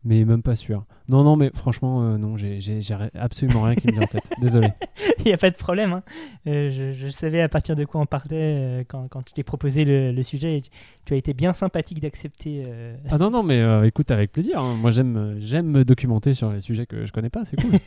Mais 0.04 0.24
même 0.24 0.42
pas 0.42 0.54
sûr. 0.54 0.84
Non, 1.08 1.24
non, 1.24 1.34
mais 1.34 1.50
franchement, 1.52 2.02
euh, 2.04 2.16
non, 2.16 2.36
j'ai 2.36 2.60
j'ai- 2.60 2.80
j'ai 2.80 2.94
ri- 2.94 3.08
absolument 3.14 3.62
rien 3.62 3.74
qui 3.74 3.88
me 3.88 3.92
vient 3.94 4.02
en 4.02 4.06
tête. 4.06 4.22
Désolé. 4.40 4.68
Il 5.18 5.24
n'y 5.24 5.32
a 5.32 5.36
pas 5.36 5.50
de 5.50 5.56
problème. 5.56 5.94
hein. 5.94 6.02
Euh, 6.46 6.70
je, 6.70 6.92
je 6.92 7.08
savais 7.10 7.40
à 7.40 7.48
partir 7.48 7.74
de 7.74 7.84
quoi 7.84 8.00
on 8.00 8.06
parlait 8.06 8.36
euh, 8.56 8.84
quand, 8.86 9.08
quand 9.08 9.22
tu 9.22 9.32
t'ai 9.32 9.42
proposé 9.42 9.84
le, 9.84 10.12
le 10.12 10.22
sujet. 10.22 10.58
Et 10.58 10.60
tu, 10.62 10.70
tu 11.06 11.14
as 11.14 11.16
été 11.16 11.34
bien 11.34 11.54
sympathique 11.54 12.00
d'accepter. 12.00 12.64
Ah 13.10 13.18
non, 13.18 13.30
non, 13.30 13.42
mais 13.42 13.64
écoute, 13.88 14.12
avec 14.12 14.30
plaisir. 14.30 14.60
hein. 14.60 14.76
Moi, 14.76 14.92
j'aime 14.92 15.36
j'aime 15.40 15.66
me 15.66 15.84
documenter 15.84 16.34
sur 16.34 16.52
les 16.52 16.60
sujets 16.60 16.86
que 16.86 17.04
je 17.04 17.10
connais 17.10 17.30
pas, 17.30 17.44
c'est 17.44 17.56
cool. 17.60 17.72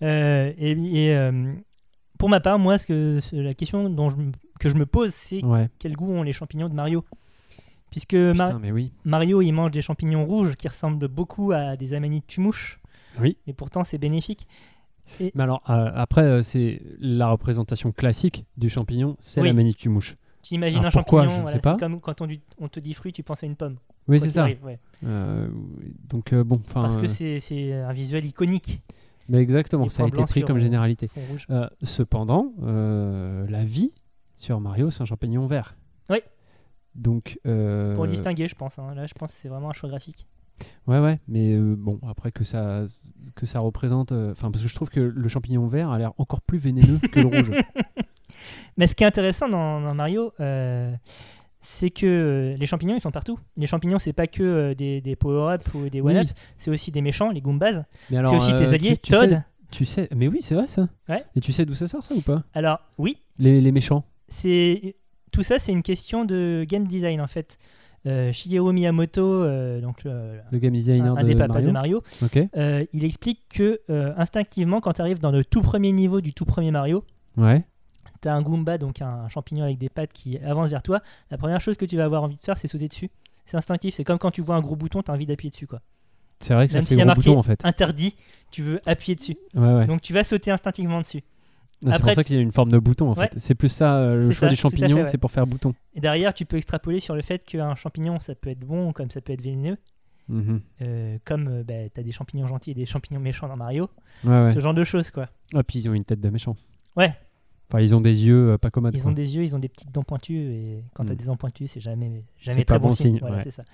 Et 0.00 0.54
et, 0.60 1.30
pour 2.18 2.28
ma 2.28 2.40
part, 2.40 2.58
moi, 2.58 2.76
ce 2.78 2.86
que, 2.86 3.20
ce- 3.20 3.36
la 3.36 3.54
question 3.54 3.88
dont 3.88 4.10
je, 4.10 4.16
me- 4.16 4.32
que 4.60 4.68
je 4.68 4.74
me 4.74 4.86
pose, 4.86 5.10
c'est 5.14 5.44
Ouais. 5.44 5.68
quel 5.78 5.94
goût 5.94 6.10
ont 6.12 6.22
les 6.22 6.32
champignons 6.32 6.68
de 6.68 6.74
Mario? 6.74 7.04
Puisque 7.90 8.14
mais 8.14 8.70
oui. 8.70 8.92
Mario, 9.04 9.40
il 9.40 9.52
mange 9.52 9.70
des 9.70 9.80
champignons 9.80 10.26
rouges 10.26 10.56
qui 10.56 10.68
ressemblent 10.68 11.08
beaucoup 11.08 11.52
à 11.52 11.76
des 11.76 11.94
amanites 11.94 12.26
tumouches. 12.26 12.80
Oui. 13.18 13.38
Et 13.46 13.54
pourtant, 13.54 13.82
c'est 13.82 13.96
bénéfique. 13.98 14.46
Mais 15.20 15.32
alors, 15.38 15.62
euh, 15.70 15.90
après, 15.94 16.20
euh, 16.22 16.42
c'est 16.42 16.82
la 17.00 17.28
représentation 17.30 17.90
classique 17.92 18.44
du 18.58 18.68
champignon, 18.68 19.16
c'est 19.20 19.40
Oui. 19.40 19.46
la 19.48 19.54
manicule-mouche. 19.54 20.16
Tu 20.42 20.54
imagines 20.54 20.80
Alors 20.80 20.88
un 20.88 20.90
pourquoi, 20.92 21.22
champignon, 21.22 21.36
je 21.38 21.42
voilà, 21.42 21.56
sais 21.56 21.62
pas. 21.62 21.72
c'est 21.74 21.80
comme 21.80 22.00
quand 22.00 22.20
on, 22.60 22.68
te 22.68 22.78
dit 22.78 22.92
fruit, 22.92 23.12
tu 23.12 23.22
penses 23.22 23.42
à 23.42 23.46
une 23.46 23.56
pomme. 23.56 23.76
Oui, 24.06 24.20
c'est 24.20 24.30
ça. 24.30 24.42
arrive, 24.42 24.62
ouais. 24.64 24.78
Euh, 25.04 25.48
donc, 26.10 26.32
euh, 26.34 26.44
bon. 26.44 26.58
Parce 26.72 26.96
que 26.98 27.08
c'est 27.08 27.72
un 27.72 27.92
visuel 27.94 28.26
iconique. 28.26 28.82
Mais 29.28 29.38
exactement, 29.38 29.84
les 29.84 29.90
ça 29.90 30.04
a 30.04 30.08
été 30.08 30.22
pris 30.24 30.42
comme 30.42 30.56
euh, 30.56 30.60
généralité. 30.60 31.10
Euh, 31.50 31.68
cependant, 31.82 32.52
euh, 32.62 33.46
la 33.48 33.64
vie 33.64 33.92
sur 34.36 34.60
Mario, 34.60 34.90
c'est 34.90 35.02
un 35.02 35.06
champignon 35.06 35.46
vert. 35.46 35.76
Oui. 36.10 36.18
Donc. 36.94 37.38
euh, 37.46 37.94
Pour 37.94 38.04
le 38.04 38.10
distinguer, 38.10 38.48
je 38.48 38.54
pense. 38.54 38.78
hein. 38.78 38.94
Là, 38.94 39.06
je 39.06 39.14
pense 39.14 39.32
que 39.32 39.38
c'est 39.38 39.48
vraiment 39.48 39.70
un 39.70 39.74
choix 39.74 39.88
graphique. 39.88 40.26
Ouais, 40.88 40.98
ouais, 40.98 41.20
mais 41.28 41.56
bon, 41.56 42.00
après 42.08 42.32
que 42.32 42.42
ça, 42.42 42.84
que 43.36 43.46
ça 43.46 43.60
représente. 43.60 44.10
Enfin, 44.12 44.50
parce 44.50 44.62
que 44.64 44.68
je 44.68 44.74
trouve 44.74 44.88
que 44.90 44.98
le 45.00 45.28
champignon 45.28 45.66
vert 45.68 45.90
a 45.90 45.98
l'air 45.98 46.12
encore 46.18 46.40
plus 46.40 46.58
vénéneux 46.58 46.98
que 47.12 47.20
le 47.20 47.26
rouge. 47.26 47.50
Mais 48.76 48.86
ce 48.86 48.94
qui 48.94 49.02
est 49.04 49.06
intéressant 49.06 49.48
dans, 49.48 49.80
dans 49.80 49.94
Mario, 49.94 50.32
c'est 51.70 51.90
que 51.90 52.06
euh, 52.06 52.56
les 52.56 52.64
champignons, 52.66 52.94
ils 52.96 53.00
sont 53.00 53.10
partout. 53.10 53.38
Les 53.58 53.66
champignons, 53.66 53.98
c'est 53.98 54.14
pas 54.14 54.26
que 54.26 54.42
euh, 54.42 54.74
des, 54.74 55.02
des 55.02 55.16
power-up 55.16 55.62
ou 55.74 55.90
des 55.90 56.00
Oui. 56.00 56.12
one-up, 56.14 56.28
c'est 56.56 56.70
aussi 56.70 56.90
des 56.90 57.02
méchants, 57.02 57.30
les 57.30 57.42
Goombas. 57.42 57.82
C'est 58.08 58.16
aussi 58.26 58.52
tes 58.54 58.64
euh, 58.64 58.72
alliés, 58.72 58.96
tu, 58.96 59.02
tu 59.02 59.12
Todd. 59.12 59.28
sais, 59.30 59.42
tu 59.70 59.84
sais, 59.84 60.08
mais 60.16 60.28
oui, 60.28 60.38
c'est 60.40 60.54
vrai 60.54 60.66
ça. 60.68 60.88
Ouais. 61.10 61.24
Et 61.36 61.40
tu 61.40 61.52
sais 61.52 61.66
d'où 61.66 61.74
ça 61.74 61.86
sort 61.86 62.02
ça 62.02 62.14
ou 62.14 62.22
pas? 62.22 62.42
Alors, 62.54 62.80
oui, 62.96 63.18
les, 63.38 63.60
les 63.60 63.70
méchants. 63.70 64.04
c'est 64.28 64.96
tout 65.30 65.42
ça, 65.42 65.58
c'est 65.58 65.72
une 65.72 65.82
question 65.82 66.24
de 66.24 66.64
game 66.66 66.86
design 66.86 67.20
en 67.20 67.26
fait. 67.26 67.58
Euh, 68.06 68.32
Shigeru 68.32 68.72
Miyamoto, 68.72 69.20
euh, 69.22 69.82
donc 69.82 70.06
euh, 70.06 70.38
Le 70.50 70.58
game 70.58 70.72
designer 70.72 71.12
un, 71.12 71.18
un 71.18 71.22
de 71.22 71.28
des 71.28 71.34
papas 71.34 71.60
Mario. 71.60 71.66
de 71.66 71.72
Mario, 71.72 72.02
il 72.94 73.04
explique 73.04 73.40
que 73.50 73.80
instinctivement, 74.16 74.80
quand 74.80 74.94
tu 74.94 75.02
arrives 75.02 75.18
dans 75.20 75.30
le 75.32 75.44
tout 75.44 75.60
premier 75.60 75.92
niveau 75.92 76.20
du 76.22 76.32
tout 76.32 76.46
premier 76.46 76.70
Mario, 76.70 77.04
Ouais. 77.36 77.62
Tu 78.20 78.28
as 78.28 78.34
un 78.34 78.42
Goomba, 78.42 78.78
donc 78.78 79.02
un, 79.02 79.28
champignon 79.28 79.64
avec 79.64 79.78
des 79.78 79.88
pattes 79.88 80.12
qui 80.12 80.38
avance 80.38 80.68
vers 80.68 80.82
toi. 80.82 81.00
La 81.30 81.38
première 81.38 81.60
chose 81.60 81.76
que 81.76 81.84
tu 81.84 81.96
vas 81.96 82.04
avoir 82.04 82.22
envie 82.22 82.36
de 82.36 82.40
faire, 82.40 82.56
c'est 82.56 82.68
sauter 82.68 82.88
dessus. 82.88 83.10
C'est 83.46 83.56
instinctif, 83.56 83.94
c'est 83.94 84.04
comme 84.04 84.18
quand 84.18 84.30
tu 84.30 84.42
vois 84.42 84.56
un 84.56 84.60
gros 84.60 84.76
bouton, 84.76 85.02
tu 85.02 85.10
as 85.10 85.14
envie 85.14 85.26
d'appuyer 85.26 85.50
dessus. 85.50 85.66
quoi. 85.66 85.80
C'est 86.40 86.54
vrai 86.54 86.66
que 86.66 86.72
ça 86.72 86.78
Même 86.78 86.84
fait 86.84 86.90
s'il 86.90 86.98
y 86.98 87.00
a 87.00 87.04
gros 87.04 87.14
marqué 87.14 87.30
bouton 87.30 87.38
en 87.38 87.42
fait. 87.42 87.64
interdit, 87.64 88.14
tu 88.50 88.62
veux 88.62 88.80
appuyer 88.86 89.14
dessus. 89.14 89.36
Ouais, 89.54 89.72
ouais. 89.74 89.86
Donc 89.86 90.02
tu 90.02 90.12
vas 90.12 90.22
sauter 90.24 90.50
instinctivement 90.50 91.00
dessus. 91.00 91.22
Non, 91.80 91.92
c'est 91.92 92.00
pour 92.00 92.12
ça 92.14 92.24
qu'il 92.24 92.36
y 92.36 92.38
a 92.38 92.42
une 92.42 92.52
forme 92.52 92.70
de 92.70 92.78
bouton 92.78 93.10
en 93.10 93.14
Ouais. 93.14 93.28
fait. 93.28 93.38
C'est 93.38 93.54
plus 93.54 93.68
ça, 93.68 93.96
euh, 93.96 94.16
le 94.16 94.30
choix 94.32 94.48
ça, 94.48 94.48
du 94.48 94.56
fait, 94.56 94.62
champignon, 94.62 95.04
c'est 95.04 95.18
pour 95.18 95.30
faire 95.30 95.46
bouton. 95.46 95.74
Et 95.94 96.00
derrière, 96.00 96.34
tu 96.34 96.44
peux 96.44 96.56
extrapoler 96.56 96.98
sur 97.00 97.14
le 97.14 97.22
fait 97.22 97.44
qu'un 97.44 97.74
champignon, 97.76 98.18
ça 98.20 98.34
peut 98.34 98.50
être 98.50 98.60
bon 98.60 98.92
comme 98.92 99.10
ça 99.10 99.20
peut 99.20 99.32
être 99.32 99.42
vénéneux. 99.42 99.76
Mhm. 100.28 100.60
Euh, 100.82 101.18
comme 101.24 101.48
euh, 101.48 101.62
bah, 101.64 101.88
tu 101.94 102.00
as 102.00 102.02
des 102.02 102.12
champignons 102.12 102.46
gentils 102.46 102.72
et 102.72 102.74
des 102.74 102.84
champignons 102.84 103.20
méchants 103.20 103.48
dans 103.48 103.56
Mario. 103.56 103.88
Ce 104.24 104.58
genre 104.60 104.74
de 104.74 104.84
choses, 104.84 105.10
quoi. 105.10 105.28
Ah, 105.54 105.62
puis 105.62 105.78
ils 105.78 105.88
ont 105.88 105.94
une 105.94 106.04
tête 106.04 106.20
de 106.20 106.28
méchant. 106.28 106.56
Ouais. 106.96 107.14
Enfin, 107.70 107.80
ils 107.80 107.94
ont 107.94 108.00
des 108.00 108.24
yeux 108.26 108.52
euh, 108.52 108.58
pas 108.58 108.70
commodes. 108.70 108.94
Ils 108.94 109.06
ont 109.06 109.12
des 109.12 109.36
yeux, 109.36 109.42
ils 109.42 109.54
ont 109.54 109.58
des 109.58 109.68
petites 109.68 109.92
dents 109.92 110.02
pointues 110.02 110.38
et 110.38 110.84
quand 110.94 111.04
tu 111.04 111.10
as 111.10 111.14
Mm. 111.14 111.18
des 111.18 111.24
dents 111.26 111.36
pointues, 111.36 111.68
c'est 111.68 111.80
jamais, 111.80 112.24
jamais 112.38 112.64
très 112.64 112.76
pas 112.76 112.78
bon, 112.78 112.88
bon 112.88 112.94
signe. 112.94 113.10
signe, 113.12 113.18
Voilà, 113.20 113.36
ouais. 113.36 113.42
c'est 113.44 113.50
ça. 113.50 113.64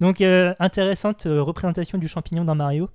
Donc 0.00 0.20
euh, 0.20 0.54
intéressante 0.60 1.26
euh, 1.26 1.42
représentation 1.42 1.98
du 1.98 2.06
champignon 2.06 2.44
dans 2.44 2.54
Mario. 2.54 2.88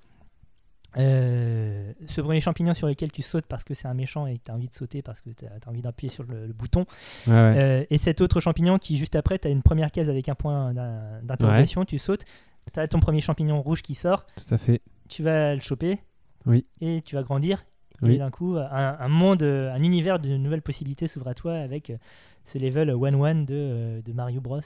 Ce 0.95 2.21
premier 2.21 2.41
champignon 2.41 2.73
sur 2.73 2.88
lequel 2.88 3.11
tu 3.11 3.21
sautes 3.21 3.45
parce 3.45 3.63
que 3.63 3.73
c'est 3.73 3.88
un 3.88 3.93
méchant 3.93 4.27
et 4.27 4.38
que 4.38 4.43
tu 4.45 4.51
as 4.51 4.53
envie 4.55 4.67
de 4.67 4.73
sauter 4.73 5.01
parce 5.01 5.21
que 5.21 5.29
tu 5.29 5.45
as, 5.45 5.69
envie 5.69 5.82
d'appuyer 5.82 6.09
sur 6.11 6.23
le, 6.23 6.47
le 6.47 6.53
bouton. 6.53 6.86
Ouais, 7.27 7.34
ouais. 7.34 7.88
Et 7.89 7.97
cet 7.97 8.21
autre 8.21 8.39
champignon 8.41 8.77
qui, 8.77 8.97
juste 8.97 9.15
après, 9.15 9.39
tu 9.39 9.47
as 9.47 9.51
une 9.51 9.63
première 9.63 9.91
case 9.91 10.09
avec 10.09 10.27
un 10.29 10.36
point 10.36 10.73
d'in- 10.73 11.21
d'interrogation, 11.23 11.86
tu 11.86 11.97
sautes, 11.97 12.25
tu 12.73 12.79
as 12.79 12.88
ton 12.88 12.99
premier 12.99 13.21
champignon 13.21 13.61
rouge 13.61 13.82
qui 13.82 13.95
sort, 13.95 14.25
Tout 14.36 14.53
à 14.53 14.57
fait. 14.57 14.82
tu 15.09 15.23
vas 15.23 15.55
le 15.55 15.61
choper 15.61 15.99
Oui. 16.45 16.65
et 16.82 17.01
tu 17.01 17.15
vas 17.15 17.23
grandir. 17.23 17.63
Oui. 18.02 18.16
Et 18.16 18.18
d'un 18.18 18.32
coup, 18.32 18.56
un, 18.58 18.97
un 18.99 19.08
monde, 19.08 19.43
euh, 19.43 19.72
un 19.74 19.84
univers 19.84 20.20
de 20.20 20.36
nouvelles 20.38 20.62
possibilités 20.62 21.08
s'ouvre 21.08 21.28
à 21.28 21.34
toi 21.36 21.54
avec 21.56 21.89
euh, 21.91 21.97
ce 22.43 22.58
level 22.58 22.89
1-1 22.89 23.45
de, 23.45 23.54
euh, 23.54 24.02
de 24.02 24.12
Mario 24.14 24.41
Bros, 24.41 24.60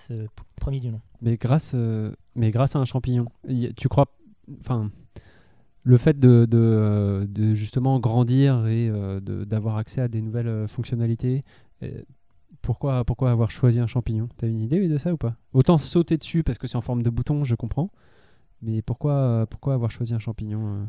premier 0.56 0.80
du 0.80 0.90
nom. 0.90 1.02
Mais 1.22 1.36
grâce, 1.38 1.74
euh, 1.76 2.12
mais 2.36 2.52
grâce 2.52 2.76
à 2.76 2.80
un 2.80 2.86
champignon, 2.86 3.26
y- 3.48 3.74
tu 3.74 3.90
crois, 3.90 4.08
enfin, 4.60 4.90
le 5.84 5.98
fait 5.98 6.18
de, 6.20 6.46
de, 6.50 7.28
de 7.30 7.54
justement 7.54 8.00
grandir 8.00 8.66
et 8.68 8.90
d'avoir 9.22 9.78
accès 9.78 10.02
à 10.02 10.08
des 10.08 10.22
nouvelles 10.22 10.68
fonctionnalités, 10.68 11.44
pourquoi, 12.62 13.04
pourquoi 13.06 13.30
avoir 13.32 13.52
choisi 13.52 13.80
un 13.80 13.86
champignon? 13.88 14.28
T'as 14.38 14.48
une 14.48 14.60
idée 14.60 14.88
de 14.88 14.98
ça 14.98 15.14
ou 15.14 15.18
pas? 15.18 15.36
Autant 15.54 15.78
sauter 15.78 16.18
dessus 16.18 16.42
parce 16.44 16.58
que 16.58 16.66
c'est 16.68 16.78
en 16.78 16.82
forme 16.82 17.04
de 17.04 17.10
bouton, 17.12 17.44
je 17.44 17.54
comprends. 17.54 17.92
Mais 18.64 18.82
pourquoi, 18.82 19.46
pourquoi 19.50 19.74
avoir 19.76 19.92
choisi 19.92 20.14
un 20.16 20.20
champignon 20.20 20.66
euh 20.68 20.84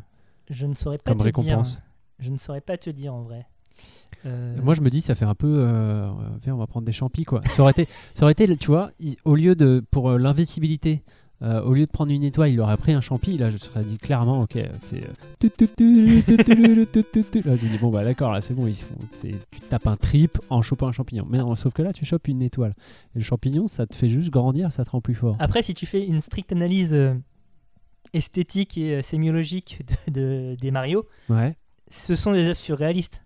Je 0.49 0.65
ne 0.65 0.73
saurais 0.73 0.97
pas 0.97 1.11
Comme 1.11 1.19
te 1.19 1.23
récompense? 1.25 1.73
dire. 1.73 1.81
Je 2.19 2.29
ne 2.29 2.37
saurais 2.37 2.61
pas 2.61 2.77
te 2.77 2.89
dire 2.89 3.13
en 3.13 3.21
vrai. 3.21 3.47
Euh... 4.25 4.55
Moi, 4.61 4.73
je 4.73 4.81
me 4.81 4.89
dis, 4.89 5.01
ça 5.01 5.15
fait 5.15 5.25
un 5.25 5.35
peu. 5.35 5.59
Euh, 5.59 6.09
on 6.47 6.55
va 6.55 6.67
prendre 6.67 6.85
des 6.85 6.91
champis, 6.91 7.23
quoi. 7.23 7.41
Ça 7.49 7.61
aurait 7.61 7.71
été, 7.71 7.87
ça 8.15 8.23
aurait 8.23 8.31
été 8.31 8.57
tu 8.57 8.67
vois, 8.67 8.91
au 9.25 9.35
lieu 9.35 9.55
de. 9.55 9.83
Pour 9.91 10.17
l'invisibilité, 10.17 11.03
euh, 11.43 11.61
au 11.61 11.73
lieu 11.73 11.85
de 11.85 11.91
prendre 11.91 12.11
une 12.11 12.23
étoile, 12.23 12.49
il 12.49 12.59
aurait 12.59 12.77
pris 12.77 12.93
un 12.93 13.01
champi. 13.01 13.37
Là, 13.37 13.51
je 13.51 13.57
serais 13.57 13.83
dit 13.83 13.97
clairement, 13.97 14.41
ok, 14.41 14.57
c'est. 14.81 15.01
là, 15.01 15.07
je 17.55 17.67
dis, 17.67 17.77
bon, 17.79 17.91
bah 17.91 18.03
d'accord, 18.03 18.31
là, 18.31 18.41
c'est 18.41 18.55
bon, 18.55 18.65
ils 18.65 18.75
font, 18.75 18.95
tu 19.21 19.59
tapes 19.69 19.87
un 19.87 19.95
trip 19.95 20.39
en 20.49 20.63
chopant 20.63 20.87
un 20.87 20.91
champignon. 20.91 21.27
Mais 21.29 21.37
non, 21.37 21.53
sauf 21.55 21.73
que 21.73 21.83
là, 21.83 21.93
tu 21.93 22.05
chopes 22.05 22.27
une 22.27 22.41
étoile. 22.41 22.73
Et 23.15 23.19
le 23.19 23.23
champignon, 23.23 23.67
ça 23.67 23.85
te 23.85 23.95
fait 23.95 24.09
juste 24.09 24.31
grandir, 24.31 24.71
ça 24.71 24.83
te 24.83 24.89
rend 24.89 25.01
plus 25.01 25.15
fort. 25.15 25.35
Après, 25.39 25.61
si 25.61 25.75
tu 25.75 25.85
fais 25.85 26.05
une 26.05 26.21
stricte 26.21 26.51
analyse 26.51 26.97
esthétique 28.13 28.77
et 28.77 29.03
sémiologique 29.03 29.81
de, 30.07 30.11
de, 30.11 30.55
des 30.55 30.71
Mario, 30.71 31.05
ouais 31.29 31.55
ce 31.89 32.15
sont 32.15 32.31
des 32.33 32.45
œuvres 32.45 32.57
surréalistes. 32.59 33.23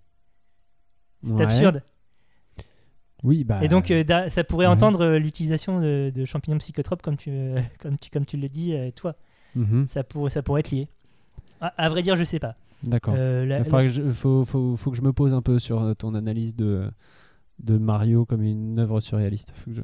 C'est 1.23 1.33
Ouais. 1.33 1.43
absurde. 1.43 1.83
Oui, 3.23 3.43
bah. 3.43 3.59
Et 3.63 3.67
donc, 3.67 3.91
euh, 3.91 4.03
da- 4.03 4.29
ça 4.31 4.43
pourrait 4.43 4.65
ouais. 4.65 4.71
entendre 4.73 5.01
euh, 5.01 5.19
l'utilisation 5.19 5.79
de, 5.79 6.11
de 6.13 6.25
champignons 6.25 6.57
psychotropes, 6.57 7.03
comme 7.03 7.17
tu, 7.17 7.29
euh, 7.29 7.61
comme 7.79 7.97
tu, 7.99 8.09
comme 8.09 8.25
tu 8.25 8.37
le 8.37 8.49
dis, 8.49 8.73
toi. 8.95 9.15
mhm, 9.55 9.87
Ça, 9.87 10.03
pour- 10.03 10.31
ça 10.31 10.41
pourrait 10.41 10.61
être 10.61 10.71
lié. 10.71 10.87
À, 11.59 11.67
à 11.67 11.89
vrai 11.89 12.01
dire, 12.01 12.15
je 12.15 12.23
sais 12.23 12.39
pas. 12.39 12.55
D'accord. 12.83 13.15
Il 13.15 14.11
faut, 14.13 14.43
faut, 14.43 14.75
faut 14.75 14.89
que 14.89 14.97
je 14.97 15.03
me 15.03 15.13
pose 15.13 15.35
un 15.35 15.43
peu 15.43 15.59
sur 15.59 15.95
ton 15.97 16.15
analyse 16.15 16.55
de, 16.55 16.89
de 17.59 17.77
Mario 17.77 18.25
comme 18.25 18.41
une 18.41 18.79
œuvre 18.79 18.99
surréaliste. 18.99 19.53
Faut 19.55 19.69
que 19.69 19.75
je, 19.77 19.81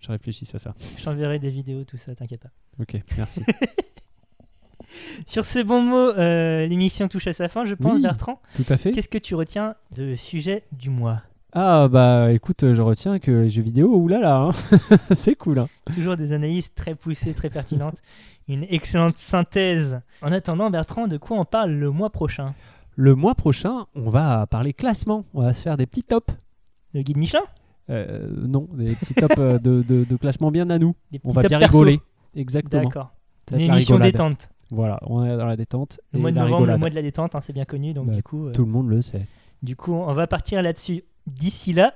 je 0.00 0.08
réfléchisse 0.08 0.52
à 0.56 0.58
ça. 0.58 0.74
je 0.98 1.04
t'enverrai 1.04 1.38
des 1.38 1.50
vidéos, 1.50 1.84
tout 1.84 1.96
ça, 1.98 2.16
t'inquiète 2.16 2.40
pas. 2.40 2.50
Ok, 2.80 3.00
merci. 3.16 3.42
Sur 5.26 5.44
ces 5.44 5.64
bons 5.64 5.82
mots, 5.82 6.10
euh, 6.18 6.66
l'émission 6.66 7.08
touche 7.08 7.26
à 7.26 7.32
sa 7.32 7.48
fin, 7.48 7.64
je 7.64 7.74
pense, 7.74 7.94
Oui. 7.94 8.02
Bertrand. 8.02 8.40
Tout 8.56 8.64
à 8.68 8.76
fait. 8.76 8.92
Qu'est-ce 8.92 9.08
que 9.08 9.18
tu 9.18 9.34
retiens 9.34 9.74
de 9.94 10.14
sujet 10.14 10.64
du 10.72 10.90
mois? 10.90 11.22
Ah 11.54 11.86
bah 11.88 12.32
écoute, 12.32 12.72
je 12.72 12.80
retiens 12.80 13.18
que 13.18 13.30
les 13.30 13.50
jeux 13.50 13.60
vidéo, 13.62 13.94
oulala, 13.94 14.36
hein. 14.38 14.50
c'est 15.10 15.34
cool. 15.34 15.58
Hein. 15.58 15.68
Toujours 15.92 16.16
des 16.16 16.32
analyses 16.32 16.72
très 16.74 16.94
poussées, 16.94 17.34
très 17.34 17.50
pertinentes. 17.50 17.98
Une 18.48 18.64
excellente 18.70 19.18
synthèse. 19.18 20.00
En 20.22 20.32
attendant, 20.32 20.70
Bertrand, 20.70 21.08
de 21.08 21.18
quoi 21.18 21.38
on 21.38 21.44
parle 21.44 21.72
le 21.72 21.90
mois 21.90 22.08
prochain? 22.10 22.54
Le 22.96 23.14
mois 23.14 23.34
prochain, 23.34 23.86
on 23.94 24.08
va 24.10 24.46
parler 24.46 24.72
classement. 24.72 25.24
On 25.34 25.42
va 25.42 25.52
se 25.52 25.62
faire 25.62 25.76
des 25.76 25.86
petits 25.86 26.02
tops. 26.02 26.34
Le 26.94 27.02
guide 27.02 27.18
Michelin? 27.18 27.40
Euh, 27.90 28.28
non, 28.34 28.68
des 28.72 28.94
petits 28.94 29.14
tops 29.14 29.34
euh, 29.38 29.58
de, 29.58 29.82
de, 29.82 30.04
de 30.04 30.16
classement 30.16 30.50
bien 30.50 30.68
à 30.70 30.78
nous. 30.78 30.94
Des 31.10 31.20
On 31.24 31.32
va 31.32 31.42
bien 31.42 31.58
perso. 31.58 31.78
rigoler. 31.80 32.00
Exactement. 32.34 32.82
D'accord. 32.84 33.10
Une 33.52 33.60
émission 33.60 33.96
rigolade. 33.96 34.12
détente. 34.12 34.48
Voilà, 34.72 34.98
on 35.02 35.22
est 35.24 35.36
dans 35.36 35.44
la 35.46 35.56
détente. 35.56 36.00
Le 36.12 36.18
mois 36.18 36.30
de 36.32 36.36
novembre, 36.38 36.66
le 36.66 36.78
mois 36.78 36.88
de 36.90 36.94
la 36.94 37.02
détente, 37.02 37.34
hein, 37.34 37.40
c'est 37.42 37.52
bien 37.52 37.66
connu. 37.66 37.92
Donc 37.92 38.06
Bah, 38.06 38.14
du 38.14 38.22
coup, 38.22 38.46
euh, 38.46 38.52
Tout 38.52 38.64
le 38.64 38.70
monde 38.70 38.88
le 38.88 39.02
sait. 39.02 39.26
du 39.62 39.76
coup, 39.76 39.92
on 39.92 40.12
va 40.14 40.26
partir 40.26 40.62
là-dessus. 40.62 41.04
D'ici 41.26 41.72
là, 41.74 41.94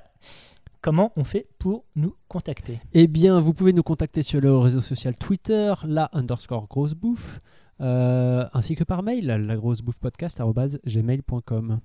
comment 0.83 1.11
on 1.17 1.25
fait 1.25 1.49
pour 1.59 1.85
nous 1.97 2.15
contacter? 2.29 2.79
Eh 2.93 3.07
bien, 3.07 3.41
vous 3.41 3.55
pouvez 3.55 3.73
nous 3.73 3.83
contacter 3.83 4.21
sur 4.23 4.41
le 4.43 4.55
réseau 4.57 4.83
social 4.83 5.17
Twitter, 5.17 5.73
la 5.87 6.11
underscore 6.13 6.67
grosse 6.69 6.93
bouffe, 6.95 7.41
euh, 7.81 8.47
ainsi 8.53 8.77
que 8.77 8.85
par 8.85 9.03
mail, 9.03 9.27
la 9.27 9.57
grosse 9.57 9.81
bouffe 9.81 9.99
podcast 9.99 10.41
gmail.com. 10.87 11.81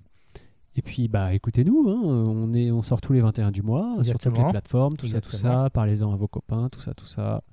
Et 0.75 0.81
puis, 0.81 1.07
bah, 1.07 1.33
écoutez-nous, 1.33 1.89
hein, 1.89 2.01
on, 2.27 2.53
est, 2.53 2.69
on 2.71 2.81
sort 2.81 3.01
tous 3.01 3.13
les 3.13 3.21
21 3.21 3.51
du 3.51 3.61
mois 3.61 3.95
sur 4.03 4.17
toutes 4.17 4.37
les 4.37 4.49
plateformes, 4.51 4.97
tout 4.97 5.07
ça, 5.07 5.19
tout 5.21 5.29
ça. 5.29 5.69
Parlez-en 5.69 6.11
à 6.13 6.15
vos 6.15 6.27
copains, 6.27 6.69
tout 6.69 6.81
ça, 6.81 6.93
tout 6.93 7.07
ça. 7.07 7.43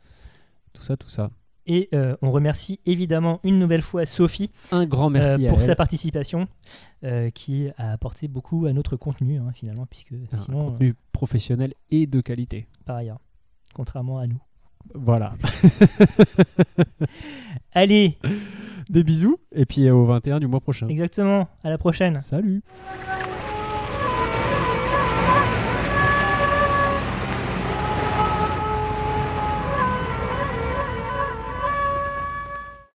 Tout 0.72 0.82
ça, 0.82 0.96
tout 0.96 1.08
ça. 1.08 1.30
Et 1.70 1.90
euh, 1.92 2.16
on 2.22 2.30
remercie 2.30 2.80
évidemment 2.86 3.40
une 3.44 3.58
nouvelle 3.58 3.82
fois 3.82 4.06
Sophie 4.06 4.50
Un 4.72 4.86
grand 4.86 5.10
merci 5.10 5.44
euh, 5.44 5.48
à 5.48 5.50
pour 5.50 5.58
elle. 5.60 5.66
sa 5.66 5.76
participation, 5.76 6.48
euh, 7.04 7.28
qui 7.30 7.68
a 7.76 7.92
apporté 7.92 8.26
beaucoup 8.26 8.64
à 8.66 8.72
notre 8.72 8.96
contenu, 8.96 9.36
hein, 9.38 9.52
finalement, 9.54 9.84
puisque 9.84 10.14
Un 10.32 10.36
sinon, 10.38 10.70
contenu 10.70 10.94
professionnel 11.12 11.74
et 11.90 12.06
de 12.06 12.20
qualité. 12.22 12.66
par 12.86 12.96
ailleurs, 12.96 13.20
contrairement 13.74 14.18
à 14.18 14.26
nous. 14.26 14.40
Voilà. 14.94 15.34
Allez, 17.72 18.16
Des 18.88 19.04
bisous. 19.04 19.36
Et 19.54 19.66
puis, 19.66 19.90
au 19.90 20.06
21 20.06 20.40
du 20.40 20.46
mois 20.46 20.60
prochain. 20.60 20.86
exactement, 20.88 21.48
à 21.62 21.68
la 21.68 21.76
prochaine. 21.76 22.18
Salut. 22.18 22.62